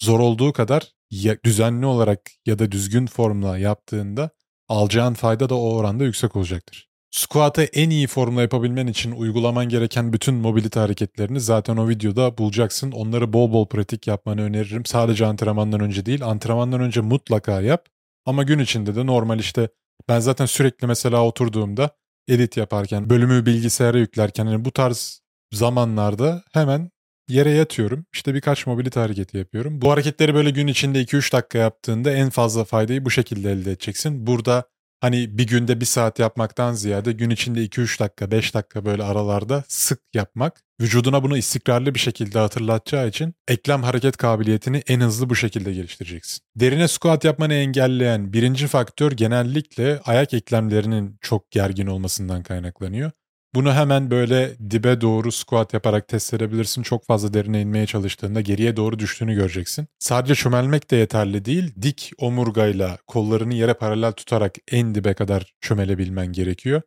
zor 0.03 0.21
olduğu 0.21 0.53
kadar 0.53 0.93
ya, 1.11 1.37
düzenli 1.45 1.87
olarak 1.87 2.31
ya 2.47 2.59
da 2.59 2.73
düzgün 2.73 3.07
formla 3.07 3.59
yaptığında 3.59 4.31
alacağın 4.71 5.15
fayda 5.15 5.49
da 5.49 5.55
o 5.55 5.75
oranda 5.75 6.05
yüksek 6.05 6.37
olacaktır. 6.37 6.91
Squat'ı 7.11 7.63
en 7.63 7.91
iyi 7.91 8.07
formla 8.07 8.43
yapabilmen 8.43 8.87
için 8.87 9.13
uygulaman 9.13 9.69
gereken 9.69 10.13
bütün 10.13 10.35
mobilite 10.35 10.81
hareketlerini 10.81 11.41
zaten 11.41 11.77
o 11.77 11.89
videoda 11.89 12.39
bulacaksın. 12.39 12.93
Onları 12.93 13.33
bol 13.33 13.53
bol 13.53 13.67
pratik 13.67 14.07
yapmanı 14.07 14.43
öneririm. 14.43 14.87
Sadece 14.87 15.27
antrenmandan 15.27 15.81
önce 15.81 16.07
değil, 16.07 16.25
antrenmandan 16.25 16.81
önce 16.81 17.01
mutlaka 17.01 17.61
yap. 17.61 17.87
Ama 18.27 18.43
gün 18.43 18.59
içinde 18.59 18.95
de 18.97 19.07
normal 19.07 19.39
işte 19.39 19.69
ben 20.09 20.21
zaten 20.21 20.47
sürekli 20.47 20.87
mesela 20.87 21.25
oturduğumda 21.25 21.91
edit 22.29 22.57
yaparken, 22.57 23.11
bölümü 23.11 23.47
bilgisayara 23.47 23.99
yüklerken 23.99 24.45
yani 24.45 24.65
bu 24.65 24.71
tarz 24.71 25.21
zamanlarda 25.53 26.43
hemen 26.53 26.91
yere 27.31 27.51
yatıyorum. 27.51 28.07
İşte 28.13 28.35
birkaç 28.35 28.67
mobilite 28.67 29.01
hareketi 29.01 29.39
yapıyorum. 29.39 29.83
Bu 29.83 29.93
hareketleri 29.93 30.35
böyle 30.35 30.51
gün 30.51 30.67
içinde 30.67 31.03
2-3 31.03 31.33
dakika 31.33 31.59
yaptığında 31.59 32.11
en 32.11 32.31
fazla 32.31 32.65
faydayı 32.65 33.05
bu 33.05 33.11
şekilde 33.11 33.53
elde 33.53 33.73
edeceksin. 33.73 34.27
Burada 34.27 34.65
hani 35.01 35.39
bir 35.39 35.47
günde 35.47 35.81
bir 35.81 35.87
saat 35.87 36.19
yapmaktan 36.19 36.73
ziyade 36.73 37.13
gün 37.13 37.31
içinde 37.31 37.65
2-3 37.65 38.01
dakika, 38.01 38.31
5 38.31 38.55
dakika 38.55 38.85
böyle 38.85 39.03
aralarda 39.03 39.65
sık 39.69 40.01
yapmak 40.15 40.63
vücuduna 40.81 41.23
bunu 41.23 41.37
istikrarlı 41.37 41.95
bir 41.95 42.01
şekilde 42.01 42.39
hatırlatacağı 42.39 43.09
için 43.09 43.35
eklem 43.49 43.83
hareket 43.83 44.17
kabiliyetini 44.17 44.83
en 44.87 45.01
hızlı 45.01 45.31
bu 45.31 45.37
şekilde 45.37 45.73
geliştireceksin. 45.73 46.41
Derine 46.57 46.89
squat 46.89 47.25
yapmanı 47.25 47.55
engelleyen 47.55 48.33
birinci 48.33 48.67
faktör 48.67 49.13
genellikle 49.13 50.01
ayak 50.05 50.35
eklemlerinin 50.35 51.19
çok 51.21 51.51
gergin 51.51 51.87
olmasından 51.87 52.43
kaynaklanıyor. 52.43 53.11
Bunu 53.55 53.75
hemen 53.75 54.11
böyle 54.11 54.57
dibe 54.71 55.01
doğru 55.01 55.33
squat 55.33 55.75
yaparak 55.75 56.09
test 56.09 56.35
edebilirsin. 56.35 56.83
Çok 56.83 57.07
fazla 57.07 57.35
derine 57.35 57.61
inmeye 57.61 57.87
çalıştığında 57.87 58.41
geriye 58.41 58.77
doğru 58.77 58.99
düştüğünü 58.99 59.35
göreceksin. 59.35 59.87
Sadece 59.99 60.35
çömelmek 60.35 60.91
de 60.91 60.97
yeterli 60.97 61.45
değil. 61.45 61.75
Dik 61.83 62.13
omurgayla 62.19 62.99
kollarını 63.07 63.55
yere 63.55 63.75
paralel 63.75 64.13
tutarak 64.13 64.55
en 64.71 64.95
dibe 64.95 65.15
kadar 65.15 65.55
çömelebilmen 65.61 66.27
gerekiyor. 66.33 66.83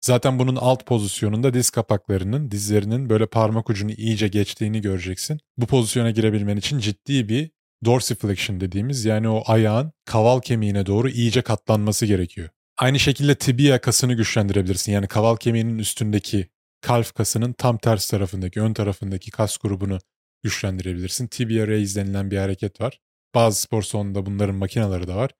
Zaten 0.00 0.38
bunun 0.38 0.56
alt 0.56 0.86
pozisyonunda 0.86 1.54
diz 1.54 1.70
kapaklarının, 1.70 2.50
dizlerinin 2.50 3.10
böyle 3.10 3.26
parmak 3.26 3.70
ucunu 3.70 3.92
iyice 3.92 4.28
geçtiğini 4.28 4.80
göreceksin. 4.80 5.40
Bu 5.56 5.66
pozisyona 5.66 6.10
girebilmen 6.10 6.56
için 6.56 6.78
ciddi 6.78 7.28
bir 7.28 7.50
dorsiflexion 7.84 8.60
dediğimiz 8.60 9.04
yani 9.04 9.28
o 9.28 9.42
ayağın 9.46 9.92
kaval 10.04 10.40
kemiğine 10.40 10.86
doğru 10.86 11.08
iyice 11.08 11.42
katlanması 11.42 12.06
gerekiyor. 12.06 12.48
Aynı 12.78 12.98
şekilde 13.00 13.34
tibia 13.34 13.80
kasını 13.80 14.14
güçlendirebilirsin. 14.14 14.92
Yani 14.92 15.06
kaval 15.08 15.36
kemiğinin 15.36 15.78
üstündeki 15.78 16.48
kalf 16.80 17.12
kasının 17.12 17.52
tam 17.52 17.78
ters 17.78 18.10
tarafındaki, 18.10 18.60
ön 18.60 18.74
tarafındaki 18.74 19.30
kas 19.30 19.58
grubunu 19.58 19.98
güçlendirebilirsin. 20.42 21.26
Tibia 21.26 21.66
raise 21.68 22.00
denilen 22.00 22.30
bir 22.30 22.38
hareket 22.38 22.80
var. 22.80 23.00
Bazı 23.34 23.60
spor 23.60 23.82
salonunda 23.82 24.26
bunların 24.26 24.54
makineleri 24.54 25.06
de 25.08 25.14
var. 25.14 25.30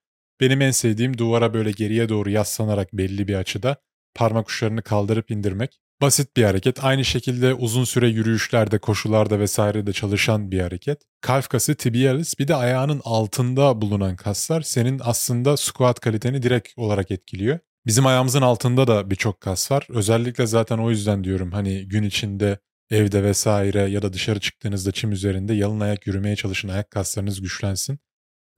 Benim 0.41 0.61
en 0.61 0.70
sevdiğim 0.70 1.18
duvara 1.18 1.55
böyle 1.55 1.70
geriye 1.70 2.09
doğru 2.09 2.30
yaslanarak 2.30 2.93
belli 2.93 3.28
bir 3.28 3.35
açıda 3.35 3.76
parmak 4.14 4.49
uçlarını 4.49 4.82
kaldırıp 4.82 5.30
indirmek. 5.30 5.80
Basit 6.03 6.37
bir 6.37 6.45
hareket. 6.45 6.85
Aynı 6.85 7.05
şekilde 7.05 7.55
uzun 7.55 7.85
süre 7.85 8.09
yürüyüşlerde, 8.09 8.79
koşularda 8.79 9.39
vesairede 9.39 9.93
çalışan 9.93 10.51
bir 10.51 10.61
hareket. 10.61 11.03
Kalf 11.21 11.49
kası 11.49 11.75
tibialis 11.75 12.39
bir 12.39 12.49
de 12.49 12.55
ayağının 12.55 13.01
altında 13.05 13.81
bulunan 13.83 14.17
kaslar 14.17 14.63
senin 14.63 15.01
aslında 15.05 15.57
squat 15.57 16.01
kaliteni 16.01 16.43
direkt 16.43 16.69
olarak 16.77 17.11
etkiliyor. 17.11 17.59
Bizim 17.87 18.07
ayağımızın 18.07 18.43
altında 18.43 18.87
da 18.87 19.11
birçok 19.11 19.41
kas 19.41 19.71
var. 19.71 19.87
Özellikle 19.91 20.47
zaten 20.47 20.79
o 20.79 20.91
yüzden 20.91 21.25
diyorum 21.25 21.53
hani 21.53 21.89
gün 21.89 22.03
içinde 22.03 22.59
evde 22.91 23.23
vesaire 23.23 23.83
ya 23.83 24.03
da 24.03 24.13
dışarı 24.13 24.41
çıktığınızda 24.41 24.93
çim 24.93 25.13
üzerinde 25.13 25.55
yalın 25.55 25.81
ayak 25.81 26.07
yürümeye 26.07 26.37
çalışın 26.37 26.69
ayak 26.69 26.91
kaslarınız 26.91 27.41
güçlensin. 27.41 27.99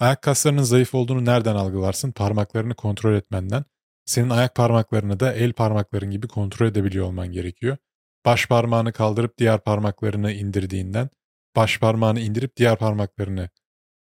Ayak 0.01 0.23
kaslarının 0.23 0.63
zayıf 0.63 0.95
olduğunu 0.95 1.25
nereden 1.25 1.55
algılarsın? 1.55 2.13
Parmaklarını 2.13 2.75
kontrol 2.75 3.15
etmenden. 3.15 3.65
Senin 4.07 4.31
ayak 4.31 4.55
parmaklarını 4.55 5.21
da 5.21 5.33
el 5.33 5.53
parmakların 5.53 6.11
gibi 6.11 6.29
kontrol 6.29 6.67
edebiliyor 6.67 7.07
olman 7.07 7.33
gerekiyor. 7.33 7.77
Baş 8.25 8.47
parmağını 8.47 8.93
kaldırıp 8.93 9.39
diğer 9.39 9.61
parmaklarını 9.61 10.33
indirdiğinden, 10.33 11.09
baş 11.57 11.79
parmağını 11.79 12.21
indirip 12.21 12.57
diğer 12.57 12.77
parmaklarını 12.79 13.51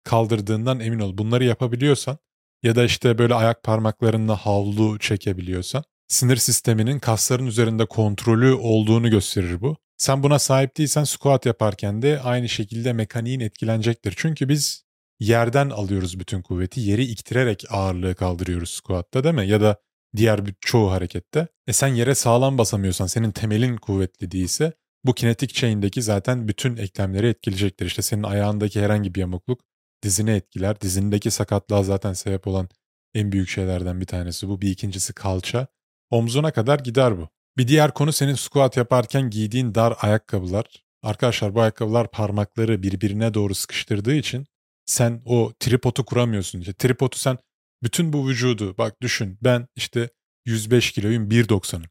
kaldırdığından 0.03 0.79
emin 0.79 0.99
ol. 0.99 1.17
Bunları 1.17 1.43
yapabiliyorsan 1.43 2.17
ya 2.63 2.75
da 2.75 2.83
işte 2.83 3.17
böyle 3.17 3.33
ayak 3.33 3.63
parmaklarınla 3.63 4.35
havlu 4.35 4.99
çekebiliyorsan 4.99 5.83
sinir 6.07 6.37
sisteminin 6.37 6.99
kasların 6.99 7.45
üzerinde 7.45 7.85
kontrolü 7.85 8.53
olduğunu 8.53 9.09
gösterir 9.09 9.61
bu. 9.61 9.77
Sen 9.97 10.23
buna 10.23 10.39
sahip 10.39 10.77
değilsen 10.77 11.03
squat 11.03 11.45
yaparken 11.45 12.01
de 12.01 12.21
aynı 12.21 12.49
şekilde 12.49 12.93
mekaniğin 12.93 13.39
etkilenecektir. 13.39 14.13
Çünkü 14.17 14.49
biz 14.49 14.83
yerden 15.19 15.69
alıyoruz 15.69 16.19
bütün 16.19 16.41
kuvveti. 16.41 16.81
Yeri 16.81 17.03
iktirerek 17.03 17.63
ağırlığı 17.69 18.15
kaldırıyoruz 18.15 18.69
squat'ta 18.69 19.23
değil 19.23 19.35
mi? 19.35 19.47
Ya 19.47 19.61
da 19.61 19.77
diğer 20.15 20.45
bir 20.45 20.55
çoğu 20.61 20.91
harekette. 20.91 21.47
E 21.67 21.73
sen 21.73 21.87
yere 21.87 22.15
sağlam 22.15 22.57
basamıyorsan, 22.57 23.07
senin 23.07 23.31
temelin 23.31 23.77
kuvvetli 23.77 24.31
değilse 24.31 24.73
bu 25.05 25.13
kinetik 25.13 25.53
chain'deki 25.53 26.01
zaten 26.01 26.47
bütün 26.47 26.77
eklemleri 26.77 27.27
etkileyecektir. 27.27 27.85
İşte 27.85 28.01
senin 28.01 28.23
ayağındaki 28.23 28.81
herhangi 28.81 29.15
bir 29.15 29.19
yamukluk 29.19 29.61
dizini 30.03 30.31
etkiler. 30.31 30.81
Dizindeki 30.81 31.31
sakatlığa 31.31 31.83
zaten 31.83 32.13
sebep 32.13 32.47
olan 32.47 32.69
en 33.13 33.31
büyük 33.31 33.49
şeylerden 33.49 34.01
bir 34.01 34.05
tanesi 34.05 34.47
bu. 34.47 34.61
Bir 34.61 34.71
ikincisi 34.71 35.13
kalça. 35.13 35.67
Omzuna 36.09 36.51
kadar 36.51 36.79
gider 36.79 37.17
bu. 37.17 37.29
Bir 37.57 37.67
diğer 37.67 37.93
konu 37.93 38.13
senin 38.13 38.35
squat 38.35 38.77
yaparken 38.77 39.29
giydiğin 39.29 39.75
dar 39.75 39.97
ayakkabılar. 40.01 40.83
Arkadaşlar 41.03 41.55
bu 41.55 41.61
ayakkabılar 41.61 42.11
parmakları 42.11 42.83
birbirine 42.83 43.33
doğru 43.33 43.55
sıkıştırdığı 43.55 44.15
için 44.15 44.45
sen 44.85 45.21
o 45.25 45.53
tripodu 45.59 46.05
kuramıyorsun. 46.05 46.59
İşte 46.59 46.73
tripodu 46.73 47.15
sen 47.15 47.37
Bütün 47.83 48.13
bu 48.13 48.27
vücudu 48.27 48.77
bak 48.77 49.01
düşün 49.01 49.37
ben 49.41 49.67
işte 49.75 50.09
105 50.45 50.91
kiloyum 50.91 51.29
1.90'ım. 51.29 51.83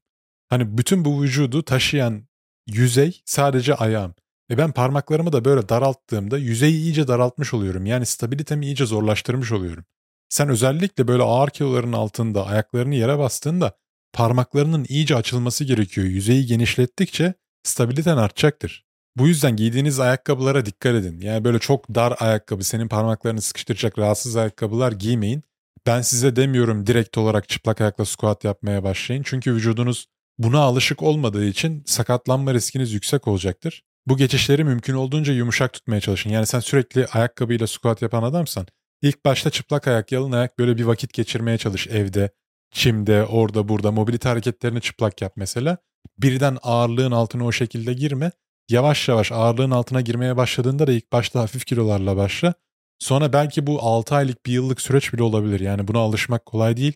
Hani 0.48 0.78
bütün 0.78 1.04
bu 1.04 1.22
vücudu 1.22 1.62
taşıyan 1.62 2.28
yüzey 2.66 3.22
sadece 3.24 3.74
ayağım. 3.74 4.14
E 4.50 4.58
ben 4.58 4.72
parmaklarımı 4.72 5.32
da 5.32 5.44
böyle 5.44 5.68
daralttığımda 5.68 6.38
yüzeyi 6.38 6.74
iyice 6.74 7.08
daraltmış 7.08 7.54
oluyorum. 7.54 7.86
Yani 7.86 8.06
stabilitemi 8.06 8.66
iyice 8.66 8.86
zorlaştırmış 8.86 9.52
oluyorum. 9.52 9.84
Sen 10.28 10.48
özellikle 10.48 11.08
böyle 11.08 11.22
ağır 11.22 11.50
kiloların 11.50 11.92
altında 11.92 12.46
ayaklarını 12.46 12.94
yere 12.94 13.18
bastığında 13.18 13.78
parmaklarının 14.12 14.86
iyice 14.88 15.16
açılması 15.16 15.64
gerekiyor. 15.64 16.06
Yüzeyi 16.06 16.46
genişlettikçe 16.46 17.34
stabiliten 17.62 18.16
artacaktır. 18.16 18.84
Bu 19.16 19.28
yüzden 19.28 19.56
giydiğiniz 19.56 20.00
ayakkabılara 20.00 20.66
dikkat 20.66 20.94
edin. 20.94 21.20
Yani 21.20 21.44
böyle 21.44 21.58
çok 21.58 21.94
dar 21.94 22.14
ayakkabı, 22.18 22.64
senin 22.64 22.88
parmaklarını 22.88 23.40
sıkıştıracak 23.42 23.98
rahatsız 23.98 24.36
ayakkabılar 24.36 24.92
giymeyin. 24.92 25.42
Ben 25.86 26.00
size 26.00 26.36
demiyorum 26.36 26.86
direkt 26.86 27.18
olarak 27.18 27.48
çıplak 27.48 27.80
ayakla 27.80 28.04
squat 28.04 28.44
yapmaya 28.44 28.84
başlayın. 28.84 29.22
Çünkü 29.26 29.54
vücudunuz 29.54 30.06
buna 30.38 30.60
alışık 30.60 31.02
olmadığı 31.02 31.44
için 31.44 31.82
sakatlanma 31.86 32.54
riskiniz 32.54 32.92
yüksek 32.92 33.28
olacaktır. 33.28 33.84
Bu 34.06 34.16
geçişleri 34.16 34.64
mümkün 34.64 34.94
olduğunca 34.94 35.32
yumuşak 35.32 35.72
tutmaya 35.72 36.00
çalışın. 36.00 36.30
Yani 36.30 36.46
sen 36.46 36.60
sürekli 36.60 37.06
ayakkabıyla 37.06 37.66
squat 37.66 38.02
yapan 38.02 38.22
adamsan 38.22 38.66
ilk 39.02 39.24
başta 39.24 39.50
çıplak 39.50 39.88
ayak, 39.88 40.12
yalın 40.12 40.32
ayak 40.32 40.58
böyle 40.58 40.78
bir 40.78 40.84
vakit 40.84 41.12
geçirmeye 41.12 41.58
çalış 41.58 41.86
evde, 41.86 42.30
çimde, 42.70 43.24
orada 43.24 43.68
burada 43.68 43.92
mobilite 43.92 44.28
hareketlerini 44.28 44.80
çıplak 44.80 45.22
yap 45.22 45.32
mesela. 45.36 45.78
Birden 46.18 46.58
ağırlığın 46.62 47.12
altına 47.12 47.44
o 47.44 47.52
şekilde 47.52 47.92
girme. 47.92 48.30
Yavaş 48.70 49.08
yavaş 49.08 49.32
ağırlığın 49.32 49.70
altına 49.70 50.00
girmeye 50.00 50.36
başladığında 50.36 50.86
da 50.86 50.92
ilk 50.92 51.12
başta 51.12 51.40
hafif 51.40 51.66
kilolarla 51.66 52.16
başla. 52.16 52.54
Sonra 53.02 53.32
belki 53.32 53.66
bu 53.66 53.82
6 53.82 54.14
aylık 54.14 54.46
bir 54.46 54.52
yıllık 54.52 54.80
süreç 54.80 55.12
bile 55.12 55.22
olabilir. 55.22 55.60
Yani 55.60 55.88
buna 55.88 55.98
alışmak 55.98 56.46
kolay 56.46 56.76
değil. 56.76 56.92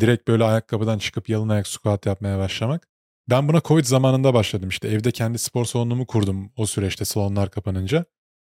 Direkt 0.00 0.28
böyle 0.28 0.44
ayakkabıdan 0.44 0.98
çıkıp 0.98 1.28
yalın 1.28 1.48
ayak 1.48 1.66
squat 1.66 2.06
yapmaya 2.06 2.38
başlamak. 2.38 2.88
Ben 3.30 3.48
buna 3.48 3.60
Covid 3.60 3.84
zamanında 3.84 4.34
başladım 4.34 4.68
işte 4.68 4.88
evde 4.88 5.10
kendi 5.10 5.38
spor 5.38 5.64
salonumu 5.64 6.06
kurdum 6.06 6.52
o 6.56 6.66
süreçte 6.66 7.04
salonlar 7.04 7.50
kapanınca. 7.50 8.04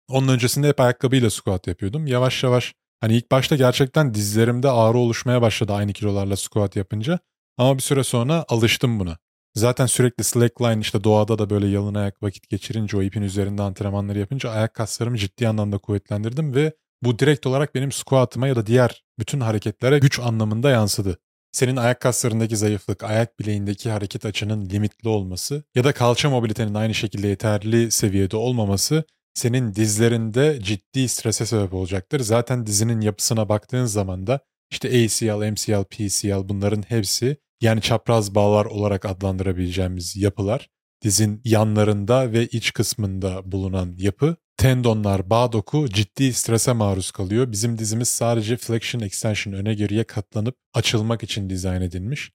Onun 0.07 0.27
öncesinde 0.27 0.67
hep 0.67 0.79
ayakkabıyla 0.79 1.29
squat 1.29 1.67
yapıyordum. 1.67 2.07
Yavaş 2.07 2.43
yavaş 2.43 2.73
hani 3.01 3.15
ilk 3.15 3.31
başta 3.31 3.55
gerçekten 3.55 4.13
dizlerimde 4.13 4.69
ağrı 4.69 4.97
oluşmaya 4.97 5.41
başladı 5.41 5.73
aynı 5.73 5.93
kilolarla 5.93 6.37
squat 6.37 6.75
yapınca. 6.75 7.19
Ama 7.57 7.77
bir 7.77 7.83
süre 7.83 8.03
sonra 8.03 8.45
alıştım 8.49 8.99
buna. 8.99 9.17
Zaten 9.55 9.85
sürekli 9.85 10.23
slackline 10.23 10.81
işte 10.81 11.03
doğada 11.03 11.39
da 11.39 11.49
böyle 11.49 11.67
yalın 11.67 11.95
ayak 11.95 12.23
vakit 12.23 12.49
geçirince 12.49 12.97
o 12.97 13.01
ipin 13.01 13.21
üzerinde 13.21 13.61
antrenmanları 13.61 14.19
yapınca 14.19 14.49
ayak 14.49 14.73
kaslarımı 14.73 15.17
ciddi 15.17 15.47
anlamda 15.47 15.77
kuvvetlendirdim 15.77 16.55
ve 16.55 16.73
bu 17.03 17.19
direkt 17.19 17.47
olarak 17.47 17.75
benim 17.75 17.91
squatıma 17.91 18.47
ya 18.47 18.55
da 18.55 18.65
diğer 18.65 19.03
bütün 19.19 19.39
hareketlere 19.39 19.99
güç 19.99 20.19
anlamında 20.19 20.69
yansıdı. 20.69 21.19
Senin 21.51 21.75
ayak 21.75 21.99
kaslarındaki 21.99 22.57
zayıflık, 22.57 23.03
ayak 23.03 23.39
bileğindeki 23.39 23.89
hareket 23.89 24.25
açının 24.25 24.69
limitli 24.69 25.09
olması 25.09 25.63
ya 25.75 25.83
da 25.83 25.91
kalça 25.91 26.29
mobilitenin 26.29 26.73
aynı 26.73 26.93
şekilde 26.93 27.27
yeterli 27.27 27.91
seviyede 27.91 28.37
olmaması 28.37 29.03
senin 29.33 29.73
dizlerinde 29.75 30.59
ciddi 30.61 31.07
strese 31.07 31.45
sebep 31.45 31.73
olacaktır. 31.73 32.19
Zaten 32.19 32.65
dizinin 32.65 33.01
yapısına 33.01 33.49
baktığın 33.49 33.85
zaman 33.85 34.27
da 34.27 34.39
işte 34.71 34.87
ACL, 34.87 35.51
MCL, 35.51 35.83
PCL 35.83 36.49
bunların 36.49 36.81
hepsi 36.81 37.37
yani 37.61 37.81
çapraz 37.81 38.35
bağlar 38.35 38.65
olarak 38.65 39.05
adlandırabileceğimiz 39.05 40.15
yapılar 40.17 40.69
dizin 41.01 41.41
yanlarında 41.45 42.31
ve 42.31 42.47
iç 42.47 42.73
kısmında 42.73 43.51
bulunan 43.51 43.95
yapı 43.97 44.35
tendonlar, 44.59 45.29
bağ 45.29 45.51
doku 45.51 45.89
ciddi 45.89 46.33
strese 46.33 46.73
maruz 46.73 47.11
kalıyor. 47.11 47.51
Bizim 47.51 47.77
dizimiz 47.77 48.09
sadece 48.09 48.57
flexion 48.57 49.01
extension 49.01 49.53
öne 49.53 49.73
geriye 49.73 50.03
katlanıp 50.03 50.55
açılmak 50.73 51.23
için 51.23 51.49
dizayn 51.49 51.81
edilmiş. 51.81 52.31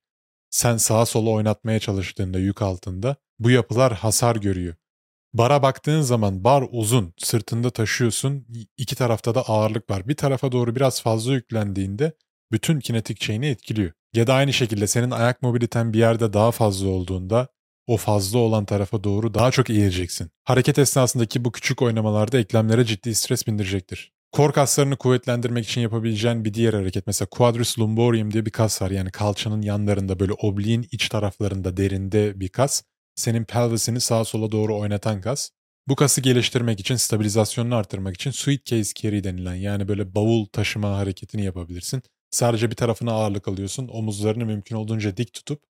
Sen 0.51 0.77
sağa 0.77 1.07
sola 1.07 1.31
oynatmaya 1.31 1.81
çalıştığında 1.81 2.39
yük 2.39 2.63
altında 2.63 3.17
bu 3.39 3.51
yapılar 3.51 3.93
hasar 3.93 4.37
görüyor. 4.37 4.75
Bara 5.35 5.63
baktığın 5.63 6.01
zaman 6.01 6.45
bar 6.45 6.65
uzun, 6.71 7.15
sırtında 7.19 7.71
taşıyorsun, 7.71 8.47
iki 8.77 8.97
tarafta 8.97 9.35
da 9.35 9.43
ağırlık 9.43 9.91
var. 9.91 10.09
Bir 10.09 10.17
tarafa 10.17 10.53
doğru 10.53 10.77
biraz 10.77 11.03
fazla 11.03 11.33
yüklendiğinde 11.35 12.13
bütün 12.53 12.81
kinetik 12.81 13.21
chain'i 13.21 13.47
etkiliyor. 13.47 13.93
Ya 14.15 14.27
da 14.27 14.35
aynı 14.35 14.53
şekilde 14.53 14.87
senin 14.87 15.11
ayak 15.11 15.43
mobiliten 15.43 15.93
bir 15.93 15.99
yerde 15.99 16.33
daha 16.33 16.51
fazla 16.51 16.89
olduğunda 16.89 17.49
o 17.87 17.97
fazla 17.97 18.39
olan 18.39 18.65
tarafa 18.65 19.05
doğru 19.05 19.35
daha 19.35 19.51
çok 19.51 19.71
eğileceksin. 19.71 20.31
Hareket 20.45 20.79
esnasındaki 20.79 21.45
bu 21.45 21.53
küçük 21.53 21.83
oynamalarda 21.83 22.39
eklemlere 22.39 22.85
ciddi 22.85 23.15
stres 23.15 23.47
bindirecektir. 23.47 24.13
Kor 24.33 24.53
kaslarını 24.53 24.97
kuvvetlendirmek 24.97 25.65
için 25.65 25.81
yapabileceğin 25.81 26.45
bir 26.45 26.55
diğer 26.55 26.75
hareket 26.75 27.07
mesela 27.07 27.29
quadris 27.31 27.79
lumborium 27.79 28.33
diye 28.33 28.47
bir 28.47 28.51
kas 28.51 28.83
var. 28.83 28.91
Yani 28.91 29.11
kalçanın 29.11 29.63
yanlarında 29.63 30.21
böyle 30.21 30.33
obliğin 30.33 30.87
iç 30.93 31.09
taraflarında 31.09 31.77
derinde 31.77 32.41
bir 32.41 32.49
kas. 32.49 32.83
Senin 33.15 33.45
pelvisini 33.45 34.01
sağa 34.01 34.25
sola 34.25 34.53
doğru 34.53 34.79
oynatan 34.79 35.21
kas. 35.21 35.51
Bu 35.89 35.97
kası 35.97 36.21
geliştirmek 36.21 36.81
için, 36.81 36.97
stabilizasyonunu 36.97 37.77
arttırmak 37.77 38.15
için 38.15 38.31
suitcase 38.31 38.93
carry 38.95 39.25
denilen 39.25 39.55
yani 39.55 39.89
böyle 39.89 40.15
bavul 40.15 40.47
taşıma 40.47 40.97
hareketini 40.97 41.45
yapabilirsin. 41.45 42.03
Sadece 42.31 42.71
bir 42.71 42.77
tarafına 42.77 43.13
ağırlık 43.13 43.49
alıyorsun. 43.49 43.89
Omuzlarını 43.89 44.45
mümkün 44.47 44.77
olduğunca 44.77 45.17
dik 45.17 45.33
tutup 45.33 45.63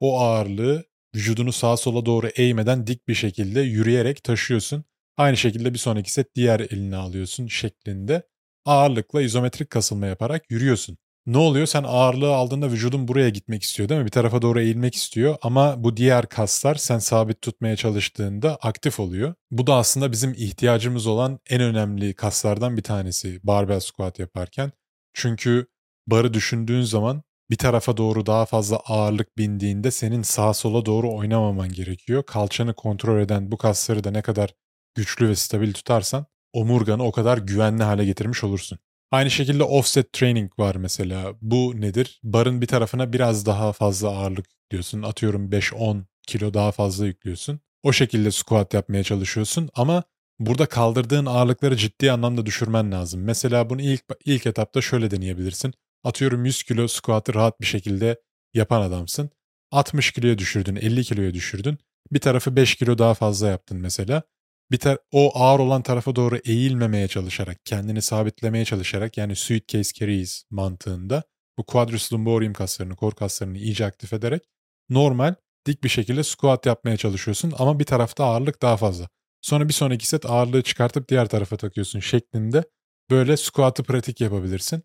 o 0.00 0.20
ağırlığı 0.20 0.84
vücudunu 1.14 1.52
sağa 1.52 1.76
sola 1.76 2.06
doğru 2.06 2.26
eğmeden 2.26 2.86
dik 2.86 3.08
bir 3.08 3.14
şekilde 3.14 3.60
yürüyerek 3.60 4.24
taşıyorsun. 4.24 4.84
Aynı 5.16 5.36
şekilde 5.36 5.74
bir 5.74 5.78
sonraki 5.78 6.12
set 6.12 6.34
diğer 6.34 6.60
eline 6.60 6.96
alıyorsun 6.96 7.46
şeklinde. 7.46 8.22
Ağırlıkla 8.64 9.22
izometrik 9.22 9.70
kasılma 9.70 10.06
yaparak 10.06 10.50
yürüyorsun. 10.50 10.98
Ne 11.26 11.38
oluyor? 11.38 11.66
Sen 11.66 11.84
ağırlığı 11.86 12.34
aldığında 12.34 12.70
vücudun 12.70 13.08
buraya 13.08 13.28
gitmek 13.28 13.62
istiyor 13.62 13.88
değil 13.88 14.00
mi? 14.00 14.06
Bir 14.06 14.10
tarafa 14.10 14.42
doğru 14.42 14.60
eğilmek 14.60 14.94
istiyor 14.94 15.36
ama 15.42 15.84
bu 15.84 15.96
diğer 15.96 16.26
kaslar 16.28 16.74
sen 16.74 16.98
sabit 16.98 17.42
tutmaya 17.42 17.76
çalıştığında 17.76 18.56
aktif 18.56 19.00
oluyor. 19.00 19.34
Bu 19.50 19.66
da 19.66 19.74
aslında 19.74 20.12
bizim 20.12 20.32
ihtiyacımız 20.32 21.06
olan 21.06 21.38
en 21.50 21.60
önemli 21.60 22.14
kaslardan 22.14 22.76
bir 22.76 22.82
tanesi 22.82 23.40
barbell 23.42 23.80
squat 23.80 24.18
yaparken. 24.18 24.72
Çünkü 25.14 25.66
barı 26.06 26.34
düşündüğün 26.34 26.82
zaman 26.82 27.22
bir 27.50 27.56
tarafa 27.56 27.96
doğru 27.96 28.26
daha 28.26 28.46
fazla 28.46 28.76
ağırlık 28.76 29.38
bindiğinde 29.38 29.90
senin 29.90 30.22
sağa 30.22 30.54
sola 30.54 30.86
doğru 30.86 31.14
oynamaman 31.14 31.68
gerekiyor. 31.68 32.22
Kalçanı 32.26 32.74
kontrol 32.74 33.20
eden 33.20 33.52
bu 33.52 33.56
kasları 33.56 34.04
da 34.04 34.10
ne 34.10 34.22
kadar 34.22 34.54
güçlü 34.94 35.28
ve 35.28 35.36
stabil 35.36 35.72
tutarsan 35.72 36.26
omurganı 36.52 37.04
o 37.04 37.12
kadar 37.12 37.38
güvenli 37.38 37.82
hale 37.82 38.04
getirmiş 38.04 38.44
olursun. 38.44 38.78
Aynı 39.10 39.30
şekilde 39.30 39.64
offset 39.64 40.12
training 40.12 40.58
var 40.58 40.76
mesela. 40.76 41.34
Bu 41.42 41.80
nedir? 41.80 42.20
Barın 42.22 42.60
bir 42.62 42.66
tarafına 42.66 43.12
biraz 43.12 43.46
daha 43.46 43.72
fazla 43.72 44.08
ağırlık 44.08 44.46
yüklüyorsun. 44.52 45.02
Atıyorum 45.02 45.50
5-10 45.50 46.04
kilo 46.26 46.54
daha 46.54 46.72
fazla 46.72 47.06
yüklüyorsun. 47.06 47.60
O 47.82 47.92
şekilde 47.92 48.30
squat 48.30 48.74
yapmaya 48.74 49.04
çalışıyorsun 49.04 49.68
ama 49.74 50.02
burada 50.38 50.66
kaldırdığın 50.66 51.26
ağırlıkları 51.26 51.76
ciddi 51.76 52.12
anlamda 52.12 52.46
düşürmen 52.46 52.92
lazım. 52.92 53.22
Mesela 53.22 53.70
bunu 53.70 53.82
ilk 53.82 54.02
ilk 54.24 54.46
etapta 54.46 54.80
şöyle 54.80 55.10
deneyebilirsin. 55.10 55.74
Atıyorum 56.04 56.44
100 56.44 56.62
kilo 56.62 56.88
squat'ı 56.88 57.34
rahat 57.34 57.60
bir 57.60 57.66
şekilde 57.66 58.20
yapan 58.54 58.80
adamsın. 58.80 59.30
60 59.70 60.12
kiloya 60.12 60.38
düşürdün, 60.38 60.76
50 60.76 61.04
kiloya 61.04 61.34
düşürdün. 61.34 61.78
Bir 62.12 62.18
tarafı 62.20 62.56
5 62.56 62.74
kilo 62.74 62.98
daha 62.98 63.14
fazla 63.14 63.48
yaptın 63.48 63.78
mesela. 63.78 64.22
Bir 64.70 64.78
tar 64.78 64.98
o 65.12 65.38
ağır 65.38 65.58
olan 65.58 65.82
tarafa 65.82 66.16
doğru 66.16 66.36
eğilmemeye 66.44 67.08
çalışarak, 67.08 67.66
kendini 67.66 68.02
sabitlemeye 68.02 68.64
çalışarak 68.64 69.18
yani 69.18 69.36
suitcase 69.36 69.92
carries 69.92 70.44
mantığında 70.50 71.22
bu 71.58 71.64
quadriceps 71.66 72.12
lumborium 72.12 72.52
kaslarını, 72.52 72.96
kor 72.96 73.12
kaslarını 73.12 73.58
iyice 73.58 73.86
aktif 73.86 74.12
ederek 74.12 74.42
normal 74.90 75.34
dik 75.66 75.84
bir 75.84 75.88
şekilde 75.88 76.22
squat 76.22 76.66
yapmaya 76.66 76.96
çalışıyorsun 76.96 77.52
ama 77.58 77.78
bir 77.78 77.84
tarafta 77.84 78.24
ağırlık 78.24 78.62
daha 78.62 78.76
fazla. 78.76 79.08
Sonra 79.42 79.68
bir 79.68 79.72
sonraki 79.72 80.06
set 80.06 80.26
ağırlığı 80.26 80.62
çıkartıp 80.62 81.08
diğer 81.08 81.28
tarafa 81.28 81.56
takıyorsun 81.56 82.00
şeklinde 82.00 82.64
böyle 83.10 83.36
squat'ı 83.36 83.82
pratik 83.82 84.20
yapabilirsin. 84.20 84.82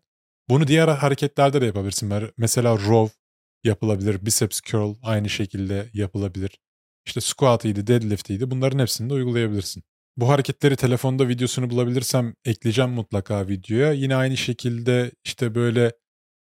Bunu 0.50 0.66
diğer 0.66 0.88
hareketlerde 0.88 1.60
de 1.60 1.66
yapabilirsin. 1.66 2.12
Mesela 2.36 2.78
row 2.78 3.14
yapılabilir, 3.64 4.26
biceps 4.26 4.60
curl 4.60 4.94
aynı 5.02 5.28
şekilde 5.28 5.90
yapılabilir. 5.92 6.58
İşte 7.06 7.20
squat'ıydı, 7.20 7.86
deadlift'iydi 7.86 8.50
bunların 8.50 8.78
hepsini 8.78 9.10
de 9.10 9.14
uygulayabilirsin. 9.14 9.82
Bu 10.16 10.28
hareketleri 10.28 10.76
telefonda 10.76 11.28
videosunu 11.28 11.70
bulabilirsem 11.70 12.34
ekleyeceğim 12.44 12.90
mutlaka 12.90 13.48
videoya. 13.48 13.92
Yine 13.92 14.16
aynı 14.16 14.36
şekilde 14.36 15.10
işte 15.24 15.54
böyle 15.54 15.92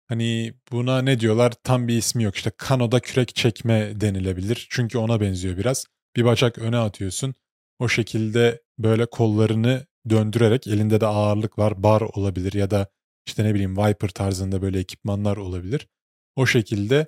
hani 0.08 0.54
buna 0.72 1.02
ne 1.02 1.20
diyorlar 1.20 1.54
tam 1.64 1.88
bir 1.88 1.98
ismi 1.98 2.24
yok. 2.24 2.36
İşte 2.36 2.52
kanoda 2.58 3.00
kürek 3.00 3.36
çekme 3.36 4.02
denilebilir. 4.02 4.68
Çünkü 4.70 4.98
ona 4.98 5.22
benziyor 5.22 5.58
biraz. 5.58 5.86
Bir 6.16 6.26
bacak 6.26 6.58
öne 6.58 6.78
atıyorsun. 6.78 7.36
O 7.80 7.88
şekilde 7.88 8.62
böyle 8.80 9.06
kollarını 9.06 9.86
döndürerek 10.10 10.68
elinde 10.68 11.02
de 11.02 11.06
ağırlık 11.06 11.60
var. 11.60 11.84
Bar 11.84 12.02
olabilir 12.02 12.54
ya 12.54 12.72
da 12.72 12.88
işte 13.28 13.44
ne 13.44 13.54
bileyim 13.54 13.78
Viper 13.78 14.10
tarzında 14.10 14.62
böyle 14.62 14.80
ekipmanlar 14.80 15.38
olabilir. 15.38 15.88
O 16.36 16.46
şekilde 16.46 17.08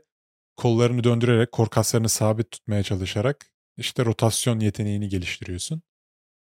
kollarını 0.55 1.03
döndürerek 1.03 1.51
korkaslarını 1.51 2.09
sabit 2.09 2.51
tutmaya 2.51 2.83
çalışarak 2.83 3.45
işte 3.77 4.05
rotasyon 4.05 4.59
yeteneğini 4.59 5.09
geliştiriyorsun. 5.09 5.81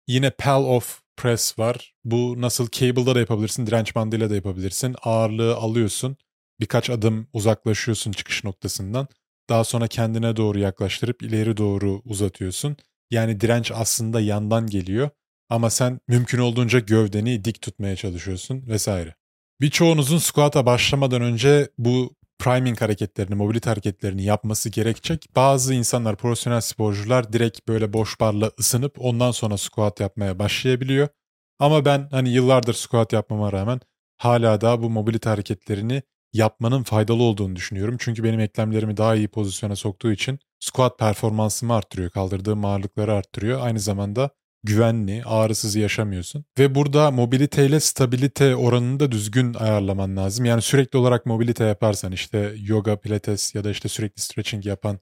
Yine 0.08 0.30
pal 0.30 0.64
off 0.64 1.00
press 1.16 1.58
var. 1.58 1.94
Bu 2.04 2.40
nasıl 2.40 2.68
cable'da 2.72 3.14
da 3.14 3.20
yapabilirsin, 3.20 3.66
direnç 3.66 3.94
bandıyla 3.94 4.30
da 4.30 4.34
yapabilirsin. 4.34 4.96
Ağırlığı 5.02 5.56
alıyorsun. 5.56 6.16
birkaç 6.60 6.90
adım 6.90 7.28
uzaklaşıyorsun 7.32 8.12
çıkış 8.12 8.44
noktasından. 8.44 9.08
Daha 9.50 9.64
sonra 9.64 9.86
kendine 9.88 10.36
doğru 10.36 10.58
yaklaştırıp 10.58 11.22
ileri 11.22 11.56
doğru 11.56 12.02
uzatıyorsun. 12.04 12.76
Yani 13.10 13.40
direnç 13.40 13.72
aslında 13.74 14.20
yandan 14.20 14.66
geliyor 14.66 15.10
ama 15.48 15.70
sen 15.70 16.00
mümkün 16.08 16.38
olduğunca 16.38 16.78
gövdeni 16.78 17.44
dik 17.44 17.62
tutmaya 17.62 17.96
çalışıyorsun 17.96 18.66
vesaire. 18.66 19.14
Birçoğunuzun 19.60 20.18
squat'a 20.18 20.66
başlamadan 20.66 21.22
önce 21.22 21.70
bu 21.78 22.16
priming 22.38 22.80
hareketlerini, 22.80 23.34
mobilite 23.34 23.70
hareketlerini 23.70 24.24
yapması 24.24 24.68
gerekecek. 24.68 25.26
Bazı 25.36 25.74
insanlar, 25.74 26.16
profesyonel 26.16 26.60
sporcular 26.60 27.32
direkt 27.32 27.68
böyle 27.68 27.92
boş 27.92 28.20
barla 28.20 28.50
ısınıp 28.58 28.94
ondan 28.98 29.30
sonra 29.30 29.58
squat 29.58 30.00
yapmaya 30.00 30.38
başlayabiliyor. 30.38 31.08
Ama 31.58 31.84
ben 31.84 32.08
hani 32.10 32.30
yıllardır 32.30 32.74
squat 32.74 33.12
yapmama 33.12 33.52
rağmen 33.52 33.80
hala 34.16 34.60
da 34.60 34.82
bu 34.82 34.90
mobilite 34.90 35.28
hareketlerini 35.30 36.02
yapmanın 36.32 36.82
faydalı 36.82 37.22
olduğunu 37.22 37.56
düşünüyorum. 37.56 37.96
Çünkü 37.98 38.24
benim 38.24 38.40
eklemlerimi 38.40 38.96
daha 38.96 39.14
iyi 39.14 39.28
pozisyona 39.28 39.76
soktuğu 39.76 40.12
için 40.12 40.38
squat 40.60 40.98
performansımı 40.98 41.74
arttırıyor, 41.74 42.10
kaldırdığım 42.10 42.64
ağırlıkları 42.64 43.14
arttırıyor. 43.14 43.60
Aynı 43.60 43.80
zamanda 43.80 44.30
güvenli, 44.62 45.22
ağrısız 45.24 45.76
yaşamıyorsun. 45.76 46.44
Ve 46.58 46.74
burada 46.74 47.10
mobilite 47.10 47.66
ile 47.66 47.80
stabilite 47.80 48.56
oranını 48.56 49.00
da 49.00 49.12
düzgün 49.12 49.54
ayarlaman 49.54 50.16
lazım. 50.16 50.44
Yani 50.44 50.62
sürekli 50.62 50.98
olarak 50.98 51.26
mobilite 51.26 51.64
yaparsan 51.64 52.12
işte 52.12 52.54
yoga, 52.56 53.00
pilates 53.00 53.54
ya 53.54 53.64
da 53.64 53.70
işte 53.70 53.88
sürekli 53.88 54.22
stretching 54.22 54.66
yapan 54.66 55.00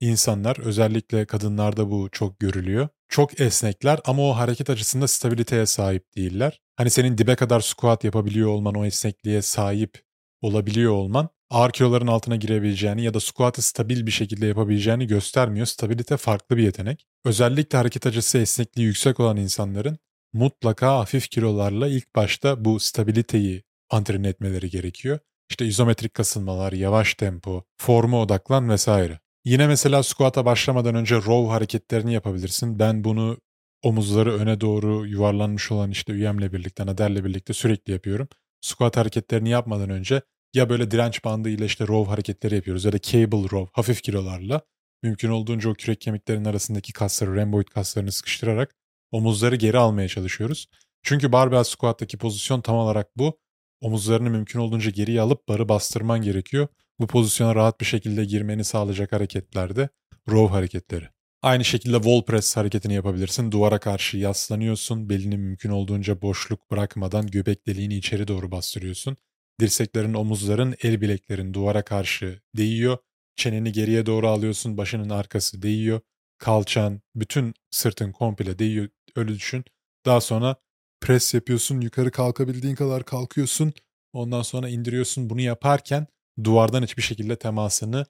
insanlar 0.00 0.58
özellikle 0.58 1.26
kadınlarda 1.26 1.90
bu 1.90 2.08
çok 2.12 2.38
görülüyor. 2.38 2.88
Çok 3.08 3.40
esnekler 3.40 4.00
ama 4.04 4.22
o 4.30 4.32
hareket 4.32 4.70
açısında 4.70 5.08
stabiliteye 5.08 5.66
sahip 5.66 6.16
değiller. 6.16 6.60
Hani 6.76 6.90
senin 6.90 7.18
dibe 7.18 7.36
kadar 7.36 7.60
squat 7.60 8.04
yapabiliyor 8.04 8.48
olman, 8.48 8.74
o 8.74 8.84
esnekliğe 8.84 9.42
sahip 9.42 10.02
olabiliyor 10.42 10.92
olman 10.92 11.28
ağır 11.50 11.70
kiloların 11.70 12.06
altına 12.06 12.36
girebileceğini 12.36 13.02
ya 13.02 13.14
da 13.14 13.20
squat'ı 13.20 13.62
stabil 13.62 14.06
bir 14.06 14.10
şekilde 14.10 14.46
yapabileceğini 14.46 15.06
göstermiyor. 15.06 15.66
Stabilite 15.66 16.16
farklı 16.16 16.56
bir 16.56 16.62
yetenek. 16.62 17.06
Özellikle 17.24 17.78
hareket 17.78 18.06
açısı 18.06 18.38
esnekliği 18.38 18.86
yüksek 18.86 19.20
olan 19.20 19.36
insanların 19.36 19.98
mutlaka 20.32 20.98
hafif 20.98 21.30
kilolarla 21.30 21.88
ilk 21.88 22.16
başta 22.16 22.64
bu 22.64 22.80
stabiliteyi 22.80 23.62
antren 23.90 24.24
etmeleri 24.24 24.70
gerekiyor. 24.70 25.18
İşte 25.50 25.66
izometrik 25.66 26.14
kasılmalar, 26.14 26.72
yavaş 26.72 27.14
tempo, 27.14 27.64
forma 27.76 28.20
odaklan 28.22 28.68
vesaire. 28.68 29.18
Yine 29.44 29.66
mesela 29.66 30.02
squat'a 30.02 30.44
başlamadan 30.44 30.94
önce 30.94 31.16
row 31.16 31.52
hareketlerini 31.52 32.14
yapabilirsin. 32.14 32.78
Ben 32.78 33.04
bunu 33.04 33.38
omuzları 33.82 34.34
öne 34.34 34.60
doğru 34.60 35.06
yuvarlanmış 35.06 35.72
olan 35.72 35.90
işte 35.90 36.12
üyemle 36.12 36.52
birlikte, 36.52 36.86
naderle 36.86 37.24
birlikte 37.24 37.52
sürekli 37.52 37.92
yapıyorum. 37.92 38.28
Squat 38.60 38.96
hareketlerini 38.96 39.48
yapmadan 39.48 39.90
önce 39.90 40.22
ya 40.54 40.68
böyle 40.68 40.90
direnç 40.90 41.24
bandı 41.24 41.48
ile 41.48 41.64
işte 41.64 41.86
row 41.86 42.10
hareketleri 42.10 42.54
yapıyoruz 42.54 42.84
ya 42.84 42.92
da 42.92 42.98
cable 43.00 43.50
row 43.50 43.66
hafif 43.72 44.02
kilolarla. 44.02 44.60
Mümkün 45.02 45.28
olduğunca 45.28 45.70
o 45.70 45.74
kürek 45.74 46.00
kemiklerinin 46.00 46.44
arasındaki 46.44 46.92
kasları, 46.92 47.36
rhomboid 47.36 47.68
kaslarını 47.68 48.12
sıkıştırarak 48.12 48.74
omuzları 49.10 49.56
geri 49.56 49.78
almaya 49.78 50.08
çalışıyoruz. 50.08 50.66
Çünkü 51.02 51.32
barbell 51.32 51.64
squat'taki 51.64 52.18
pozisyon 52.18 52.60
tam 52.60 52.76
olarak 52.76 53.16
bu. 53.16 53.38
Omuzlarını 53.80 54.30
mümkün 54.30 54.58
olduğunca 54.60 54.90
geriye 54.90 55.20
alıp 55.20 55.48
barı 55.48 55.68
bastırman 55.68 56.22
gerekiyor. 56.22 56.68
Bu 57.00 57.06
pozisyona 57.06 57.54
rahat 57.54 57.80
bir 57.80 57.86
şekilde 57.86 58.24
girmeni 58.24 58.64
sağlayacak 58.64 59.12
hareketlerde 59.12 59.88
row 60.28 60.54
hareketleri. 60.54 61.08
Aynı 61.42 61.64
şekilde 61.64 61.96
wall 61.96 62.22
press 62.22 62.56
hareketini 62.56 62.94
yapabilirsin. 62.94 63.52
Duvara 63.52 63.78
karşı 63.78 64.16
yaslanıyorsun. 64.16 65.08
Belini 65.08 65.36
mümkün 65.36 65.70
olduğunca 65.70 66.22
boşluk 66.22 66.70
bırakmadan 66.70 67.26
göbek 67.26 67.66
deliğini 67.66 67.94
içeri 67.96 68.28
doğru 68.28 68.50
bastırıyorsun. 68.50 69.16
Dirseklerin, 69.60 70.14
omuzların, 70.14 70.74
el 70.82 71.00
bileklerin 71.00 71.54
duvara 71.54 71.82
karşı 71.84 72.40
değiyor. 72.56 72.98
Çeneni 73.36 73.72
geriye 73.72 74.06
doğru 74.06 74.28
alıyorsun, 74.28 74.76
başının 74.76 75.10
arkası 75.10 75.62
değiyor. 75.62 76.00
Kalçan, 76.38 77.00
bütün 77.14 77.54
sırtın 77.70 78.12
komple 78.12 78.58
değiyor. 78.58 78.88
Öyle 79.16 79.28
düşün. 79.34 79.64
Daha 80.06 80.20
sonra 80.20 80.56
pres 81.00 81.34
yapıyorsun, 81.34 81.80
yukarı 81.80 82.10
kalkabildiğin 82.10 82.74
kadar 82.74 83.04
kalkıyorsun. 83.04 83.72
Ondan 84.12 84.42
sonra 84.42 84.68
indiriyorsun. 84.68 85.30
Bunu 85.30 85.40
yaparken 85.40 86.06
duvardan 86.44 86.82
hiçbir 86.82 87.02
şekilde 87.02 87.36
temasını 87.36 88.06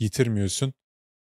yitirmiyorsun. 0.00 0.72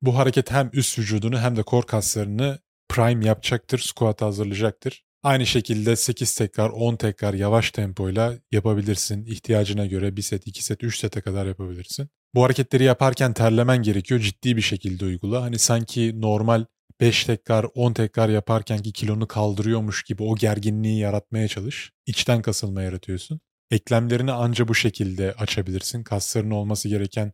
Bu 0.02 0.16
hareket 0.16 0.50
hem 0.50 0.70
üst 0.72 0.98
vücudunu 0.98 1.40
hem 1.40 1.56
de 1.56 1.62
kor 1.62 1.82
kaslarını 1.82 2.58
prime 2.88 3.26
yapacaktır, 3.26 3.78
squat 3.78 4.22
hazırlayacaktır. 4.22 5.04
Aynı 5.22 5.46
şekilde 5.46 5.96
8 5.96 6.34
tekrar 6.34 6.70
10 6.70 6.96
tekrar 6.96 7.34
yavaş 7.34 7.70
tempoyla 7.70 8.34
yapabilirsin. 8.52 9.24
İhtiyacına 9.24 9.86
göre 9.86 10.16
1 10.16 10.22
set, 10.22 10.46
2 10.46 10.64
set, 10.64 10.84
3 10.84 10.98
sete 10.98 11.20
kadar 11.20 11.46
yapabilirsin. 11.46 12.08
Bu 12.34 12.44
hareketleri 12.44 12.84
yaparken 12.84 13.32
terlemen 13.32 13.82
gerekiyor. 13.82 14.20
Ciddi 14.20 14.56
bir 14.56 14.62
şekilde 14.62 15.04
uygula. 15.04 15.42
Hani 15.42 15.58
sanki 15.58 16.20
normal 16.20 16.64
5 17.00 17.24
tekrar 17.24 17.66
10 17.74 17.92
tekrar 17.92 18.28
yaparken 18.28 18.78
ki 18.78 18.92
kilonu 18.92 19.28
kaldırıyormuş 19.28 20.02
gibi 20.02 20.22
o 20.22 20.36
gerginliği 20.36 20.98
yaratmaya 20.98 21.48
çalış. 21.48 21.92
İçten 22.06 22.42
kasılma 22.42 22.82
yaratıyorsun. 22.82 23.40
Eklemlerini 23.70 24.32
anca 24.32 24.68
bu 24.68 24.74
şekilde 24.74 25.32
açabilirsin. 25.32 26.02
Kasların 26.02 26.50
olması 26.50 26.88
gereken 26.88 27.32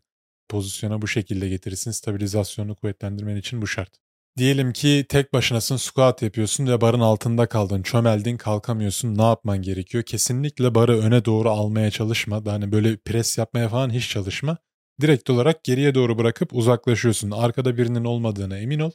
pozisyona 0.49 1.03
bu 1.03 1.09
şekilde 1.09 1.49
getirirsin. 1.49 1.91
Stabilizasyonu 1.91 2.75
kuvvetlendirmen 2.75 3.37
için 3.37 3.63
bu 3.63 3.67
şart. 3.67 4.03
Diyelim 4.37 4.73
ki 4.73 5.07
tek 5.09 5.33
başınasın 5.33 5.77
squat 5.77 6.23
yapıyorsun 6.23 6.67
ve 6.67 6.81
barın 6.81 7.01
altında 7.01 7.47
kaldın. 7.47 7.83
Çömeldin 7.83 8.37
kalkamıyorsun. 8.37 9.19
Ne 9.19 9.23
yapman 9.23 9.63
gerekiyor? 9.63 10.05
Kesinlikle 10.05 10.75
barı 10.75 10.99
öne 10.99 11.25
doğru 11.25 11.51
almaya 11.51 11.91
çalışma. 11.91 12.43
Hani 12.47 12.73
böyle 12.73 12.97
pres 12.97 13.39
yapmaya 13.39 13.69
falan 13.69 13.91
hiç 13.91 14.09
çalışma. 14.11 14.57
Direkt 15.01 15.31
olarak 15.31 15.65
geriye 15.65 15.95
doğru 15.95 16.19
bırakıp 16.19 16.55
uzaklaşıyorsun. 16.55 17.31
Arkada 17.31 17.77
birinin 17.77 18.05
olmadığına 18.05 18.59
emin 18.59 18.81
ol. 18.81 18.91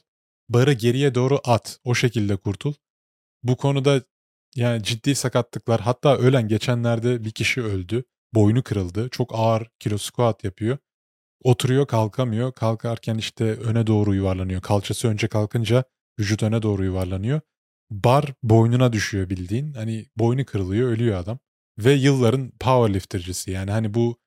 Barı 0.48 0.72
geriye 0.72 1.14
doğru 1.14 1.40
at. 1.44 1.78
O 1.84 1.94
şekilde 1.94 2.36
kurtul. 2.36 2.74
Bu 3.42 3.56
konuda 3.56 4.02
yani 4.56 4.82
ciddi 4.82 5.14
sakatlıklar 5.14 5.80
hatta 5.80 6.16
ölen 6.16 6.48
geçenlerde 6.48 7.24
bir 7.24 7.30
kişi 7.30 7.62
öldü. 7.62 8.04
Boynu 8.34 8.62
kırıldı. 8.62 9.08
Çok 9.08 9.30
ağır 9.34 9.70
kilo 9.78 9.98
squat 9.98 10.44
yapıyor. 10.44 10.78
Oturuyor 11.44 11.86
kalkamıyor. 11.86 12.52
Kalkarken 12.52 13.18
işte 13.18 13.44
öne 13.44 13.86
doğru 13.86 14.14
yuvarlanıyor. 14.14 14.62
Kalçası 14.62 15.08
önce 15.08 15.28
kalkınca 15.28 15.84
vücut 16.20 16.42
öne 16.42 16.62
doğru 16.62 16.84
yuvarlanıyor. 16.84 17.40
Bar 17.90 18.34
boynuna 18.42 18.92
düşüyor 18.92 19.30
bildiğin. 19.30 19.72
Hani 19.72 20.06
boynu 20.16 20.44
kırılıyor 20.44 20.90
ölüyor 20.90 21.18
adam. 21.18 21.38
Ve 21.78 21.92
yılların 21.92 22.50
powerliftercisi 22.50 23.50
yani 23.50 23.70
hani 23.70 23.94
bu 23.94 24.18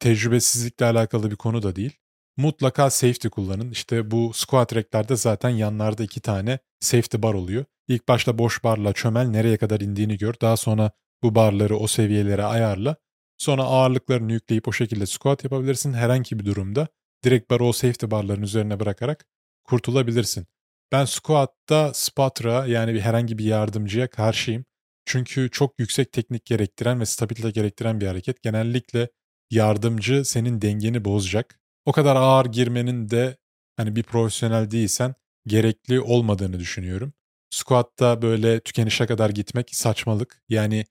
tecrübesizlikle 0.00 0.86
alakalı 0.86 1.30
bir 1.30 1.36
konu 1.36 1.62
da 1.62 1.76
değil. 1.76 1.92
Mutlaka 2.36 2.90
safety 2.90 3.28
kullanın. 3.28 3.70
İşte 3.70 4.10
bu 4.10 4.32
squat 4.34 4.74
rack'lerde 4.76 5.16
zaten 5.16 5.50
yanlarda 5.50 6.02
iki 6.02 6.20
tane 6.20 6.58
safety 6.80 7.16
bar 7.22 7.34
oluyor. 7.34 7.64
İlk 7.88 8.08
başta 8.08 8.38
boş 8.38 8.64
barla 8.64 8.92
çömel 8.92 9.26
nereye 9.26 9.56
kadar 9.56 9.80
indiğini 9.80 10.18
gör. 10.18 10.34
Daha 10.40 10.56
sonra 10.56 10.90
bu 11.22 11.34
barları 11.34 11.76
o 11.76 11.86
seviyelere 11.86 12.44
ayarla. 12.44 12.96
Sonra 13.38 13.62
ağırlıklarını 13.62 14.32
yükleyip 14.32 14.68
o 14.68 14.72
şekilde 14.72 15.06
squat 15.06 15.44
yapabilirsin. 15.44 15.92
Herhangi 15.92 16.38
bir 16.38 16.44
durumda 16.44 16.88
direkt 17.24 17.50
barı 17.50 17.64
o 17.64 17.72
safety 17.72 18.06
barların 18.10 18.42
üzerine 18.42 18.80
bırakarak 18.80 19.26
kurtulabilirsin. 19.64 20.46
Ben 20.92 21.04
squat'ta 21.04 21.94
spotra 21.94 22.66
yani 22.66 22.94
bir 22.94 23.00
herhangi 23.00 23.38
bir 23.38 23.44
yardımcıya 23.44 24.10
karşıyım. 24.10 24.64
Çünkü 25.04 25.50
çok 25.50 25.78
yüksek 25.78 26.12
teknik 26.12 26.44
gerektiren 26.44 27.00
ve 27.00 27.06
stabilite 27.06 27.50
gerektiren 27.50 28.00
bir 28.00 28.06
hareket. 28.06 28.42
Genellikle 28.42 29.08
yardımcı 29.50 30.24
senin 30.24 30.62
dengeni 30.62 31.04
bozacak. 31.04 31.60
O 31.84 31.92
kadar 31.92 32.16
ağır 32.16 32.46
girmenin 32.46 33.10
de 33.10 33.36
hani 33.76 33.96
bir 33.96 34.02
profesyonel 34.02 34.70
değilsen 34.70 35.14
gerekli 35.46 36.00
olmadığını 36.00 36.58
düşünüyorum. 36.58 37.12
Squat'ta 37.50 38.22
böyle 38.22 38.60
tükenişe 38.60 39.06
kadar 39.06 39.30
gitmek 39.30 39.76
saçmalık. 39.76 40.42
Yani 40.48 40.84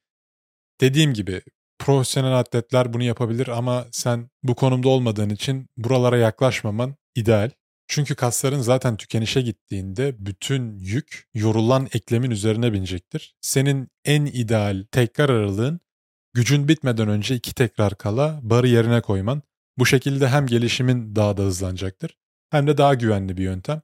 dediğim 0.81 1.13
gibi 1.13 1.41
profesyonel 1.79 2.39
atletler 2.39 2.93
bunu 2.93 3.03
yapabilir 3.03 3.47
ama 3.47 3.85
sen 3.91 4.29
bu 4.43 4.55
konumda 4.55 4.89
olmadığın 4.89 5.29
için 5.29 5.67
buralara 5.77 6.17
yaklaşmaman 6.17 6.95
ideal. 7.15 7.51
Çünkü 7.87 8.15
kasların 8.15 8.61
zaten 8.61 8.97
tükenişe 8.97 9.41
gittiğinde 9.41 10.15
bütün 10.19 10.77
yük 10.79 11.27
yorulan 11.33 11.87
eklemin 11.93 12.31
üzerine 12.31 12.73
binecektir. 12.73 13.35
Senin 13.41 13.87
en 14.05 14.25
ideal 14.25 14.85
tekrar 14.91 15.29
aralığın 15.29 15.79
gücün 16.33 16.67
bitmeden 16.67 17.07
önce 17.07 17.35
iki 17.35 17.53
tekrar 17.53 17.95
kala 17.95 18.39
barı 18.43 18.67
yerine 18.67 19.01
koyman. 19.01 19.41
Bu 19.77 19.85
şekilde 19.85 20.27
hem 20.27 20.47
gelişimin 20.47 21.15
daha 21.15 21.37
da 21.37 21.41
hızlanacaktır 21.41 22.17
hem 22.49 22.67
de 22.67 22.77
daha 22.77 22.93
güvenli 22.93 23.37
bir 23.37 23.43
yöntem. 23.43 23.81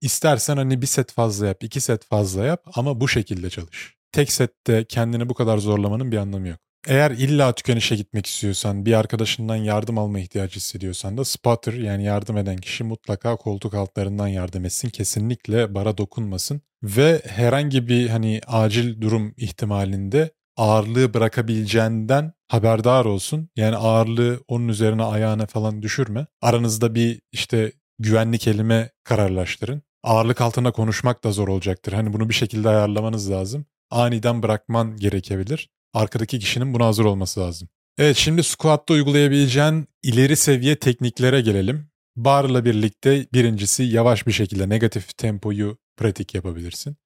İstersen 0.00 0.56
hani 0.56 0.82
bir 0.82 0.86
set 0.86 1.12
fazla 1.12 1.46
yap, 1.46 1.64
iki 1.64 1.80
set 1.80 2.04
fazla 2.04 2.44
yap 2.44 2.64
ama 2.74 3.00
bu 3.00 3.08
şekilde 3.08 3.50
çalış. 3.50 3.96
Tek 4.12 4.32
sette 4.32 4.84
kendini 4.84 5.28
bu 5.28 5.34
kadar 5.34 5.58
zorlamanın 5.58 6.12
bir 6.12 6.16
anlamı 6.16 6.48
yok. 6.48 6.60
Eğer 6.86 7.10
illa 7.10 7.54
tükenişe 7.54 7.96
gitmek 7.96 8.26
istiyorsan, 8.26 8.86
bir 8.86 8.92
arkadaşından 8.92 9.56
yardım 9.56 9.98
alma 9.98 10.18
ihtiyacı 10.18 10.56
hissediyorsan 10.56 11.18
da 11.18 11.24
spotter 11.24 11.72
yani 11.72 12.04
yardım 12.04 12.36
eden 12.36 12.56
kişi 12.56 12.84
mutlaka 12.84 13.36
koltuk 13.36 13.74
altlarından 13.74 14.28
yardım 14.28 14.64
etsin. 14.64 14.88
Kesinlikle 14.88 15.74
bara 15.74 15.98
dokunmasın 15.98 16.62
ve 16.82 17.22
herhangi 17.26 17.88
bir 17.88 18.08
hani 18.08 18.40
acil 18.46 19.00
durum 19.00 19.34
ihtimalinde 19.36 20.30
ağırlığı 20.56 21.14
bırakabileceğinden 21.14 22.32
haberdar 22.48 23.04
olsun. 23.04 23.48
Yani 23.56 23.76
ağırlığı 23.76 24.40
onun 24.48 24.68
üzerine 24.68 25.02
ayağına 25.02 25.46
falan 25.46 25.82
düşürme. 25.82 26.26
Aranızda 26.42 26.94
bir 26.94 27.20
işte 27.32 27.72
güvenlik 27.98 28.48
elime 28.48 28.90
kararlaştırın. 29.04 29.82
Ağırlık 30.02 30.40
altında 30.40 30.70
konuşmak 30.70 31.24
da 31.24 31.32
zor 31.32 31.48
olacaktır. 31.48 31.92
Hani 31.92 32.12
bunu 32.12 32.28
bir 32.28 32.34
şekilde 32.34 32.68
ayarlamanız 32.68 33.30
lazım. 33.30 33.66
Aniden 33.90 34.42
bırakman 34.42 34.96
gerekebilir. 34.96 35.70
Arkadaki 35.94 36.38
kişinin 36.38 36.74
buna 36.74 36.86
hazır 36.86 37.04
olması 37.04 37.40
lazım. 37.40 37.68
Evet 37.98 38.16
şimdi 38.16 38.42
squat'ta 38.42 38.94
uygulayabileceğin 38.94 39.88
ileri 40.02 40.36
seviye 40.36 40.76
tekniklere 40.76 41.40
gelelim. 41.40 41.90
Barla 42.16 42.64
birlikte 42.64 43.26
birincisi 43.32 43.82
yavaş 43.82 44.26
bir 44.26 44.32
şekilde 44.32 44.68
negatif 44.68 45.18
tempoyu 45.18 45.78
pratik 45.96 46.34
yapabilirsin. 46.34 46.96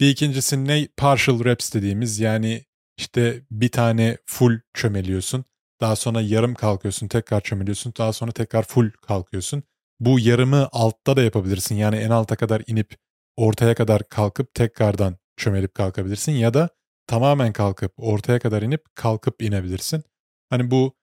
Bir 0.00 0.08
ikincisi 0.08 0.64
ne? 0.64 0.88
Partial 0.96 1.44
reps 1.44 1.74
dediğimiz 1.74 2.20
yani 2.20 2.64
işte 2.98 3.42
bir 3.50 3.68
tane 3.68 4.18
full 4.26 4.60
çömeliyorsun. 4.74 5.44
Daha 5.80 5.96
sonra 5.96 6.20
yarım 6.20 6.54
kalkıyorsun, 6.54 7.08
tekrar 7.08 7.40
çömeliyorsun. 7.40 7.92
Daha 7.98 8.12
sonra 8.12 8.32
tekrar 8.32 8.62
full 8.62 8.90
kalkıyorsun. 8.90 9.62
Bu 10.00 10.20
yarımı 10.20 10.68
altta 10.72 11.16
da 11.16 11.22
yapabilirsin. 11.22 11.74
Yani 11.74 11.96
en 11.96 12.10
alta 12.10 12.36
kadar 12.36 12.62
inip 12.66 12.96
ortaya 13.36 13.74
kadar 13.74 14.08
kalkıp 14.08 14.54
tekrardan 14.54 15.16
çömelip 15.36 15.74
kalkabilirsin. 15.74 16.32
Ya 16.32 16.54
da 16.54 16.68
tamamen 17.06 17.52
kalkıp 17.52 17.92
ortaya 17.96 18.38
kadar 18.38 18.62
inip 18.62 18.84
kalkıp 18.94 19.42
inebilirsin. 19.42 20.04
Hani 20.50 20.70
bu 20.70 20.94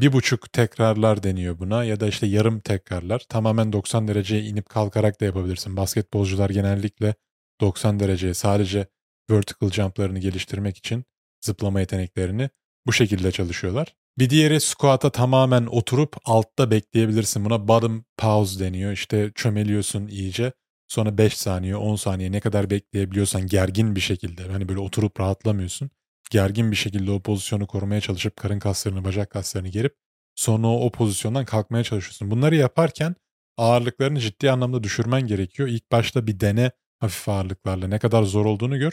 bir 0.00 0.12
buçuk 0.12 0.52
tekrarlar 0.52 1.22
deniyor 1.22 1.58
buna 1.58 1.84
ya 1.84 2.00
da 2.00 2.06
işte 2.06 2.26
yarım 2.26 2.60
tekrarlar. 2.60 3.22
Tamamen 3.28 3.72
90 3.72 4.08
dereceye 4.08 4.42
inip 4.42 4.68
kalkarak 4.68 5.20
da 5.20 5.24
yapabilirsin. 5.24 5.76
Basketbolcular 5.76 6.50
genellikle 6.50 7.14
90 7.60 8.00
dereceye 8.00 8.34
sadece 8.34 8.86
vertical 9.30 9.70
jump'larını 9.70 10.18
geliştirmek 10.18 10.76
için 10.76 11.04
zıplama 11.40 11.80
yeteneklerini 11.80 12.50
bu 12.86 12.92
şekilde 12.92 13.32
çalışıyorlar. 13.32 13.94
Bir 14.18 14.30
diğeri 14.30 14.60
squat'a 14.60 15.10
tamamen 15.10 15.66
oturup 15.66 16.16
altta 16.24 16.70
bekleyebilirsin. 16.70 17.44
Buna 17.44 17.68
bottom 17.68 18.04
pause 18.16 18.64
deniyor. 18.64 18.92
İşte 18.92 19.32
çömeliyorsun 19.34 20.06
iyice. 20.06 20.52
Sonra 20.90 21.18
5 21.18 21.36
saniye, 21.36 21.76
10 21.76 21.96
saniye 21.96 22.32
ne 22.32 22.40
kadar 22.40 22.70
bekleyebiliyorsan 22.70 23.46
gergin 23.46 23.96
bir 23.96 24.00
şekilde. 24.00 24.42
Hani 24.48 24.68
böyle 24.68 24.80
oturup 24.80 25.20
rahatlamıyorsun. 25.20 25.90
Gergin 26.30 26.70
bir 26.70 26.76
şekilde 26.76 27.10
o 27.10 27.20
pozisyonu 27.20 27.66
korumaya 27.66 28.00
çalışıp 28.00 28.36
karın 28.36 28.58
kaslarını, 28.58 29.04
bacak 29.04 29.30
kaslarını 29.30 29.68
gerip 29.68 29.94
sonra 30.36 30.66
o, 30.68 30.90
pozisyondan 30.90 31.44
kalkmaya 31.44 31.84
çalışıyorsun. 31.84 32.30
Bunları 32.30 32.56
yaparken 32.56 33.14
ağırlıklarını 33.56 34.20
ciddi 34.20 34.50
anlamda 34.50 34.82
düşürmen 34.82 35.26
gerekiyor. 35.26 35.68
İlk 35.68 35.92
başta 35.92 36.26
bir 36.26 36.40
dene 36.40 36.70
hafif 36.98 37.28
ağırlıklarla 37.28 37.88
ne 37.88 37.98
kadar 37.98 38.22
zor 38.22 38.46
olduğunu 38.46 38.78
gör. 38.78 38.92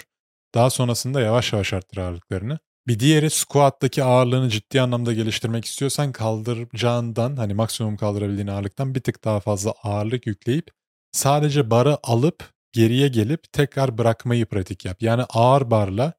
Daha 0.56 0.70
sonrasında 0.70 1.22
yavaş 1.22 1.54
yavaş 1.54 1.74
arttır 1.74 1.98
ağırlıklarını. 1.98 2.60
Bir 2.88 3.00
diğeri 3.00 3.30
squat'taki 3.30 4.04
ağırlığını 4.04 4.50
ciddi 4.50 4.82
anlamda 4.82 5.14
geliştirmek 5.14 5.66
istiyorsan 5.66 6.12
kaldıracağından 6.12 7.36
hani 7.36 7.54
maksimum 7.54 7.98
kaldırabildiğin 7.98 8.48
ağırlıktan 8.48 8.96
bir 8.96 9.02
tık 9.02 9.24
daha 9.24 9.40
fazla 9.40 9.72
ağırlık 9.84 10.28
yükleyip 10.28 10.78
sadece 11.18 11.70
barı 11.70 11.98
alıp 12.04 12.54
geriye 12.74 13.08
gelip 13.08 13.54
tekrar 13.54 13.98
bırakmayı 13.98 14.46
pratik 14.46 14.86
yap. 14.86 15.02
Yani 15.02 15.24
ağır 15.24 15.72
barla 15.72 16.14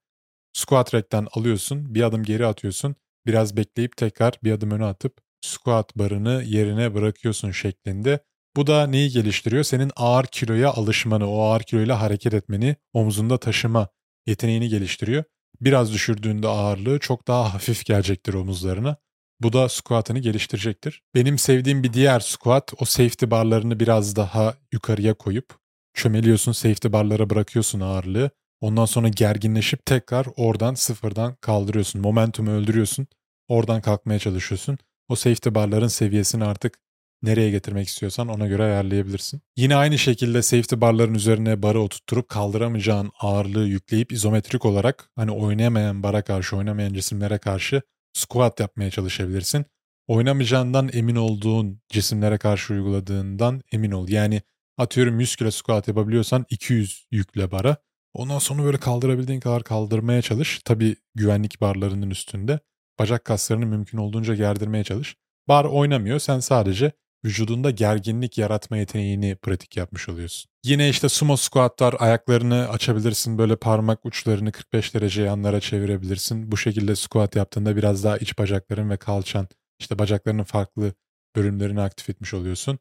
squat 0.53 0.95
rack'ten 0.95 1.27
alıyorsun, 1.33 1.95
bir 1.95 2.03
adım 2.03 2.23
geri 2.23 2.47
atıyorsun, 2.47 2.97
biraz 3.27 3.57
bekleyip 3.57 3.97
tekrar 3.97 4.35
bir 4.45 4.53
adım 4.53 4.71
öne 4.71 4.85
atıp 4.85 5.19
squat 5.41 5.97
barını 5.97 6.43
yerine 6.47 6.95
bırakıyorsun 6.95 7.51
şeklinde. 7.51 8.21
Bu 8.57 8.67
da 8.67 8.87
neyi 8.87 9.11
geliştiriyor? 9.11 9.65
Senin 9.65 9.91
ağır 9.97 10.25
kiloya 10.27 10.71
alışmanı, 10.71 11.31
o 11.31 11.41
ağır 11.43 11.63
kiloyla 11.63 12.01
hareket 12.01 12.35
etmeni, 12.35 12.77
omzunda 12.93 13.39
taşıma 13.39 13.89
yeteneğini 14.27 14.69
geliştiriyor. 14.69 15.25
Biraz 15.61 15.93
düşürdüğünde 15.93 16.49
ağırlığı 16.49 16.99
çok 16.99 17.29
daha 17.29 17.55
hafif 17.55 17.85
gelecektir 17.85 18.35
omuzlarına. 18.35 18.97
Bu 19.41 19.53
da 19.53 19.69
squat'ını 19.69 20.19
geliştirecektir. 20.19 21.03
Benim 21.15 21.39
sevdiğim 21.39 21.83
bir 21.83 21.93
diğer 21.93 22.21
squat 22.21 22.73
o 22.81 22.85
safety 22.85 23.27
barlarını 23.27 23.81
biraz 23.81 24.17
daha 24.17 24.55
yukarıya 24.73 25.15
koyup 25.15 25.55
çömeliyorsun 25.95 26.53
safety 26.53 26.89
barlara 26.89 27.31
bırakıyorsun 27.31 27.81
ağırlığı. 27.81 28.31
Ondan 28.61 28.85
sonra 28.85 29.09
gerginleşip 29.09 29.87
tekrar 29.87 30.27
oradan 30.37 30.75
sıfırdan 30.75 31.35
kaldırıyorsun. 31.41 32.01
Momentumu 32.01 32.51
öldürüyorsun. 32.51 33.07
Oradan 33.49 33.81
kalkmaya 33.81 34.19
çalışıyorsun. 34.19 34.79
O 35.09 35.17
safety 35.17 35.49
barların 35.55 35.89
seviyesini 35.89 36.45
artık 36.45 36.79
nereye 37.23 37.51
getirmek 37.51 37.89
istiyorsan 37.89 38.29
ona 38.29 38.47
göre 38.47 38.63
ayarlayabilirsin. 38.63 39.41
Yine 39.57 39.77
aynı 39.77 39.99
şekilde 39.99 40.43
safety 40.43 40.75
barların 40.79 41.15
üzerine 41.15 41.63
barı 41.63 41.81
oturtturup 41.81 42.29
kaldıramayacağın 42.29 43.11
ağırlığı 43.21 43.67
yükleyip 43.67 44.13
izometrik 44.13 44.65
olarak 44.65 45.11
hani 45.17 45.31
oynayamayan 45.31 46.03
bara 46.03 46.23
karşı, 46.23 46.57
oynamayan 46.57 46.93
cisimlere 46.93 47.39
karşı 47.39 47.83
squat 48.13 48.61
yapmaya 48.61 48.91
çalışabilirsin. 48.91 49.65
Oynamayacağından 50.07 50.91
emin 50.93 51.17
olduğun 51.17 51.81
cisimlere 51.89 52.39
karşı 52.39 52.75
uyguladığından 52.75 53.63
emin 53.73 53.91
ol. 53.91 54.09
Yani 54.09 54.43
atıyorum 54.79 55.21
100 55.21 55.37
kilo 55.37 55.51
squat 55.51 55.89
yapabiliyorsan 55.89 56.47
200 56.51 57.07
yükle 57.11 57.51
bara. 57.51 57.77
Ondan 58.15 58.39
sonra 58.39 58.65
böyle 58.65 58.79
kaldırabildiğin 58.79 59.41
kadar 59.41 59.63
kaldırmaya 59.63 60.23
çalış. 60.23 60.61
Tabi 60.65 60.97
güvenlik 61.15 61.61
barlarının 61.61 62.11
üstünde. 62.11 62.61
Bacak 62.99 63.25
kaslarını 63.25 63.67
mümkün 63.67 63.99
olduğunca 63.99 64.35
gerdirmeye 64.35 64.85
çalış. 64.85 65.17
Bar 65.49 65.65
oynamıyor. 65.65 66.19
Sen 66.19 66.41
sadece 66.41 66.93
vücudunda 67.25 67.71
gerginlik 67.71 68.39
yaratma 68.39 68.77
yeteneğini 68.77 69.37
pratik 69.37 69.77
yapmış 69.77 70.09
oluyorsun. 70.09 70.51
Yine 70.65 70.89
işte 70.89 71.09
sumo 71.09 71.37
squatlar 71.37 71.95
ayaklarını 71.99 72.69
açabilirsin 72.69 73.39
böyle 73.39 73.57
parmak 73.57 74.07
uçlarını 74.07 74.53
45 74.53 74.95
derece 74.95 75.23
yanlara 75.23 75.61
çevirebilirsin. 75.61 76.53
Bu 76.53 76.57
şekilde 76.57 76.97
squat 76.97 77.37
yaptığında 77.37 77.77
biraz 77.77 78.05
daha 78.05 78.19
iç 78.19 78.39
bacakların 78.39 78.91
ve 78.91 78.97
kalçan 78.97 79.49
işte 79.81 79.99
bacaklarının 79.99 80.45
farklı 80.45 80.93
bölümlerini 81.37 81.81
aktif 81.81 82.11
etmiş 82.11 82.35
oluyorsun. 82.35 82.79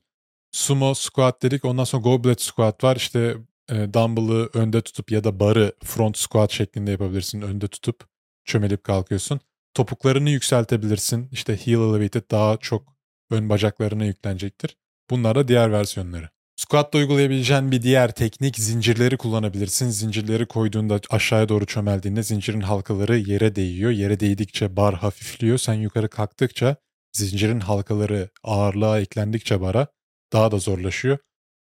Sumo 0.52 0.94
squat 0.94 1.44
dedik 1.44 1.66
ondan 1.66 1.84
sonra 1.84 2.02
goblet 2.02 2.42
squat 2.42 2.84
var 2.84 2.96
işte 2.96 3.38
e, 3.70 3.94
dumbbell'ı 3.94 4.50
önde 4.54 4.82
tutup 4.82 5.12
ya 5.12 5.24
da 5.24 5.40
barı 5.40 5.74
front 5.84 6.18
squat 6.18 6.52
şeklinde 6.52 6.92
yapabilirsin 6.92 7.42
önde 7.42 7.68
tutup 7.68 8.04
çömelip 8.46 8.84
kalkıyorsun. 8.84 9.40
Topuklarını 9.74 10.30
yükseltebilirsin 10.30 11.30
işte 11.32 11.58
heel 11.58 11.74
elevated 11.74 12.32
daha 12.32 12.58
çok 12.58 12.97
ön 13.32 13.50
bacaklarına 13.50 14.06
yüklenecektir. 14.06 14.78
Bunlar 15.10 15.36
da 15.36 15.48
diğer 15.48 15.72
versiyonları. 15.72 16.30
Squat'ta 16.56 16.98
uygulayabileceğin 16.98 17.72
bir 17.72 17.82
diğer 17.82 18.12
teknik 18.12 18.58
zincirleri 18.58 19.18
kullanabilirsin. 19.18 19.90
Zincirleri 19.90 20.46
koyduğunda 20.46 21.00
aşağıya 21.10 21.50
doğru 21.50 21.66
çömeldiğinde 21.66 22.24
zincirin 22.24 22.62
halkaları 22.62 23.18
yere 23.18 23.56
değiyor. 23.56 23.92
Yere 23.92 24.20
değdikçe 24.20 24.76
bar 24.76 24.96
hafifliyor. 24.96 25.58
Sen 25.58 25.74
yukarı 25.74 26.10
kalktıkça 26.10 26.76
zincirin 27.14 27.60
halkaları 27.60 28.30
ağırlığa 28.44 29.00
eklendikçe 29.00 29.62
bara 29.62 29.88
daha 30.34 30.52
da 30.52 30.58
zorlaşıyor. 30.58 31.18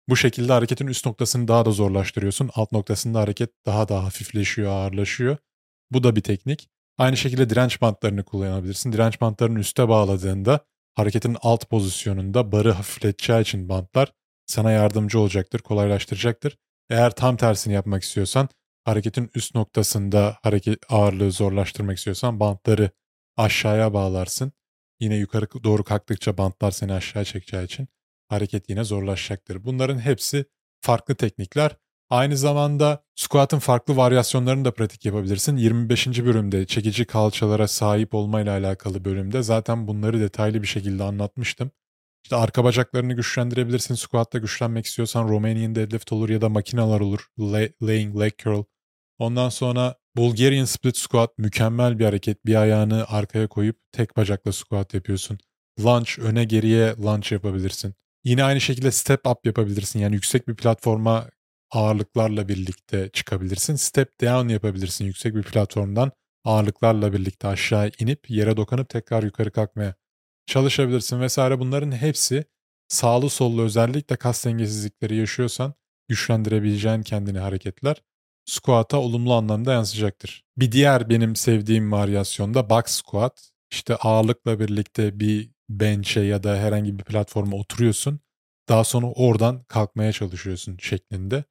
Bu 0.08 0.16
şekilde 0.16 0.52
hareketin 0.52 0.86
üst 0.86 1.06
noktasını 1.06 1.48
daha 1.48 1.64
da 1.64 1.70
zorlaştırıyorsun. 1.70 2.50
Alt 2.54 2.72
noktasında 2.72 3.20
hareket 3.20 3.50
daha 3.66 3.88
da 3.88 4.04
hafifleşiyor, 4.04 4.70
ağırlaşıyor. 4.70 5.36
Bu 5.90 6.02
da 6.02 6.16
bir 6.16 6.20
teknik. 6.20 6.68
Aynı 6.98 7.16
şekilde 7.16 7.50
direnç 7.50 7.80
bantlarını 7.80 8.24
kullanabilirsin. 8.24 8.92
Direnç 8.92 9.20
bantlarını 9.20 9.58
üste 9.58 9.88
bağladığında 9.88 10.60
hareketin 10.94 11.36
alt 11.42 11.70
pozisyonunda 11.70 12.52
barı 12.52 12.72
hafifleteceği 12.72 13.40
için 13.40 13.68
bantlar 13.68 14.12
sana 14.46 14.70
yardımcı 14.70 15.18
olacaktır, 15.18 15.58
kolaylaştıracaktır. 15.60 16.56
Eğer 16.90 17.10
tam 17.10 17.36
tersini 17.36 17.74
yapmak 17.74 18.02
istiyorsan, 18.02 18.48
hareketin 18.84 19.30
üst 19.34 19.54
noktasında 19.54 20.38
hareket 20.42 20.78
ağırlığı 20.88 21.32
zorlaştırmak 21.32 21.98
istiyorsan 21.98 22.40
bantları 22.40 22.90
aşağıya 23.36 23.94
bağlarsın. 23.94 24.52
Yine 25.00 25.16
yukarı 25.16 25.46
doğru 25.64 25.84
kalktıkça 25.84 26.38
bantlar 26.38 26.70
seni 26.70 26.92
aşağı 26.92 27.24
çekeceği 27.24 27.64
için 27.64 27.88
hareket 28.28 28.70
yine 28.70 28.84
zorlaşacaktır. 28.84 29.64
Bunların 29.64 29.98
hepsi 29.98 30.44
farklı 30.80 31.14
teknikler. 31.14 31.76
Aynı 32.10 32.36
zamanda 32.36 33.04
squat'ın 33.16 33.58
farklı 33.58 33.96
varyasyonlarını 33.96 34.64
da 34.64 34.74
pratik 34.74 35.04
yapabilirsin. 35.04 35.56
25. 35.56 36.06
bölümde 36.06 36.66
çekici 36.66 37.04
kalçalara 37.04 37.68
sahip 37.68 38.14
olmayla 38.14 38.52
alakalı 38.52 39.04
bölümde 39.04 39.42
zaten 39.42 39.88
bunları 39.88 40.20
detaylı 40.20 40.62
bir 40.62 40.66
şekilde 40.66 41.04
anlatmıştım. 41.04 41.70
İşte 42.24 42.36
arka 42.36 42.64
bacaklarını 42.64 43.12
güçlendirebilirsin. 43.12 43.94
Squat'ta 43.94 44.38
güçlenmek 44.38 44.86
istiyorsan 44.86 45.28
Romanian 45.28 45.74
deadlift 45.74 46.12
olur 46.12 46.28
ya 46.28 46.40
da 46.40 46.48
makineler 46.48 47.00
olur. 47.00 47.26
laying 47.82 48.20
leg 48.20 48.32
curl. 48.38 48.64
Ondan 49.18 49.48
sonra 49.48 49.94
Bulgarian 50.16 50.64
split 50.64 50.96
squat 50.96 51.38
mükemmel 51.38 51.98
bir 51.98 52.04
hareket. 52.04 52.46
Bir 52.46 52.54
ayağını 52.54 53.04
arkaya 53.08 53.48
koyup 53.48 53.76
tek 53.92 54.16
bacakla 54.16 54.52
squat 54.52 54.94
yapıyorsun. 54.94 55.38
Lunge 55.80 56.10
öne 56.18 56.44
geriye 56.44 56.94
lunge 56.96 57.28
yapabilirsin. 57.30 57.94
Yine 58.24 58.44
aynı 58.44 58.60
şekilde 58.60 58.90
step 58.90 59.26
up 59.26 59.46
yapabilirsin. 59.46 59.98
Yani 59.98 60.14
yüksek 60.14 60.48
bir 60.48 60.54
platforma 60.54 61.28
ağırlıklarla 61.74 62.48
birlikte 62.48 63.10
çıkabilirsin. 63.12 63.74
Step 63.74 64.20
down 64.20 64.48
yapabilirsin 64.48 65.04
yüksek 65.04 65.34
bir 65.34 65.42
platformdan 65.42 66.12
ağırlıklarla 66.44 67.12
birlikte 67.12 67.48
aşağı 67.48 67.90
inip 67.98 68.30
yere 68.30 68.56
dokunup 68.56 68.88
tekrar 68.88 69.22
yukarı 69.22 69.50
kalkmaya 69.50 69.94
çalışabilirsin 70.46 71.20
vesaire. 71.20 71.58
Bunların 71.60 71.92
hepsi 71.92 72.44
sağlı 72.88 73.30
sollu 73.30 73.62
özellikle 73.62 74.16
kas 74.16 74.44
dengesizlikleri 74.44 75.16
yaşıyorsan 75.16 75.74
güçlendirebileceğin 76.08 77.02
kendini 77.02 77.38
hareketler 77.38 78.02
squat'a 78.44 78.98
olumlu 78.98 79.34
anlamda 79.34 79.72
yansıyacaktır. 79.72 80.44
Bir 80.56 80.72
diğer 80.72 81.10
benim 81.10 81.36
sevdiğim 81.36 81.92
varyasyonda 81.92 82.70
box 82.70 82.84
squat. 82.86 83.50
işte 83.70 83.96
ağırlıkla 83.96 84.60
birlikte 84.60 85.20
bir 85.20 85.50
bench'e 85.68 86.20
ya 86.20 86.42
da 86.42 86.56
herhangi 86.56 86.98
bir 86.98 87.04
platforma 87.04 87.56
oturuyorsun. 87.56 88.20
Daha 88.68 88.84
sonra 88.84 89.06
oradan 89.06 89.64
kalkmaya 89.64 90.12
çalışıyorsun 90.12 90.76
şeklinde. 90.80 91.44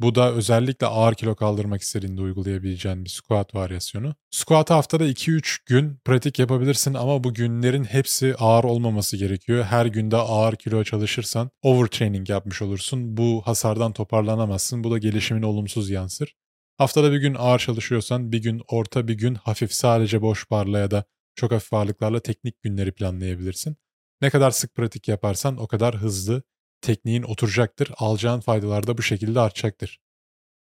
Bu 0.00 0.14
da 0.14 0.32
özellikle 0.32 0.86
ağır 0.86 1.14
kilo 1.14 1.34
kaldırmak 1.34 1.82
istediğinde 1.82 2.20
uygulayabileceğin 2.20 3.04
bir 3.04 3.10
squat 3.10 3.54
varyasyonu. 3.54 4.14
Squat'ı 4.30 4.74
haftada 4.74 5.06
2-3 5.06 5.58
gün 5.66 5.96
pratik 6.04 6.38
yapabilirsin 6.38 6.94
ama 6.94 7.24
bu 7.24 7.34
günlerin 7.34 7.84
hepsi 7.84 8.34
ağır 8.38 8.64
olmaması 8.64 9.16
gerekiyor. 9.16 9.64
Her 9.64 9.86
günde 9.86 10.16
ağır 10.16 10.56
kilo 10.56 10.84
çalışırsan 10.84 11.50
overtraining 11.62 12.30
yapmış 12.30 12.62
olursun. 12.62 13.16
Bu 13.16 13.42
hasardan 13.44 13.92
toparlanamazsın. 13.92 14.84
Bu 14.84 14.90
da 14.90 14.98
gelişimin 14.98 15.42
olumsuz 15.42 15.90
yansır. 15.90 16.34
Haftada 16.78 17.12
bir 17.12 17.18
gün 17.18 17.34
ağır 17.38 17.58
çalışıyorsan 17.58 18.32
bir 18.32 18.42
gün 18.42 18.62
orta 18.68 19.08
bir 19.08 19.14
gün 19.14 19.34
hafif 19.34 19.72
sadece 19.72 20.22
boş 20.22 20.50
barla 20.50 20.78
ya 20.78 20.90
da 20.90 21.04
çok 21.34 21.52
hafif 21.52 21.72
ağırlıklarla 21.72 22.20
teknik 22.20 22.62
günleri 22.62 22.92
planlayabilirsin. 22.92 23.76
Ne 24.20 24.30
kadar 24.30 24.50
sık 24.50 24.74
pratik 24.74 25.08
yaparsan 25.08 25.56
o 25.56 25.66
kadar 25.66 25.96
hızlı 25.96 26.42
tekniğin 26.86 27.22
oturacaktır. 27.22 27.90
Alacağın 27.96 28.40
faydalar 28.40 28.86
da 28.86 28.98
bu 28.98 29.02
şekilde 29.02 29.40
artacaktır. 29.40 29.98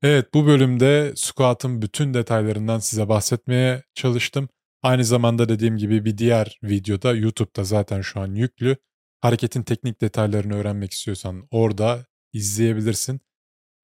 Evet 0.03 0.35
bu 0.35 0.47
bölümde 0.47 1.13
squat'ın 1.17 1.83
bütün 1.83 2.15
detaylarından 2.15 2.79
size 2.79 3.09
bahsetmeye 3.09 3.83
çalıştım. 3.95 4.49
Aynı 4.83 5.05
zamanda 5.05 5.49
dediğim 5.49 5.77
gibi 5.77 6.05
bir 6.05 6.19
diğer 6.19 6.59
videoda 6.63 7.15
YouTube'da 7.15 7.65
zaten 7.65 8.01
şu 8.01 8.21
an 8.21 8.35
yüklü. 8.35 8.77
Hareketin 9.21 9.63
teknik 9.63 10.01
detaylarını 10.01 10.55
öğrenmek 10.55 10.93
istiyorsan 10.93 11.49
orada 11.51 12.07
izleyebilirsin. 12.33 13.21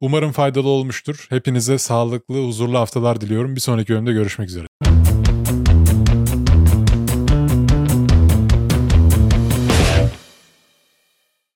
Umarım 0.00 0.32
faydalı 0.32 0.68
olmuştur. 0.68 1.26
Hepinize 1.28 1.78
sağlıklı, 1.78 2.46
huzurlu 2.46 2.78
haftalar 2.78 3.20
diliyorum. 3.20 3.56
Bir 3.56 3.60
sonraki 3.60 3.92
bölümde 3.92 4.12
görüşmek 4.12 4.48
üzere. 4.48 4.66